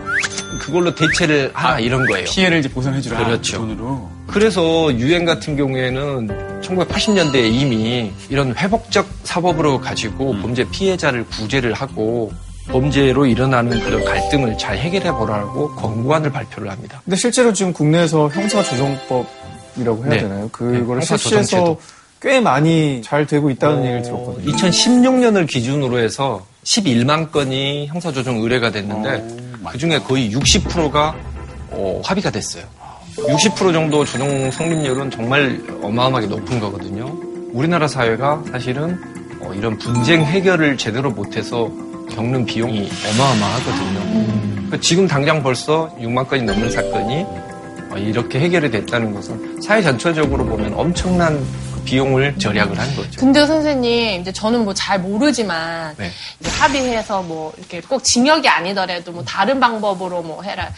그걸로 0.59 0.93
대체를 0.93 1.51
하라 1.53 1.79
이런 1.79 2.05
거예요. 2.05 2.25
피해를 2.25 2.59
이제 2.59 2.69
보상해주라. 2.69 3.25
그렇죠. 3.25 3.61
그 3.61 3.67
돈으로. 3.67 4.09
그래서 4.27 4.93
유엔 4.97 5.25
같은 5.25 5.55
경우에는 5.57 6.61
1980년대에 6.61 7.51
이미 7.51 8.11
이런 8.29 8.55
회복적 8.55 9.07
사법으로 9.23 9.79
가지고 9.81 10.33
범죄 10.41 10.63
피해자를 10.69 11.25
구제를 11.25 11.73
하고 11.73 12.31
범죄로 12.69 13.25
일어나는 13.25 13.79
그런 13.81 14.05
갈등을 14.05 14.57
잘 14.57 14.77
해결해 14.77 15.11
보라고 15.11 15.75
권고안을 15.75 16.31
발표를 16.31 16.69
합니다. 16.71 17.01
근데 17.03 17.17
실제로 17.17 17.51
지금 17.51 17.73
국내에서 17.73 18.29
형사조정법이라고 18.29 20.05
해야 20.05 20.09
네. 20.09 20.17
되나요? 20.19 20.49
그거를 20.49 21.01
네, 21.01 21.05
실시해서. 21.05 21.77
꽤 22.21 22.39
많이 22.39 23.01
잘 23.03 23.25
되고 23.25 23.49
있다는 23.49 23.81
얘기를 23.83 24.01
들었거든요. 24.03 24.53
2016년을 24.53 25.47
기준으로 25.49 25.97
해서 25.97 26.45
11만 26.63 27.31
건이 27.31 27.87
형사조정 27.87 28.37
의뢰가 28.37 28.69
됐는데 28.69 29.25
그 29.69 29.77
중에 29.77 29.99
거의 29.99 30.31
60%가 30.31 31.15
합의가 32.03 32.29
됐어요. 32.31 32.63
60% 33.17 33.73
정도 33.73 34.05
조정 34.05 34.49
성립률은 34.51 35.11
정말 35.11 35.61
어마어마하게 35.81 36.27
높은 36.27 36.59
거거든요. 36.59 37.05
우리나라 37.51 37.87
사회가 37.87 38.43
사실은 38.51 38.99
어, 39.41 39.53
이런 39.53 39.77
분쟁 39.77 40.23
해결을 40.23 40.77
제대로 40.77 41.11
못해서 41.11 41.69
겪는 42.09 42.45
비용이 42.45 42.89
어마어마하거든요. 43.09 44.51
그러니까 44.53 44.79
지금 44.79 45.07
당장 45.07 45.43
벌써 45.43 45.93
6만 45.99 46.27
건이 46.27 46.43
넘는 46.43 46.69
사건이 46.69 47.25
어, 47.89 47.97
이렇게 47.97 48.39
해결이 48.39 48.71
됐다는 48.71 49.13
것은 49.13 49.61
사회 49.61 49.81
전체적으로 49.81 50.45
보면 50.45 50.73
엄청난 50.73 51.43
그 51.70 51.70
비용을 51.83 52.37
절약을 52.39 52.77
한 52.79 52.95
거죠. 52.95 53.19
근데 53.19 53.45
선생님, 53.45 54.21
이제 54.21 54.31
저는 54.31 54.63
뭐 54.63 54.73
잘 54.73 54.99
모르지만, 54.99 55.95
네. 55.97 56.11
합의해서 56.59 57.21
뭐, 57.23 57.53
이렇게 57.57 57.81
꼭 57.81 58.03
징역이 58.03 58.47
아니더라도 58.47 59.11
뭐 59.11 59.23
다른 59.23 59.59
방법으로 59.59 60.21
뭐 60.21 60.41
해라. 60.43 60.71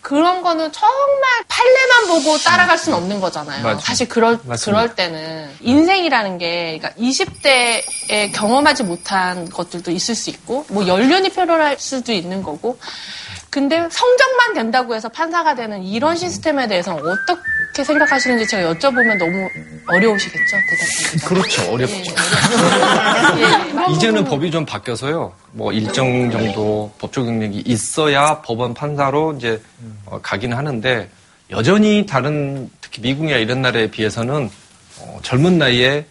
그런 0.00 0.40
거는 0.40 0.70
정말 0.70 1.22
판례만 1.48 2.06
보고 2.08 2.38
따라갈 2.38 2.78
수는 2.78 2.96
없는 2.98 3.20
거잖아요. 3.20 3.62
맞아요. 3.64 3.78
사실 3.80 4.06
그럴, 4.08 4.38
맞습니다. 4.44 4.80
그럴 4.82 4.94
때는. 4.94 5.50
인생이라는 5.60 6.38
게, 6.38 6.78
그러니까 6.78 6.90
20대에 7.00 8.32
경험하지 8.32 8.84
못한 8.84 9.48
것들도 9.50 9.90
있을 9.90 10.14
수 10.14 10.30
있고, 10.30 10.64
뭐 10.68 10.86
연륜이 10.86 11.28
필요할 11.28 11.76
수도 11.80 12.12
있는 12.12 12.42
거고, 12.44 12.78
근데 13.56 13.88
성적만 13.90 14.52
된다고 14.52 14.94
해서 14.94 15.08
판사가 15.08 15.54
되는 15.54 15.82
이런 15.82 16.14
시스템에 16.14 16.68
대해서는 16.68 17.02
어떻게 17.02 17.82
생각하시는지 17.82 18.46
제가 18.48 18.74
여쭤보면 18.74 19.16
너무 19.18 19.48
어려우시겠죠? 19.88 20.56
대답하기가. 20.68 21.26
그렇죠. 21.26 21.72
어렵죠. 21.72 21.94
예. 23.38 23.92
이제는 23.96 24.24
법이 24.24 24.50
좀 24.50 24.66
바뀌어서요. 24.66 25.32
뭐 25.52 25.72
일정 25.72 26.30
정도 26.30 26.92
법적 26.98 27.24
능력이 27.24 27.62
있어야 27.64 28.42
법원 28.42 28.74
판사로 28.74 29.36
이제 29.38 29.58
어, 30.04 30.20
가긴 30.20 30.52
하는데 30.52 31.08
여전히 31.50 32.04
다른 32.04 32.68
특히 32.82 33.00
미국이나 33.00 33.38
이런 33.38 33.62
나라에 33.62 33.90
비해서는 33.90 34.50
어, 35.00 35.18
젊은 35.22 35.56
나이에 35.56 36.04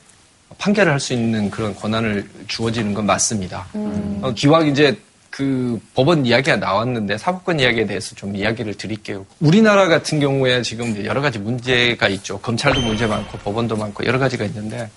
판결을 0.58 0.92
할 0.92 1.00
수 1.00 1.14
있는 1.14 1.52
그런 1.52 1.76
권한을 1.76 2.28
주어지는 2.48 2.96
건 2.96 3.06
맞습니다. 3.06 3.68
어, 3.76 4.34
기왕 4.36 4.66
이제 4.66 4.98
그 5.36 5.78
법원 5.94 6.26
이야기가 6.26 6.56
나왔는데 6.56 7.18
사법권 7.18 7.60
이야기에 7.60 7.86
대해서 7.88 8.16
좀 8.16 8.38
이야기를 8.38 8.76
드릴게요. 8.76 9.26
우리나라 9.42 9.90
같은 9.90 10.22
경우에 10.22 10.62
지금 10.62 11.04
여러 11.04 11.20
가지 11.20 11.40
문제가 11.40 12.08
있죠. 12.08 12.40
검찰도 12.40 12.80
문제 12.80 13.06
많고 13.06 13.38
법원도 13.40 13.76
많고 13.76 14.06
여러 14.06 14.18
가지가 14.18 14.46
있는데 14.46 14.90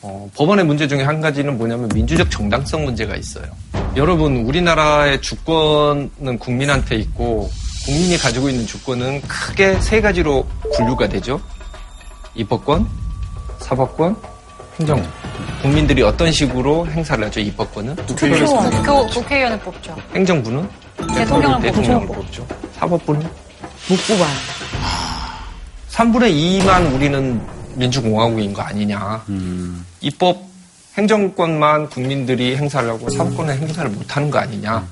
어, 0.00 0.30
법원의 0.36 0.66
문제 0.66 0.86
중에 0.86 1.02
한 1.02 1.20
가지는 1.20 1.58
뭐냐면 1.58 1.90
민주적 1.92 2.30
정당성 2.30 2.84
문제가 2.84 3.16
있어요. 3.16 3.46
여러분 3.96 4.36
우리나라의 4.44 5.20
주권은 5.20 6.38
국민한테 6.38 6.94
있고 6.94 7.50
국민이 7.84 8.16
가지고 8.16 8.50
있는 8.50 8.64
주권은 8.64 9.22
크게 9.22 9.80
세 9.80 10.00
가지로 10.00 10.46
분류가 10.76 11.08
되죠. 11.08 11.40
입법권, 12.36 12.88
사법권, 13.58 14.16
행정권. 14.82 15.10
국민들이 15.62 16.02
어떤 16.02 16.32
식으로 16.32 16.86
행사를 16.88 17.24
하죠? 17.24 17.38
입법권은 17.38 17.94
국회의원. 18.06 18.82
그 18.82 19.06
국회의원을 19.06 19.58
뽑죠. 19.60 19.96
행정부는 20.14 20.68
대통령을 21.14 21.62
대통령을 21.62 22.06
뽑죠. 22.08 22.46
사법부는 22.74 23.22
못 23.22 24.06
뽑아요. 24.08 24.36
3분의 25.90 26.62
2만 26.62 26.92
우리는 26.92 27.40
민주공화국인 27.76 28.52
거 28.52 28.62
아니냐. 28.62 29.24
입법 30.00 30.42
행정권만 30.96 31.88
국민들이 31.88 32.56
행사를 32.56 32.88
하고 32.88 33.08
사법권은 33.08 33.56
행사를 33.58 33.88
못하는 33.88 34.30
거 34.30 34.40
아니냐. 34.40 34.84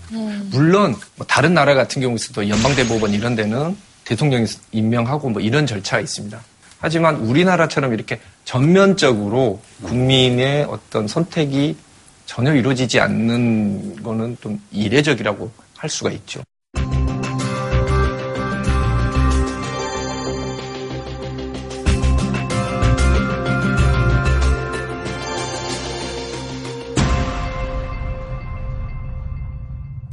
물론 0.50 0.94
뭐 1.16 1.26
다른 1.26 1.52
나라 1.52 1.74
같은 1.74 2.00
경우에서도 2.00 2.48
연방대법원 2.48 3.12
이런 3.12 3.34
데는 3.34 3.76
대통령이 4.04 4.46
임명하고 4.70 5.30
뭐 5.30 5.42
이런 5.42 5.66
절차가 5.66 6.00
있습니다. 6.00 6.40
하지만 6.80 7.16
우리나라처럼 7.16 7.92
이렇게 7.92 8.20
전면적으로 8.44 9.60
국민의 9.82 10.64
어떤 10.64 11.06
선택이 11.06 11.76
전혀 12.24 12.54
이루어지지 12.54 13.00
않는 13.00 14.02
거는 14.02 14.38
좀 14.40 14.60
이례적이라고 14.70 15.50
할 15.76 15.90
수가 15.90 16.10
있죠. 16.12 16.42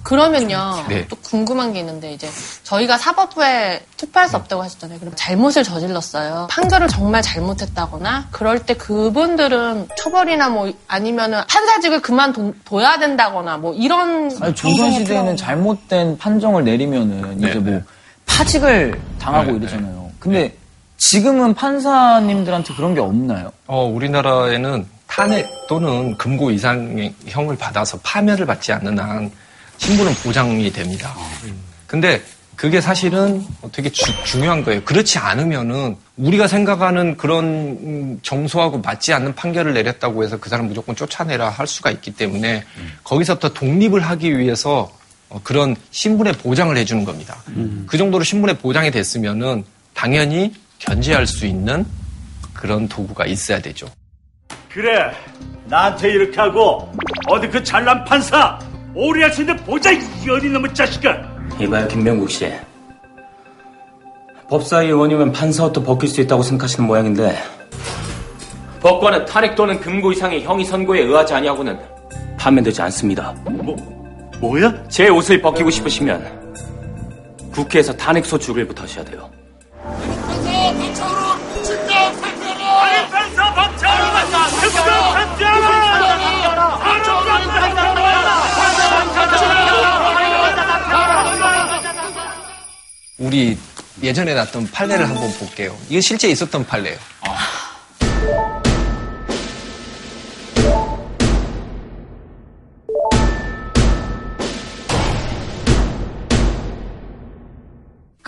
그러면요. 0.08 0.86
네. 0.88 1.05
또 1.10 1.18
궁금한 1.18 1.74
게 1.74 1.80
있는데 1.80 2.14
이제 2.14 2.30
저희가 2.64 2.97
사법부에 2.97 3.82
투표할 3.97 4.30
수 4.30 4.38
없다고 4.38 4.64
하셨잖아요. 4.64 4.99
그럼 4.99 5.12
잘못을 5.18 5.66
저질렀어요. 5.66 6.47
판결을 6.49 6.88
정말 6.88 7.22
잘못했다거나 7.22 8.30
그럴 8.32 8.66
때 8.66 8.74
그분들은 8.74 9.89
처벌이나 9.97 10.47
뭐 10.47 10.72
아니면은 10.88 11.41
판사직을 11.49 12.01
그만둬야 12.01 12.99
된다거나 12.99 13.58
뭐 13.58 13.74
이런 13.74 14.32
아니, 14.41 14.55
조선 14.55 14.93
시대에는 14.93 15.36
잘못된 15.36 16.18
판정을 16.18 16.64
내리면은 16.64 17.38
이제 17.39 17.55
뭐 17.55 17.82
파직을 18.26 18.97
당하고 19.20 19.51
네, 19.51 19.58
이러잖아요. 19.58 20.10
근데 20.20 20.55
지금은 20.95 21.53
판사님들한테 21.53 22.74
그런 22.76 22.95
게 22.95 23.01
없나요? 23.01 23.51
어, 23.68 23.84
우리나라에는 23.84 24.88
탄핵 25.05 25.49
또는 25.68 26.16
금고 26.18 26.49
이상의 26.49 27.14
형을 27.26 27.58
받아서 27.58 27.99
파면을 28.03 28.45
받지 28.45 28.72
않는 28.72 28.97
한 28.99 29.30
신분은 29.78 30.14
보장이 30.16 30.72
됩니다. 30.72 31.14
근데 31.86 32.22
그게 32.56 32.82
사실은 32.82 33.46
되게 33.72 33.90
주- 33.90 34.12
중요한 34.26 34.64
거예요. 34.64 34.84
그렇지 34.84 35.20
않으면은 35.20 35.96
우리가 36.18 36.48
생각하는 36.48 37.16
그런 37.16 37.46
음, 37.46 38.20
정서하고 38.24 38.80
맞지 38.80 39.14
않는 39.14 39.36
판결을 39.36 39.74
내렸다고 39.76 40.24
해서 40.24 40.38
그 40.38 40.50
사람 40.50 40.68
무조건 40.68 40.96
쫓아내라 40.96 41.50
할 41.50 41.68
수가 41.68 41.92
있기 41.92 42.12
때문에 42.16 42.64
거기서부터 43.04 43.54
독립을 43.54 44.02
하기 44.02 44.38
위해서 44.40 44.92
어, 45.30 45.40
그런 45.44 45.76
신분의 45.92 46.34
보장을 46.34 46.76
해주는 46.76 47.06
겁니다. 47.06 47.38
그 47.86 47.98
정도로 47.98 48.24
신분의 48.24 48.58
보장이 48.58 48.90
됐으면은 48.90 49.64
당연히 49.94 50.54
견제할 50.80 51.28
수 51.28 51.46
있는 51.46 51.86
그런 52.54 52.88
도구가 52.88 53.26
있어야 53.28 53.62
되죠. 53.62 53.88
그래 54.72 55.12
나한테 55.66 56.10
이렇게 56.10 56.40
하고 56.40 56.92
어디 57.28 57.48
그 57.48 57.64
잘난 57.64 58.04
판사 58.06 58.58
오리 59.00 59.22
할수 59.22 59.41
있는 59.41 59.56
보자 59.58 59.91
이 59.91 60.00
어린놈의 60.28 60.74
자식아 60.74 61.16
이봐요, 61.62 61.88
김명국 61.88 62.32
씨. 62.32 62.52
법사위원이면 64.50 65.32
판사 65.34 65.66
옷도 65.66 65.84
벗길 65.84 66.10
수 66.10 66.20
있다고 66.22 66.41
생각하시는 66.41 66.88
모양인데 66.88 67.38
법관은 68.82 69.26
탄핵 69.26 69.56
또는 69.56 69.80
금고 69.80 70.12
이상의 70.12 70.43
형이 70.43 70.66
선고에 70.66 71.02
의하지 71.02 71.36
아니하고는 71.36 71.78
파면되지 72.39 72.82
않습니다. 72.84 73.36
뭐, 73.45 73.76
뭐야? 74.39 74.88
제 74.88 75.10
옷을 75.10 75.41
벗기고 75.43 75.70
싶으시면 75.70 76.56
국회에서 77.52 77.95
탄핵소 77.95 78.39
주길부터 78.39 78.84
하셔야 78.84 79.06
돼요. 79.06 79.30
우리 93.18 93.57
예전에 94.03 94.34
났던 94.36 94.70
판례를 94.72 95.07
한번 95.09 95.32
볼게요. 95.39 95.76
이게 95.89 95.99
실제 96.01 96.30
있었던 96.30 96.65
판례예요. 96.65 96.97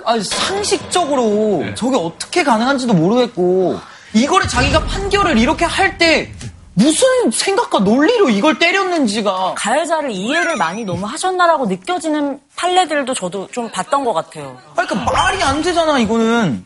아니, 0.06 0.24
상식적으로 0.24 1.64
네. 1.66 1.76
저게 1.76 1.96
어떻게 1.98 2.44
가능한지도 2.44 2.94
모르겠고 2.94 3.80
이거를 4.14 4.48
자기가 4.48 4.86
판결을 4.86 5.38
이렇게 5.38 5.66
할 5.66 5.98
때 6.00 6.32
무슨 6.80 7.30
생각과 7.30 7.80
논리로 7.80 8.30
이걸 8.30 8.58
때렸는지가 8.58 9.56
가해자를 9.58 10.12
이해를 10.12 10.56
많이 10.56 10.86
너무 10.86 11.06
하셨나라고 11.06 11.66
느껴지는 11.66 12.40
판례들도 12.56 13.14
저도 13.14 13.50
좀 13.52 13.70
봤던 13.70 14.06
것 14.06 14.14
같아요. 14.14 14.58
아니, 14.78 14.88
그러니까 14.88 15.12
말이 15.12 15.44
안 15.44 15.62
되잖아 15.62 16.00
이거는 16.00 16.66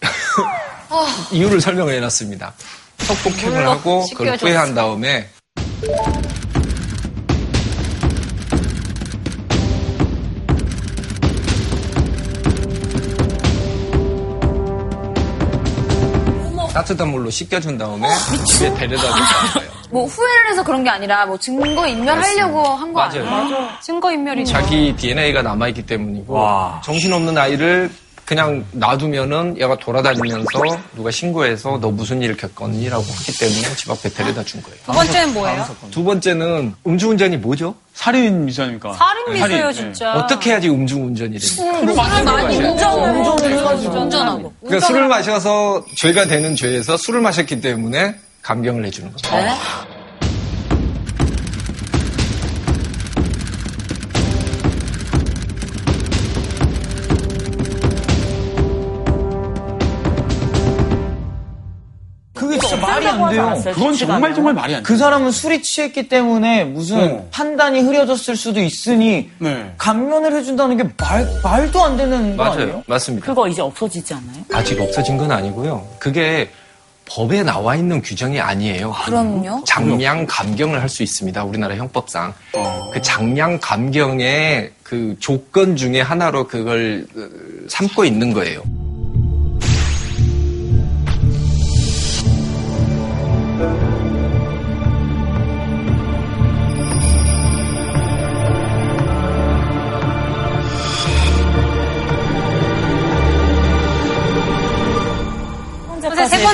이유를 1.32 1.60
설명을 1.60 1.92
해놨습니다. 1.94 2.54
성폭행을 2.98 3.50
물론 3.58 3.68
하고 3.68 4.06
그걸. 4.16 4.36
후회한 4.36 4.76
다음에 4.76 5.28
따뜻한 16.78 17.08
물로 17.08 17.28
씻겨준 17.28 17.76
다음에 17.76 18.06
집에 18.46 18.72
데려다 18.74 19.02
줬어요. 19.02 19.68
뭐 19.90 20.06
후회를 20.06 20.50
해서 20.52 20.62
그런 20.62 20.84
게 20.84 20.90
아니라 20.90 21.26
뭐 21.26 21.36
증거 21.36 21.86
인멸하려고 21.86 22.62
한거 22.62 23.00
맞아요. 23.00 23.26
아니에요? 23.28 23.68
증거 23.80 24.12
인멸이죠. 24.12 24.52
자기 24.52 24.94
DNA가 24.96 25.42
남아있기 25.42 25.86
때문이고 25.86 26.34
와. 26.34 26.80
정신없는 26.84 27.36
아이를 27.36 27.90
그냥 28.28 28.62
놔두면은 28.72 29.56
얘가 29.58 29.74
돌아다니면서 29.78 30.44
누가 30.94 31.10
신고해서 31.10 31.78
너 31.80 31.90
무슨 31.90 32.20
일 32.20 32.36
겪었니라고 32.36 33.02
하기 33.02 33.38
때문에 33.38 33.74
집 33.74 33.90
앞에 33.90 34.10
데려다 34.10 34.44
준 34.44 34.60
거예요. 34.60 34.78
두 34.84 34.92
번째는 34.92 35.32
뭐예요? 35.32 35.66
두 35.90 36.04
번째는 36.04 36.74
음주운전이 36.86 37.38
뭐죠? 37.38 37.74
살인 37.94 38.44
미수아닙니까? 38.44 38.92
살인 38.92 39.38
살인, 39.38 39.72
진짜. 39.72 40.12
어떻게 40.12 40.50
해야지 40.50 40.68
음주운전이 40.68 41.38
됩니까? 41.38 41.72
술을 41.72 41.94
많이 41.94 42.56
운전을 42.58 43.18
운전을 43.18 43.96
운전하고. 43.96 44.52
그러니까 44.60 44.86
술을 44.86 45.08
마셔서 45.08 45.86
죄가 45.96 46.26
되는 46.26 46.54
죄에서 46.54 46.98
술을 46.98 47.22
마셨기 47.22 47.62
때문에 47.62 48.14
감경을 48.42 48.84
해주는 48.84 49.10
거죠. 49.10 49.34
네? 49.36 49.54
돼요. 63.28 63.54
그건 63.74 63.94
정말 63.94 64.34
정말 64.34 64.54
말이 64.54 64.74
안 64.74 64.82
돼. 64.82 64.86
그 64.86 64.96
사람은 64.96 65.30
술이 65.30 65.62
취했기 65.62 66.08
때문에 66.08 66.64
무슨 66.64 66.98
어. 67.18 67.26
판단이 67.30 67.80
흐려졌을 67.80 68.36
수도 68.36 68.60
있으니 68.60 69.30
네. 69.38 69.72
감면을 69.78 70.34
해준다는 70.36 70.76
게 70.76 70.84
말, 70.96 71.26
말도 71.42 71.82
안 71.82 71.96
되는 71.96 72.36
거 72.36 72.44
맞아요. 72.44 72.60
아니에요? 72.60 72.82
맞습니다. 72.86 73.26
그거 73.26 73.48
이제 73.48 73.62
없어지지 73.62 74.14
않아요? 74.14 74.44
아직 74.52 74.80
없어진 74.80 75.16
건 75.16 75.30
아니고요. 75.32 75.86
그게 75.98 76.50
법에 77.10 77.42
나와 77.42 77.74
있는 77.74 78.02
규정이 78.02 78.38
아니에요. 78.38 78.92
그럼요. 79.06 79.64
장량 79.64 80.26
감경을 80.28 80.82
할 80.82 80.88
수 80.90 81.02
있습니다. 81.02 81.42
우리나라 81.42 81.74
형법상. 81.74 82.34
그 82.92 83.00
장량 83.00 83.60
감경의 83.60 84.72
그 84.82 85.16
조건 85.18 85.74
중에 85.76 86.02
하나로 86.02 86.46
그걸 86.48 87.06
어, 87.16 87.20
삼고 87.70 88.04
있는 88.04 88.34
거예요. 88.34 88.62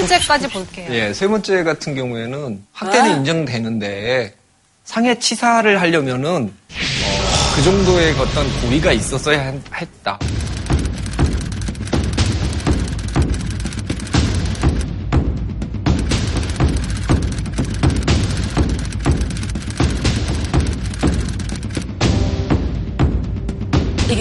번째까지 0.09 0.49
볼게요. 0.49 0.89
예, 0.93 1.13
세 1.13 1.27
번째 1.29 1.63
같은 1.65 1.95
경우에는 1.95 2.65
학대는 2.73 3.19
인정되는데 3.19 4.35
상해 4.85 5.19
치사를 5.19 5.81
하려면은 5.81 6.53
어, 6.71 7.55
그 7.57 7.63
정도의 7.63 8.13
어떤 8.19 8.61
고의가 8.63 8.93
있었어야 8.93 9.41
했- 9.41 9.63
했다. 9.75 10.19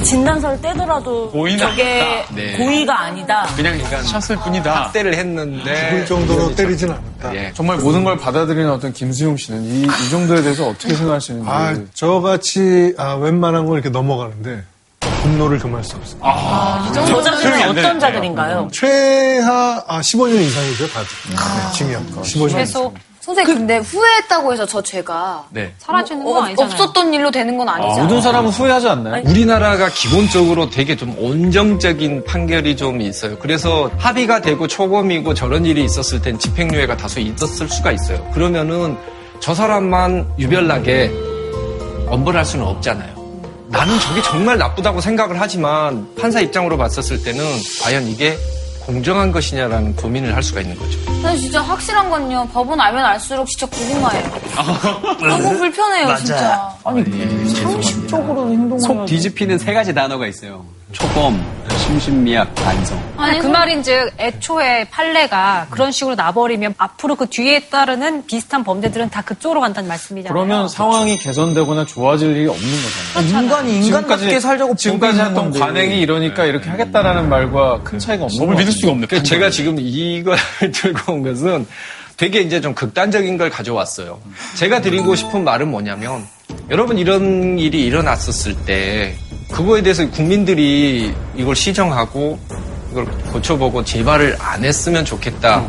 진단서를 0.04 0.62
떼더라도 0.62 1.30
고의는 1.32 1.60
저게 1.60 2.02
아니다. 2.02 2.36
네. 2.36 2.58
고의가 2.58 3.00
아니다. 3.02 3.48
그냥 3.56 3.80
쳤을 4.06 4.36
뿐이다. 4.38 4.86
학대를 4.86 5.16
했는데 5.16 5.90
죽을 5.90 6.06
정도로 6.06 6.56
때리진 6.56 6.90
않았다. 6.92 7.36
예. 7.36 7.52
정말 7.54 7.78
모든 7.78 8.04
걸 8.04 8.18
받아들이는 8.18 8.70
어떤 8.72 8.94
김수용 8.94 9.38
씨는 9.38 9.64
이, 9.64 9.84
이 9.84 10.10
정도에 10.10 10.42
대해서 10.42 10.68
어떻게 10.68 10.94
생각하시는지. 10.94 11.48
아, 11.50 11.76
저같이 11.94 12.94
아, 12.98 13.16
웬만한 13.16 13.66
건 13.66 13.76
이렇게 13.76 13.90
넘어가는데 13.90 14.64
분노를 15.24 15.58
금할 15.60 15.84
수 15.84 15.96
없어요. 15.96 16.20
저 16.94 17.06
수용이 17.06 17.24
자들은 17.24 17.54
안 17.54 17.62
어떤 17.70 17.76
되는데. 17.76 18.00
자들인가요? 18.00 18.68
최하 18.72 19.84
아, 19.88 20.00
15년 20.02 20.36
이상이죠, 20.42 20.88
다들. 20.90 21.08
네, 21.30 21.72
징역. 21.74 22.24
15년 22.24 22.50
최소 22.52 22.80
이상. 22.82 22.94
선생님 23.24 23.56
근데 23.56 23.78
후회했다고 23.78 24.52
해서 24.52 24.66
저 24.66 24.82
죄가 24.82 25.46
네. 25.50 25.74
사라지는 25.78 26.28
어, 26.28 26.34
건 26.34 26.44
아니잖아요. 26.44 26.74
없었던 26.74 27.14
일로 27.14 27.32
되는 27.32 27.58
건 27.58 27.70
아니잖아요. 27.70 28.04
모든 28.04 28.22
사람은 28.22 28.50
후회하지 28.50 28.90
않나요? 28.90 29.24
우리나라가 29.26 29.88
기본적으로 29.88 30.70
되게 30.70 30.98
좀 30.98 31.16
온정적인 31.18 32.26
판결이 32.26 32.76
좀 32.76 33.00
있어요. 33.00 33.40
그래서 33.40 33.90
합의가 33.98 34.42
되고 34.42 34.68
초범이고 34.68 35.36
저런 35.36 35.66
일이 35.66 35.86
있었을 35.86 36.22
땐 36.22 36.38
집행유예가 36.38 36.98
다소 36.98 37.22
있었을 37.22 37.70
수가 37.70 37.94
있어요. 37.94 38.30
그러면은 38.34 38.98
저 39.40 39.54
사람만 39.56 40.34
유별나게 40.38 41.10
엄벌할 42.10 42.44
수는 42.44 42.66
없잖아요. 42.66 43.24
나는 43.70 43.98
저게 44.02 44.22
정말 44.22 44.58
나쁘다고 44.58 45.00
생각을 45.00 45.40
하지만 45.40 46.14
판사 46.20 46.42
입장으로 46.42 46.78
봤었을 46.78 47.24
때는 47.24 47.42
과연 47.84 48.06
이게 48.10 48.38
공정한 48.86 49.32
것이냐라는 49.32 49.96
고민을 49.96 50.36
할 50.36 50.44
수가 50.44 50.62
있는 50.62 50.78
거죠. 50.78 51.00
근데 51.06 51.38
진짜 51.38 51.62
확실한 51.62 52.10
건요. 52.10 52.48
법은 52.54 52.80
알면 52.80 53.04
알수록 53.06 53.48
진짜 53.48 53.66
고구마예요. 53.66 54.32
너무 55.20 55.58
불편해요, 55.58 56.16
진짜. 56.18 56.70
아니, 56.84 57.04
상식적으로 57.54 58.50
행동을 58.50 58.82
속 58.82 58.98
해야지. 58.98 59.14
뒤집히는 59.14 59.58
세 59.58 59.74
가지 59.74 59.94
단어가 59.94 60.28
있어요. 60.28 60.66
초범, 60.94 61.44
심신미약, 61.86 62.54
반성. 62.56 63.02
아니, 63.18 63.40
그 63.40 63.48
말인즉 63.48 64.12
애초에 64.20 64.86
판례가 64.90 65.66
그런 65.72 65.92
식으로 65.92 66.14
나버리면 66.16 66.76
앞으로 66.78 67.16
그 67.16 67.28
뒤에 67.28 67.62
따르는 67.68 68.26
비슷한 68.28 68.64
범죄들은 68.64 69.10
다 69.10 69.22
그쪽으로 69.24 69.60
간다는 69.60 69.90
말씀이잖아요. 69.90 70.34
그러면 70.34 70.70
상황이 70.70 71.18
개선되거나 71.18 71.86
좋아질 71.86 72.36
일이 72.38 72.48
없는 72.48 72.70
거잖아요. 73.16 73.42
인간이 73.42 73.86
인간답게 73.88 74.40
살자고 74.40 74.76
지금까지 74.76 75.20
했던 75.20 75.34
건데. 75.36 75.60
관행이 75.60 76.00
이러니까 76.00 76.46
이렇게 76.46 76.70
하겠다라는 76.70 77.28
말과 77.28 77.82
큰 77.84 77.98
차이가 77.98 78.26
없는 78.26 78.40
법을 78.40 78.54
거 78.54 78.60
믿을. 78.60 78.72
수가 78.72 78.92
없네. 78.92 79.08
그러니까 79.08 79.28
제가 79.28 79.50
지금 79.50 79.78
이걸 79.80 80.38
들고 80.72 81.12
온 81.14 81.24
것은 81.24 81.68
되게 82.18 82.42
이제 82.42 82.62
좀 82.62 82.76
극단적인 82.76 83.38
걸 83.40 83.50
가져왔어요. 83.50 84.20
제가 84.56 84.82
드리고 84.82 85.16
싶은 85.16 85.44
말은 85.44 85.70
뭐냐면 85.72 86.26
여러분 86.70 87.00
이런 87.00 87.58
일이 87.58 87.84
일어났었을 87.86 88.56
때 88.66 89.16
그거에 89.54 89.84
대해서 89.84 90.10
국민들이 90.10 91.14
이걸 91.36 91.56
시정하고 91.56 92.40
이걸 92.92 93.06
고쳐보고 93.32 93.84
재발을 93.84 94.36
안 94.40 94.64
했으면 94.64 95.06
좋겠다. 95.06 95.66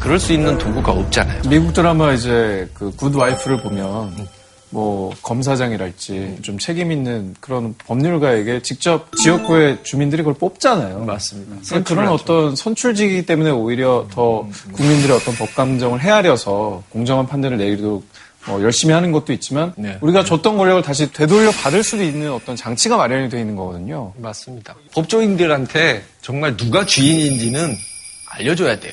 그럴 0.00 0.18
수 0.20 0.32
있는 0.32 0.58
도구가 0.58 0.92
없잖아요. 0.92 1.42
미국 1.48 1.72
드라마 1.72 2.12
이제 2.12 2.68
그 2.74 2.90
굿와이프를 2.96 3.62
보면 3.62 4.28
뭐 4.68 5.12
검사장이랄지 5.22 6.38
좀 6.42 6.58
책임 6.58 6.92
있는 6.92 7.34
그런 7.40 7.74
법률가에게 7.86 8.62
직접 8.62 9.14
지역구의 9.16 9.78
주민들이 9.82 10.22
그걸 10.22 10.34
뽑잖아요. 10.34 11.04
맞습니다. 11.04 11.82
그런 11.82 12.08
어떤 12.08 12.56
선출직이기 12.56 13.26
때문에 13.26 13.50
오히려 13.50 14.06
더 14.10 14.46
국민들의 14.72 15.16
어떤 15.16 15.34
법 15.34 15.54
감정을 15.54 16.00
헤아려서 16.00 16.82
공정한 16.90 17.26
판단을 17.26 17.58
내리도록 17.58 18.04
어, 18.48 18.58
열심히 18.60 18.92
하는 18.92 19.12
것도 19.12 19.32
있지만 19.32 19.72
네. 19.76 19.98
우리가 20.00 20.24
줬던 20.24 20.56
권력을 20.56 20.82
다시 20.82 21.12
되돌려 21.12 21.50
받을 21.52 21.82
수도 21.84 22.02
있는 22.02 22.32
어떤 22.32 22.56
장치가 22.56 22.96
마련이 22.96 23.28
되어 23.28 23.40
있는 23.40 23.54
거거든요. 23.54 24.12
맞습니다. 24.16 24.74
법조인들한테 24.94 26.02
정말 26.20 26.56
누가 26.56 26.84
주인인지는 26.84 27.76
알려줘야 28.30 28.78
돼요. 28.80 28.92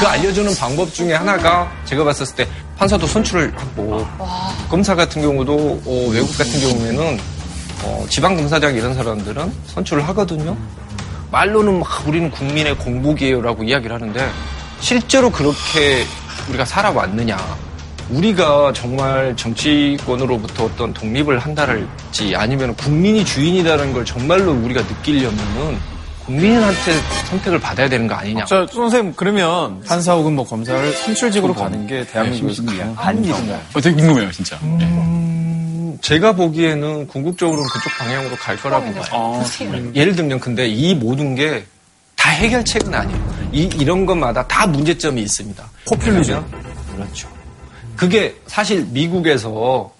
그 0.00 0.06
알려주는 0.06 0.54
방법 0.56 0.92
중에 0.92 1.12
하나가 1.12 1.70
제가 1.84 2.02
봤었을 2.02 2.34
때 2.34 2.48
판사도 2.76 3.06
선출을 3.06 3.52
하고 3.56 4.04
검사 4.68 4.94
같은 4.94 5.22
경우도 5.22 5.82
어, 5.84 6.08
외국 6.10 6.36
같은 6.36 6.60
경우에는 6.60 7.18
어, 7.84 8.06
지방검사장 8.08 8.74
이런 8.74 8.94
사람들은 8.94 9.52
선출을 9.66 10.08
하거든요. 10.08 10.56
말로는 11.30 11.78
막 11.80 12.06
우리는 12.08 12.30
국민의 12.30 12.76
공복이에요라고 12.78 13.62
이야기를 13.64 13.94
하는데 13.94 14.28
실제로 14.80 15.30
그렇게 15.30 16.04
우리가 16.48 16.64
살아왔느냐. 16.64 17.36
우리가 18.10 18.72
정말 18.74 19.34
정치권으로부터 19.36 20.64
어떤 20.64 20.92
독립을 20.92 21.38
한다랄지 21.38 22.34
아니면 22.36 22.74
국민이 22.76 23.24
주인이라는 23.24 23.92
걸 23.92 24.04
정말로 24.04 24.52
우리가 24.52 24.82
느끼려면은 24.82 25.78
국민한테 26.26 26.92
선택을 27.28 27.58
받아야 27.58 27.88
되는 27.88 28.06
거 28.06 28.14
아니냐. 28.14 28.44
자, 28.44 28.66
선생님 28.70 29.14
그러면 29.16 29.80
판사 29.82 30.14
혹은 30.14 30.34
뭐 30.34 30.44
검사를 30.44 30.92
선출직으로 30.92 31.52
가는 31.54 31.86
게 31.86 32.06
대한민국에서 32.06 32.62
가능한 32.64 32.94
한일인가요? 32.94 33.60
어, 33.74 33.80
되게 33.80 33.96
궁금해요, 33.96 34.30
진짜. 34.30 34.56
음, 34.62 35.98
제가 36.00 36.32
보기에는 36.32 37.08
궁극적으로는 37.08 37.68
그쪽 37.72 37.92
방향으로 37.98 38.36
갈 38.36 38.56
거라고 38.56 38.92
봐요. 38.92 39.44
음, 39.62 39.92
예를 39.96 40.14
들면 40.14 40.38
근데 40.38 40.68
이 40.68 40.94
모든 40.94 41.34
게 41.34 41.64
다 42.22 42.30
해결책은 42.30 42.94
아니에요. 42.94 43.34
이, 43.50 43.68
이런 43.80 44.06
것마다 44.06 44.46
다 44.46 44.64
문제점이 44.64 45.20
있습니다. 45.22 45.68
포퓰리즘. 45.88 46.40
그렇죠. 46.94 47.28
그게 48.02 48.34
사실 48.48 48.84
미국에서 48.90 49.92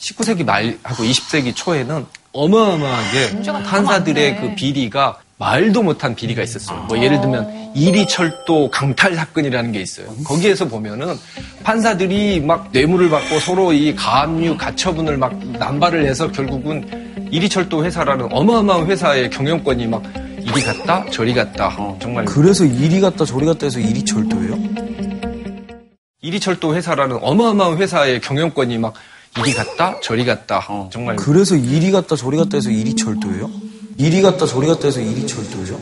19세기 0.00 0.44
말하고 0.44 1.04
20세기 1.04 1.54
초에는 1.54 2.04
어마어마하게 2.32 3.42
판사들의 3.62 4.40
그 4.40 4.54
비리가 4.56 5.20
말도 5.36 5.84
못한 5.84 6.16
비리가 6.16 6.42
있었어요. 6.42 6.80
뭐 6.88 6.98
예를 6.98 7.20
들면 7.20 7.70
이리 7.76 8.08
철도 8.08 8.68
강탈 8.72 9.14
사건이라는 9.14 9.70
게 9.70 9.80
있어요. 9.80 10.12
거기에서 10.24 10.66
보면은 10.66 11.16
판사들이 11.62 12.40
막 12.40 12.70
뇌물을 12.72 13.08
받고 13.08 13.38
서로 13.38 13.72
이 13.72 13.94
가압류 13.94 14.56
가처분을 14.56 15.16
막 15.16 15.38
남발을 15.56 16.06
해서 16.06 16.32
결국은 16.32 17.28
이리 17.30 17.48
철도 17.48 17.84
회사라는 17.84 18.32
어마어마한 18.32 18.86
회사의 18.88 19.30
경영권이 19.30 19.86
막 19.86 20.02
이리 20.40 20.60
갔다 20.60 21.04
저리 21.08 21.32
갔다 21.32 21.72
정말 22.00 22.24
그래서 22.24 22.64
이리 22.64 23.00
갔다 23.00 23.24
저리 23.24 23.46
갔다 23.46 23.66
해서 23.66 23.78
이리 23.78 24.04
철도예요? 24.04 25.13
이리철도 26.24 26.74
회사라는 26.74 27.18
어마어마한 27.20 27.76
회사의 27.76 28.22
경영권이 28.22 28.78
막 28.78 28.94
이리 29.38 29.52
갔다 29.52 30.00
저리 30.00 30.24
갔다 30.24 30.66
정말 30.90 31.16
그래서 31.16 31.54
이리 31.54 31.90
갔다 31.90 32.16
저리 32.16 32.38
갔다 32.38 32.56
해서 32.56 32.70
이리 32.70 32.96
철도예요? 32.96 33.50
이리 33.98 34.22
갔다 34.22 34.46
저리 34.46 34.66
갔다 34.66 34.86
해서 34.86 35.00
이리 35.00 35.26
철도죠? 35.26 35.78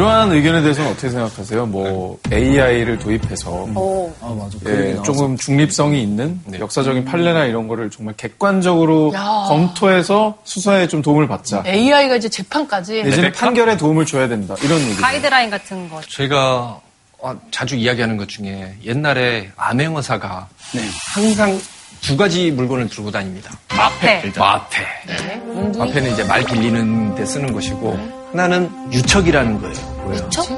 이러한 0.00 0.32
의견에 0.32 0.62
대해서는 0.62 0.92
어떻게 0.92 1.10
생각하세요? 1.10 1.66
뭐 1.66 2.18
AI를 2.32 2.98
도입해서 2.98 3.50
오. 3.50 4.10
아 4.22 4.28
맞아. 4.34 4.56
예, 4.66 4.96
조금 5.02 5.36
중립성이 5.36 6.02
있는 6.02 6.40
역사적인 6.58 7.04
판례나 7.04 7.44
이런 7.44 7.68
거를 7.68 7.90
정말 7.90 8.14
객관적으로 8.16 9.12
야. 9.14 9.44
검토해서 9.46 10.38
수사에 10.44 10.88
좀 10.88 11.02
도움을 11.02 11.28
받자. 11.28 11.64
AI가 11.66 12.16
이제 12.16 12.30
재판까지. 12.30 13.02
내지는 13.02 13.30
판결에 13.32 13.76
도움을 13.76 14.06
줘야 14.06 14.26
된다. 14.26 14.54
이런 14.62 14.80
얘기. 14.80 14.96
가이드라인 14.96 15.50
같은 15.50 15.90
거. 15.90 16.00
제가 16.08 16.80
어, 17.18 17.38
자주 17.50 17.76
이야기하는 17.76 18.16
것 18.16 18.26
중에 18.26 18.76
옛날에 18.82 19.50
암행어사가 19.56 20.48
항상 21.14 21.60
두 22.00 22.16
가지 22.16 22.50
물건을 22.50 22.88
들고 22.88 23.10
다닙니다. 23.10 23.50
마패. 23.76 24.22
일단 24.24 24.42
마패. 24.42 25.78
마패는 25.78 26.12
이제 26.14 26.24
말 26.24 26.42
빌리는 26.42 27.14
데 27.16 27.26
쓰는 27.26 27.52
것이고 27.52 28.20
하나는 28.32 28.70
유척이라는 28.94 29.60
거예요. 29.60 29.89
뭐예요? 30.10 30.26
유척? 30.26 30.48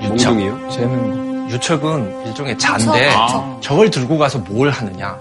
몽둥이요? 0.00 0.68
쟤는 0.70 1.50
유척은 1.50 2.26
일종의 2.26 2.58
잔데 2.58 3.10
아. 3.14 3.58
저걸 3.60 3.90
들고 3.90 4.18
가서 4.18 4.38
뭘 4.38 4.70
하느냐? 4.70 5.18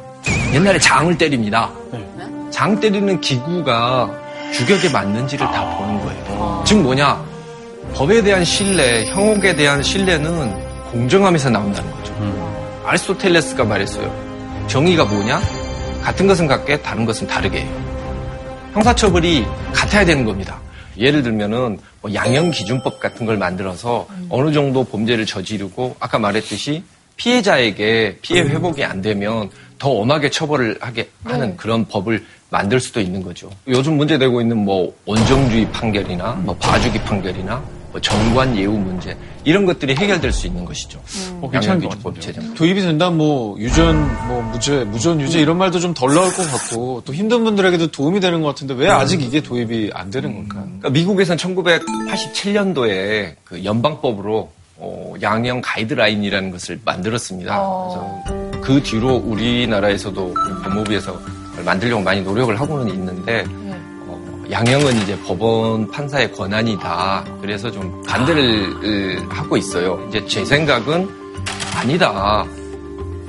옛날에 0.53 0.79
장을 0.79 1.17
때립니다. 1.17 1.69
장 2.49 2.79
때리는 2.79 3.19
기구가 3.21 4.09
주격에 4.53 4.89
맞는지를 4.89 5.45
다 5.47 5.77
보는 5.77 6.01
거예요. 6.01 6.63
즉 6.65 6.81
뭐냐? 6.81 7.23
법에 7.95 8.21
대한 8.21 8.43
신뢰, 8.45 9.05
형옥에 9.07 9.55
대한 9.55 9.81
신뢰는 9.81 10.91
공정함에서 10.91 11.49
나온다는 11.49 11.89
거죠. 11.91 12.13
아리스토텔레스가 12.85 13.63
말했어요. 13.63 14.11
정의가 14.67 15.05
뭐냐? 15.05 15.41
같은 16.03 16.27
것은 16.27 16.47
같게 16.47 16.81
다른 16.81 17.05
것은 17.05 17.27
다르게 17.27 17.61
해요. 17.61 17.91
형사처벌이 18.73 19.45
같아야 19.73 20.05
되는 20.05 20.25
겁니다. 20.25 20.59
예를 20.97 21.23
들면은 21.23 21.79
뭐 22.01 22.13
양형 22.13 22.51
기준법 22.51 22.99
같은 22.99 23.25
걸 23.25 23.37
만들어서 23.37 24.07
어느 24.29 24.51
정도 24.51 24.83
범죄를 24.83 25.25
저지르고 25.25 25.95
아까 25.99 26.19
말했듯이 26.19 26.83
피해자에게 27.17 28.17
피해 28.21 28.41
회복이 28.41 28.83
안 28.83 29.01
되면 29.01 29.49
더 29.77 29.89
엄하게 29.89 30.29
처벌을 30.29 30.77
하게 30.79 31.09
하는 31.23 31.55
그런 31.57 31.87
법을 31.87 32.23
만들 32.49 32.79
수도 32.79 32.99
있는 32.99 33.23
거죠. 33.23 33.49
요즘 33.67 33.97
문제되고 33.97 34.41
있는 34.41 34.57
뭐 34.57 34.95
원정주의 35.05 35.71
판결이나 35.71 36.33
뭐 36.43 36.55
봐주기 36.57 36.99
판결이나 36.99 37.63
뭐 37.91 37.99
정관 37.99 38.57
예우 38.57 38.73
문제 38.73 39.17
이런 39.43 39.65
것들이 39.65 39.95
해결될 39.95 40.31
수 40.31 40.47
있는 40.47 40.63
것이죠. 40.65 40.99
어, 41.41 41.49
괜찮은 41.51 41.79
것 41.81 41.85
양형기준법 41.91 42.21
제정. 42.21 42.53
도입이 42.53 42.81
된다면 42.81 43.17
뭐 43.17 43.59
유전, 43.59 44.27
뭐 44.27 44.41
무죄, 44.43 44.83
무전 44.85 45.19
유죄 45.19 45.39
이런 45.41 45.57
말도 45.57 45.79
좀 45.79 45.93
덜 45.93 46.13
나올 46.13 46.31
것 46.33 46.49
같고 46.49 47.03
또 47.05 47.13
힘든 47.13 47.43
분들에게도 47.43 47.91
도움이 47.91 48.19
되는 48.21 48.41
것 48.41 48.47
같은데 48.49 48.73
왜 48.75 48.89
아직 48.89 49.21
이게 49.21 49.41
도입이 49.41 49.91
안 49.93 50.09
되는 50.09 50.33
걸까요? 50.33 50.63
그러니까 50.63 50.89
미국에서는 50.89 51.37
1987년도에 51.37 53.35
그 53.43 53.63
연방법으로 53.63 54.49
어, 54.77 55.13
양형 55.21 55.61
가이드라인이라는 55.63 56.51
것을 56.51 56.79
만들었습니다. 56.83 57.55
그래서 57.55 58.61
그 58.61 58.81
뒤로 58.81 59.15
우리나라에서도 59.15 60.33
우리 60.35 60.63
법무부에서 60.63 61.19
그걸 61.51 61.65
만들려고 61.65 62.01
많이 62.01 62.21
노력을 62.21 62.59
하고는 62.59 62.91
있는데 62.93 63.45
어, 63.47 63.70
양형은 64.51 64.97
이제 65.01 65.17
법원 65.21 65.87
판사의 65.87 66.33
권한이다. 66.33 67.25
그래서 67.41 67.71
좀 67.71 68.01
반대를 68.03 69.25
하고 69.29 69.55
있어요. 69.55 70.05
이제 70.09 70.25
제 70.25 70.43
생각은 70.43 71.07
아니다. 71.73 72.45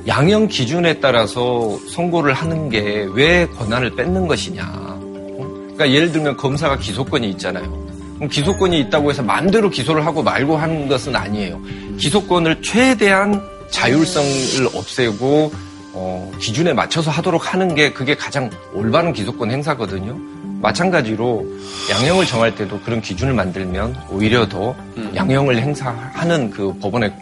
양형 0.07 0.49
기준에 0.49 0.99
따라서 0.99 1.79
선고를 1.89 2.33
하는 2.35 2.69
게 2.69 3.07
왜 3.13 3.47
권한을 3.57 3.95
뺏는 3.95 4.27
것이냐. 4.27 4.65
어? 4.65 5.39
그러니까 5.75 5.91
예를 5.93 6.11
들면 6.11 6.37
검사가 6.37 6.79
기소권이 6.79 7.31
있잖아요. 7.31 7.71
그럼 8.17 8.29
기소권이 8.29 8.79
있다고 8.81 9.11
해서 9.11 9.23
마음대로 9.23 9.71
기소를 9.71 10.05
하고 10.05 10.25
말고 10.25 10.57
하는 10.57 10.89
것은 10.89 11.15
아니에요. 11.15 11.61
기소권을 11.99 12.63
최대한 12.63 13.41
자율성을 13.71 14.67
없애고 14.75 15.53
어, 15.95 16.33
기준에 16.41 16.73
맞춰서 16.73 17.11
하도록 17.13 17.53
하는 17.53 17.75
게 17.77 17.93
그게 17.93 18.17
가장 18.17 18.51
올바른 18.73 19.13
기소권 19.13 19.51
행사거든요. 19.53 20.19
마찬가지로 20.63 21.45
양형을 21.91 22.25
정할 22.25 22.55
때도 22.55 22.81
그런 22.81 23.03
기준을 23.03 23.35
만들면 23.35 24.05
오히려 24.11 24.49
더 24.49 24.75
양형을 25.15 25.59
행사하는 25.59 26.51
그 26.51 26.73
법원의 26.79 27.13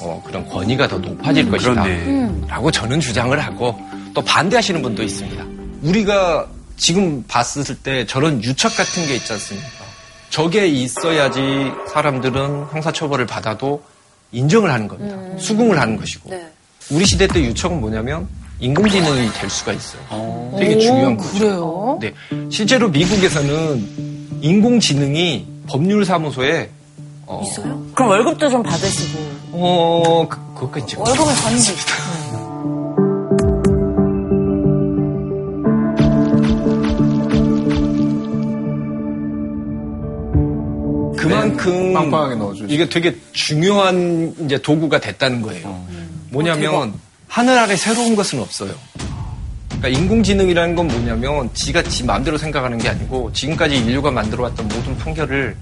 어, 0.00 0.22
그런 0.24 0.48
권위가 0.48 0.88
더 0.88 0.98
높아질 0.98 1.44
음, 1.44 1.50
것이다. 1.50 1.82
그렇네. 1.82 2.46
라고 2.48 2.70
저는 2.70 3.00
주장을 3.00 3.38
하고 3.38 3.78
또 4.14 4.22
반대하시는 4.22 4.80
분도 4.80 5.02
있습니다. 5.02 5.44
우리가 5.82 6.46
지금 6.76 7.22
봤을 7.28 7.76
때 7.76 8.06
저런 8.06 8.42
유착 8.42 8.76
같은 8.76 9.06
게 9.06 9.16
있지 9.16 9.32
않습니까? 9.32 9.84
저게 10.30 10.66
있어야지 10.66 11.70
사람들은 11.92 12.66
형사처벌을 12.72 13.26
받아도 13.26 13.82
인정을 14.32 14.72
하는 14.72 14.88
겁니다. 14.88 15.16
수긍을 15.38 15.80
하는 15.80 15.96
것이고. 15.96 16.30
네. 16.30 16.48
우리 16.90 17.06
시대 17.06 17.26
때 17.26 17.40
유척은 17.40 17.80
뭐냐면 17.80 18.28
인공지능이 18.64 19.30
될 19.34 19.50
수가 19.50 19.74
있어요. 19.74 20.00
되게 20.58 20.78
중요한 20.78 21.18
거죠. 21.18 21.38
그래요? 21.38 21.98
네. 22.00 22.14
실제로 22.50 22.88
미국에서는 22.88 24.40
인공지능이 24.40 25.46
법률사무소에 25.68 26.70
어, 27.26 27.42
있어요? 27.44 27.84
그럼 27.94 28.10
월급도 28.10 28.48
좀 28.48 28.62
받으시고. 28.62 29.18
어, 29.52 30.26
그, 30.28 30.38
그것까지 30.54 30.84
이제 30.86 30.96
월급은 30.98 31.34
전지. 31.34 31.74
그만큼 41.18 41.92
빵빵하게 41.92 42.34
넣어주죠. 42.36 42.66
이게 42.68 42.88
되게 42.88 43.14
중요한 43.32 44.34
이제 44.44 44.56
도구가 44.56 45.00
됐다는 45.00 45.42
거예요. 45.42 45.84
뭐냐면 46.30 46.94
하늘 47.34 47.58
아래 47.58 47.74
새로운 47.74 48.14
것은 48.14 48.38
없어요. 48.38 48.72
그러니까 49.66 49.88
인공지능이라는 49.88 50.76
건 50.76 50.86
뭐냐면 50.86 51.52
지가 51.52 51.82
지 51.82 52.04
마음대로 52.04 52.38
생각하는 52.38 52.78
게 52.78 52.88
아니고 52.88 53.32
지금까지 53.32 53.76
인류가 53.78 54.12
만들어왔던 54.12 54.68
모든 54.68 54.96
판결을 54.98 55.56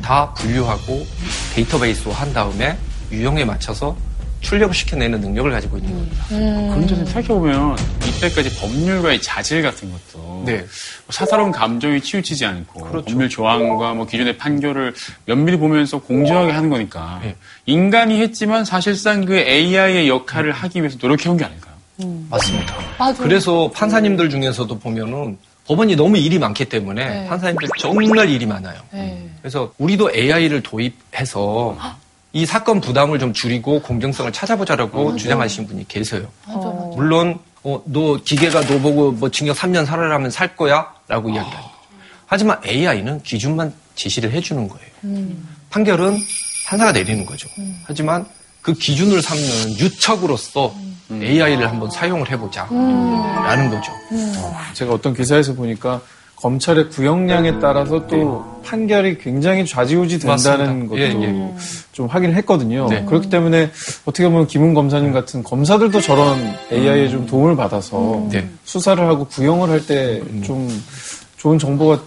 다 0.00 0.32
분류하고 0.32 1.06
데이터베이스화 1.54 2.14
한 2.14 2.32
다음에 2.32 2.78
유형에 3.10 3.44
맞춰서 3.44 3.94
출력을 4.42 4.74
시켜내는 4.74 5.20
능력을 5.20 5.50
가지고 5.50 5.78
있는 5.78 5.92
겁니다. 5.92 6.26
그런 6.28 6.86
점에서 6.86 7.10
생각해보면 7.12 7.76
이때까지 8.06 8.58
법률가의 8.60 9.22
자질 9.22 9.62
같은 9.62 9.90
것도 9.90 10.42
네. 10.44 10.64
사사로운 11.08 11.50
감정이 11.52 12.00
치우치지 12.00 12.44
않고 12.44 12.80
그렇죠. 12.82 13.06
법률 13.06 13.28
조항과 13.28 13.94
뭐 13.94 14.06
기존의 14.06 14.36
판결을 14.36 14.94
면밀히 15.26 15.56
보면서 15.56 15.98
공정하게 15.98 16.52
하는 16.52 16.68
거니까 16.68 17.20
네. 17.22 17.36
인간이 17.66 18.20
했지만 18.20 18.64
사실상 18.64 19.24
그 19.24 19.36
AI의 19.36 20.08
역할을 20.08 20.52
하기 20.52 20.80
위해서 20.80 20.98
노력해온 21.00 21.36
게 21.36 21.44
아닐까요? 21.44 21.72
맞습니다. 22.28 22.74
맞아. 22.98 23.22
그래서 23.22 23.70
판사님들 23.72 24.28
중에서도 24.28 24.78
보면은 24.78 25.38
법원이 25.66 25.94
너무 25.94 26.18
일이 26.18 26.38
많기 26.38 26.64
때문에 26.64 27.08
네. 27.08 27.26
판사님들 27.28 27.68
정말 27.78 28.28
일이 28.28 28.44
많아요. 28.44 28.80
네. 28.92 29.28
그래서 29.40 29.72
우리도 29.78 30.10
AI를 30.12 30.62
도입해서 30.62 31.76
이 32.32 32.46
사건 32.46 32.80
부담을 32.80 33.18
좀 33.18 33.32
줄이고 33.32 33.82
공정성을 33.82 34.32
찾아보자라고 34.32 35.16
주장하시는 35.16 35.68
분이 35.68 35.86
계세요. 35.88 36.26
맞아. 36.46 36.60
물론 36.96 37.38
어, 37.62 37.80
너 37.84 38.16
기계가 38.16 38.62
너 38.62 38.78
보고 38.80 39.12
뭐 39.12 39.30
징역 39.30 39.56
3년 39.56 39.84
살아라면 39.84 40.30
살 40.30 40.56
거야? 40.56 40.92
라고 41.08 41.28
이야기하는 41.28 41.52
거죠. 41.60 41.70
하지만 42.26 42.58
AI는 42.66 43.22
기준만 43.22 43.72
제시를 43.94 44.32
해주는 44.32 44.66
거예요. 44.68 45.26
판결은 45.70 46.16
판사가 46.66 46.92
내리는 46.92 47.26
거죠. 47.26 47.48
하지만 47.84 48.24
그 48.62 48.72
기준을 48.72 49.20
삼는 49.20 49.78
유척으로서 49.78 50.74
AI를 51.10 51.68
한번 51.68 51.90
사용을 51.90 52.30
해보자. 52.30 52.66
라는 52.70 53.68
거죠. 53.70 53.92
제가 54.72 54.94
어떤 54.94 55.12
기사에서 55.14 55.52
보니까 55.52 56.00
검찰의 56.42 56.90
구형량에 56.90 57.60
따라서 57.60 58.04
또 58.08 58.44
판결이 58.64 59.18
굉장히 59.18 59.64
좌지우지 59.64 60.18
된다는 60.18 60.88
맞습니다. 60.88 60.88
것도 60.88 60.98
예, 61.00 61.28
예. 61.28 61.54
좀 61.92 62.06
확인을 62.06 62.34
했거든요. 62.36 62.88
네. 62.88 63.04
그렇기 63.04 63.30
때문에 63.30 63.70
어떻게 64.04 64.28
보면 64.28 64.48
김은 64.48 64.74
검사님 64.74 65.12
같은 65.12 65.44
검사들도 65.44 66.00
저런 66.00 66.54
AI에 66.72 67.08
좀 67.08 67.26
도움을 67.26 67.54
받아서 67.56 68.26
네. 68.30 68.48
수사를 68.64 69.02
하고 69.06 69.24
구형을 69.26 69.70
할 69.70 69.86
때 69.86 70.20
좀 70.44 70.68
좋은 71.36 71.58
정보가 71.58 72.02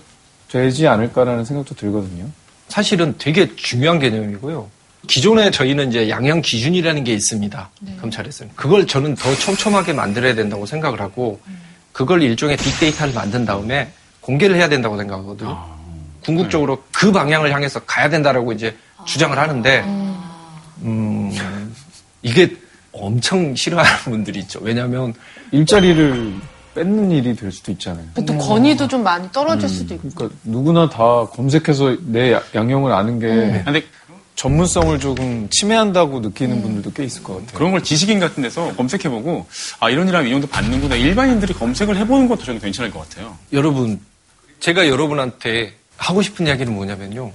되지 0.49 0.87
않을까라는 0.87 1.45
생각도 1.45 1.75
들거든요. 1.75 2.25
사실은 2.67 3.15
되게 3.17 3.55
중요한 3.55 3.99
개념이고요. 3.99 4.69
기존에 5.07 5.51
저희는 5.51 5.89
이제 5.89 6.09
양형 6.09 6.41
기준이라는 6.41 7.03
게 7.03 7.13
있습니다. 7.13 7.69
검찰에서는. 8.01 8.51
그걸 8.55 8.87
저는 8.87 9.15
더 9.15 9.33
촘촘하게 9.35 9.93
만들어야 9.93 10.33
된다고 10.35 10.65
생각을 10.65 10.99
하고, 10.99 11.39
그걸 11.91 12.23
일종의 12.23 12.57
빅데이터를 12.57 13.13
만든 13.13 13.45
다음에 13.45 13.91
공개를 14.25 14.55
해야 14.55 14.67
된다고 14.67 14.97
생각하거든요. 14.97 15.55
궁극적으로 16.25 16.81
그 16.91 17.11
방향을 17.11 17.53
향해서 17.53 17.81
가야 17.81 18.09
된다라고 18.09 18.51
이제 18.53 18.75
주장을 19.05 19.37
하는데, 19.37 19.83
음, 20.81 21.31
이게 22.23 22.55
엄청 22.91 23.55
싫어하는 23.55 23.97
분들이 24.05 24.39
있죠. 24.39 24.59
왜냐하면 24.63 25.13
일자리를 25.51 26.33
뺏는 26.73 27.11
일이 27.11 27.35
될 27.35 27.51
수도 27.51 27.71
있잖아요. 27.73 28.05
또 28.25 28.37
권위도 28.37 28.87
좀 28.87 29.03
많이 29.03 29.31
떨어질 29.31 29.69
수도 29.69 29.93
있고. 29.93 30.09
그러니까 30.15 30.37
누구나 30.43 30.89
다 30.89 31.25
검색해서 31.27 31.95
내 32.07 32.33
야- 32.33 32.41
양형을 32.55 32.91
아는 32.91 33.19
게 33.19 33.61
근데 33.63 33.83
전문성을 34.35 34.99
조금 34.99 35.47
침해한다고 35.51 36.19
느끼는 36.19 36.61
분들도 36.61 36.91
꽤 36.93 37.03
있을 37.05 37.23
것 37.23 37.33
같아요. 37.35 37.51
그런 37.57 37.71
걸 37.71 37.83
지식인 37.83 38.19
같은 38.19 38.41
데서 38.43 38.73
검색해보고 38.75 39.45
아 39.79 39.89
이런 39.89 40.07
일하면 40.09 40.27
이 40.27 40.31
정도 40.31 40.47
받는구나 40.47 40.95
일반인들이 40.95 41.53
검색을 41.53 41.95
해보는 41.97 42.27
것도 42.27 42.43
저는 42.43 42.59
괜찮을 42.59 42.91
것 42.91 43.07
같아요. 43.07 43.37
여러분, 43.53 44.01
제가 44.65 44.87
여러분한테 44.87 45.73
하고 45.95 46.23
싶은 46.23 46.47
이야기는 46.47 46.73
뭐냐면요. 46.73 47.31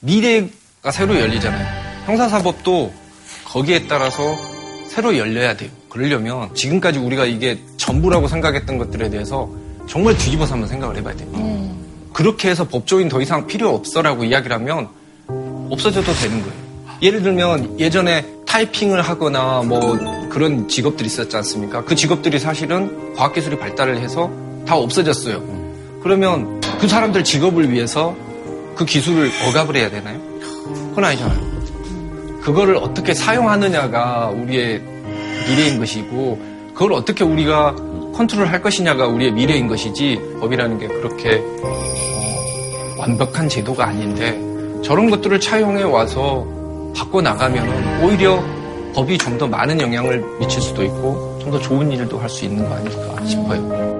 미래가 0.00 0.90
새로 0.90 1.16
열리잖아요. 1.20 2.04
형사사법도 2.06 2.92
거기에 3.44 3.86
따라서 3.86 4.36
새로 4.88 5.16
열려야 5.16 5.56
돼요. 5.56 5.70
그러려면 5.88 6.52
지금까지 6.52 6.98
우리가 6.98 7.26
이게 7.26 7.60
전부라고 7.76 8.26
생각했던 8.26 8.78
것들에 8.78 9.08
대해서 9.08 9.48
정말 9.86 10.18
뒤집어서 10.18 10.54
한번 10.54 10.68
생각을 10.68 10.96
해봐야 10.96 11.14
됩니다. 11.14 11.38
그렇게 12.12 12.48
해서 12.50 12.66
법조인 12.66 13.08
더 13.08 13.22
이상 13.22 13.46
필요 13.46 13.72
없어라고 13.72 14.24
이야기를 14.24 14.56
하면 14.56 14.88
없어져도 15.70 16.12
되는 16.12 16.40
거예요. 16.42 16.54
예를 17.02 17.22
들면 17.22 17.78
예전에 17.78 18.26
타이핑을 18.48 19.00
하거나 19.00 19.62
뭐 19.62 19.96
그런 20.28 20.66
직업들이 20.66 21.06
있었지 21.06 21.36
않습니까? 21.36 21.84
그 21.84 21.94
직업들이 21.94 22.40
사실은 22.40 23.14
과학기술이 23.14 23.60
발달을 23.60 24.00
해서 24.00 24.28
다 24.66 24.74
없어졌어요. 24.74 25.54
그러면 26.02 26.60
그 26.78 26.88
사람들 26.88 27.24
직업을 27.24 27.70
위해서 27.70 28.14
그 28.74 28.84
기술을 28.84 29.30
억압을 29.48 29.76
해야 29.76 29.90
되나요? 29.90 30.18
그건 30.90 31.04
아니잖아요. 31.04 31.54
그거를 32.42 32.76
어떻게 32.76 33.14
사용하느냐가 33.14 34.28
우리의 34.28 34.82
미래인 35.48 35.78
것이고 35.78 36.40
그걸 36.74 36.92
어떻게 36.92 37.24
우리가 37.24 37.74
컨트롤 38.14 38.46
할 38.46 38.60
것이냐가 38.62 39.06
우리의 39.06 39.32
미래인 39.32 39.66
것이지 39.68 40.20
법이라는 40.40 40.78
게 40.78 40.86
그렇게 40.88 41.42
어, 41.62 42.96
완벽한 42.98 43.48
제도가 43.48 43.86
아닌데 43.86 44.38
저런 44.82 45.10
것들을 45.10 45.40
차용해 45.40 45.82
와서 45.84 46.46
바꿔 46.96 47.20
나가면 47.22 48.02
오히려 48.04 48.42
법이 48.94 49.18
좀 49.18 49.38
더 49.38 49.46
많은 49.48 49.80
영향을 49.80 50.24
미칠 50.38 50.62
수도 50.62 50.84
있고 50.84 51.38
좀 51.42 51.50
더 51.50 51.58
좋은 51.58 51.90
일도 51.90 52.18
할 52.18 52.28
수 52.28 52.44
있는 52.44 52.68
거 52.68 52.74
아닐까 52.74 53.24
싶어요. 53.26 53.93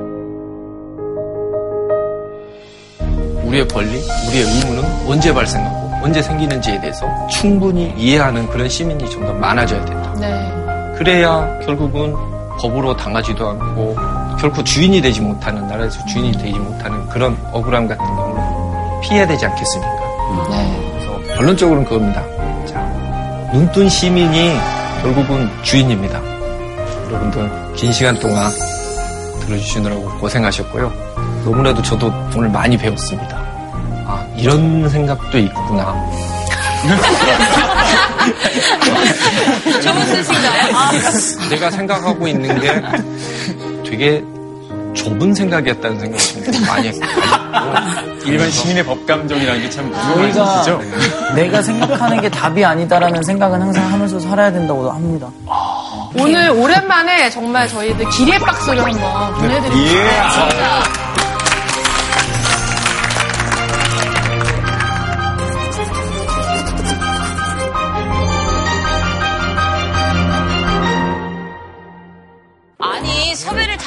우리의 3.54 3.68
권리, 3.68 4.02
우리의 4.28 4.44
의무는 4.44 4.84
언제 5.08 5.32
발생하고 5.32 5.92
언제 6.02 6.20
생기는지에 6.20 6.80
대해서 6.80 7.06
충분히 7.28 7.94
이해하는 7.96 8.48
그런 8.48 8.68
시민이 8.68 9.08
좀 9.10 9.24
더 9.24 9.32
많아져야 9.32 9.82
된다. 9.84 10.12
네. 10.18 10.94
그래야 10.98 11.58
결국은 11.64 12.14
법으로 12.60 12.94
당하지도 12.96 13.48
않고 13.48 13.96
결코 14.38 14.62
주인이 14.62 15.00
되지 15.00 15.20
못하는 15.20 15.66
나라에서 15.66 16.04
주인이 16.06 16.32
되지 16.32 16.58
못하는 16.58 17.08
그런 17.08 17.36
억울함 17.52 17.86
같은 17.88 18.04
경우는 18.04 19.00
피해야 19.02 19.26
되지 19.26 19.46
않겠습니까? 19.46 19.92
네. 20.50 20.90
그래서 20.92 21.36
결론적으로는 21.36 21.84
그겁니다. 21.86 22.22
자, 22.66 22.80
눈뜬 23.52 23.88
시민이 23.88 24.52
결국은 25.00 25.48
주인입니다. 25.62 26.20
여러분들 27.06 27.50
긴 27.76 27.92
시간 27.92 28.18
동안 28.18 28.50
들어주시느라고 29.46 30.18
고생하셨고요. 30.18 30.92
너무나도 31.44 31.82
저도 31.82 32.12
오늘 32.36 32.48
많이 32.50 32.76
배웠습니다. 32.76 33.33
아, 34.34 34.36
이런 34.36 34.88
생각도 34.88 35.38
있구나. 35.38 35.94
좋은 39.82 40.04
뜻인가요? 40.06 40.76
아. 40.76 40.90
내가 41.50 41.70
생각하고 41.70 42.26
있는 42.28 42.60
게 42.60 42.82
되게 43.88 44.24
좁은 44.94 45.34
생각이었다는 45.34 45.98
생각을 46.00 46.52
좀 46.52 46.66
많이 46.66 46.88
했고 46.88 47.00
일반 48.26 48.50
시민의 48.50 48.84
법감정이라는 48.84 49.62
게 49.62 49.70
참 49.70 49.86
무거운 49.90 50.22
말씀이시죠? 50.22 50.80
내가 51.34 51.62
생각하는 51.62 52.20
게 52.20 52.28
답이 52.28 52.64
아니다라는 52.64 53.22
생각은 53.22 53.60
항상 53.60 53.92
하면서 53.92 54.18
살아야 54.20 54.52
된다고 54.52 54.90
합니다. 54.90 55.28
오늘 56.16 56.50
오랜만에 56.50 57.28
정말 57.30 57.66
저희들 57.68 58.08
기립 58.10 58.38
박수를 58.38 58.84
한번 58.84 59.34
보내드릴게요. 59.34 60.10
진 60.32 61.03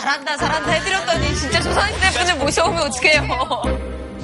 잘한다 0.07 0.37
잘한다 0.37 0.71
해드렸더니 0.71 1.35
진짜 1.35 1.61
조선시대 1.61 2.11
분을 2.11 2.35
모셔오면 2.37 2.81
어떡해요. 2.83 3.27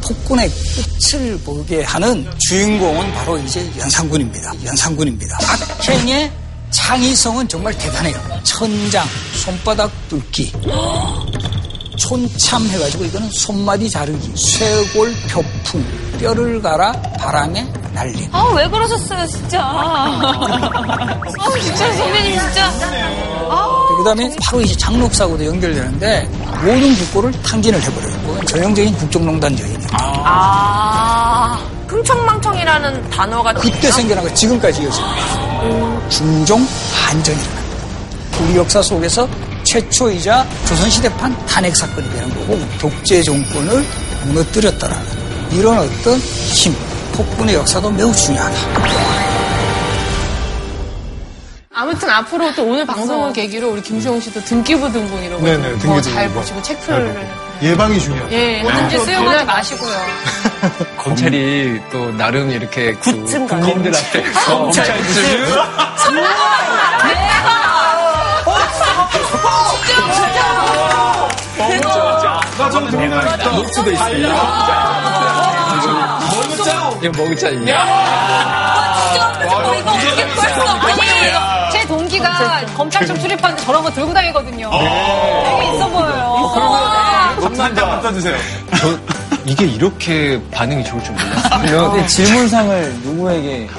폭군의 0.01 0.49
끝을 0.49 1.37
보게 1.39 1.83
하는 1.83 2.25
주인공은 2.37 3.11
바로 3.13 3.37
이제 3.39 3.69
연산군입니다. 3.77 4.53
연산군입니다. 4.65 5.37
악행의 5.41 6.31
창의성은 6.71 7.49
정말 7.49 7.77
대단해요. 7.77 8.15
천장, 8.43 9.05
손바닥 9.43 9.91
뚫기, 10.07 10.53
손참 11.97 12.65
해가지고 12.67 13.03
이거는 13.03 13.29
손마디 13.31 13.89
자르기, 13.89 14.31
쇄골 14.37 15.13
표풍, 15.29 15.85
뼈를 16.17 16.61
갈아 16.61 16.93
바람에 17.19 17.67
날림. 17.93 18.27
아왜 18.31 18.67
그러셨어요 18.67 19.25
진짜. 19.27 19.61
아 19.63 20.33
진짜 21.61 21.93
선배님 21.93 22.39
진짜. 22.39 22.71
그 23.97 24.03
다음에 24.03 24.35
바로 24.43 24.61
이제 24.61 24.75
장록사고도 24.77 25.45
연결되는데 25.45 26.29
모든 26.63 26.95
국고를 26.95 27.31
탕진을 27.43 27.81
해버려요. 27.81 28.11
그건 28.25 28.45
전형적인 28.47 28.95
국정농단 28.97 29.57
여인이에요. 29.57 29.87
아 29.93 31.59
흥청망청이라는 31.87 33.09
단어가 33.11 33.53
그때 33.53 33.91
생겨난 33.91 34.23
거 34.23 34.33
지금까지 34.33 34.81
거예요. 34.81 36.03
중종 36.09 36.67
반전이라는 37.05 37.55
겁니다. 37.55 38.41
우리 38.41 38.57
역사 38.57 38.81
속에서 38.81 39.27
최초이자 39.63 40.45
조선시대판 40.65 41.45
탄핵 41.45 41.75
사건이 41.75 42.09
되는 42.11 42.29
거고 42.29 42.59
독재 42.79 43.21
정권을 43.23 43.85
무너뜨렸다라는 44.25 45.05
이런 45.51 45.77
어떤 45.77 46.17
힘, 46.19 46.75
폭군의 47.13 47.55
역사도 47.55 47.91
매우 47.91 48.13
중요하다. 48.13 48.55
아무튼 51.75 52.09
앞으로 52.09 52.53
또 52.53 52.63
오늘 52.65 52.85
방송을 52.85 53.33
계기로 53.33 53.71
우리 53.71 53.81
김수영 53.81 54.19
씨도 54.19 54.43
등기부 54.43 54.91
등본 54.91 55.23
이런 55.23 55.43
네네, 55.43 55.69
등기부 55.71 55.93
거잘 55.95 56.25
등본. 56.25 56.33
보시고 56.41 56.61
체크를 56.61 57.27
예방이 57.63 57.99
중요해요. 57.99 58.27
예, 58.31 58.61
뭐든지 58.61 58.97
또 58.97 59.05
수용하지 59.05 59.45
마시고요. 59.45 59.95
검찰이 60.97 61.81
또 61.91 62.11
나름 62.11 62.51
이렇게 62.51 62.93
그 62.93 63.11
굿즈인가요? 63.23 63.59
국민들한테 63.61 64.23
검찰 64.45 64.97
굿즈 64.97 65.53
나좀 72.57 72.89
동의하겠다. 72.91 73.51
녹수도 73.51 73.91
있습니다. 73.91 75.02
이거 77.01 77.23
먹자 77.23 77.49
이게. 77.49 77.71
이거 77.71 77.77
어떻게 79.91 80.25
벌써 80.35 80.61
아니 81.01 81.71
제 81.71 81.85
동기가 81.87 82.61
검찰청 82.75 83.19
출입하는데 83.19 83.63
저런 83.63 83.83
거 83.83 83.91
들고 83.91 84.13
다니거든요. 84.13 84.69
되게 84.71 85.75
있어 85.75 85.87
보여요. 85.89 86.51
한장 87.57 88.01
써주세요. 88.01 88.35
저 88.77 88.97
이게 89.45 89.65
이렇게 89.65 90.39
반응이 90.51 90.83
좋을 90.85 91.03
줄 91.03 91.13
몰랐어요. 91.15 91.91
근데 91.91 92.07
질문상을 92.07 92.93
누구에게? 93.03 93.69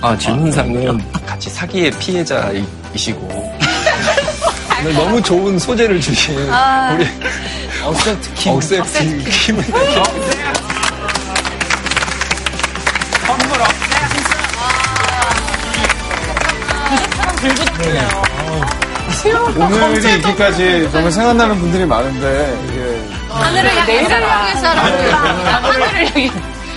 아 0.00 0.16
질문상은 0.18 1.00
같이 1.26 1.48
사기의 1.50 1.90
피해자이시고. 1.92 3.52
너무 4.96 5.22
좋은 5.22 5.56
소재를 5.60 6.00
주신 6.00 6.36
우리 6.36 7.06
accept 7.84 8.34
킴. 8.34 8.52
accept 8.54 8.98
오늘이 19.56 20.16
있기까지 20.16 20.88
정말 20.92 21.12
생각나는 21.12 21.58
분들이 21.58 21.84
많은데 21.84 22.58
이게 22.68 23.02
하늘을 23.28 23.76
향해 23.76 24.04
향해 24.04 24.54
살아. 24.56 24.82
하늘을 25.62 26.06
향해 26.08 26.30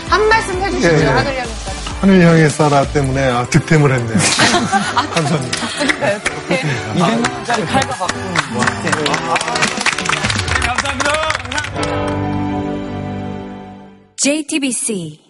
한 0.10 0.30
말씀 0.30 0.62
해주시죠. 0.62 0.88
예, 0.88 1.02
예. 1.02 1.06
하늘을 1.06 1.38
향해 1.38 1.46
살아. 1.46 1.76
하늘 2.02 2.22
향해 2.22 2.50
살아 2.50 2.86
때문에 2.92 3.32
아, 3.32 3.46
득템을 3.50 3.92
했네요. 3.94 4.18
감사합니다. 5.16 5.68
200만원짜리 6.50 7.66
칼과 7.68 7.96
바꾼 7.96 8.34
감사합니다. 10.66 11.12
JTBC 14.18 15.25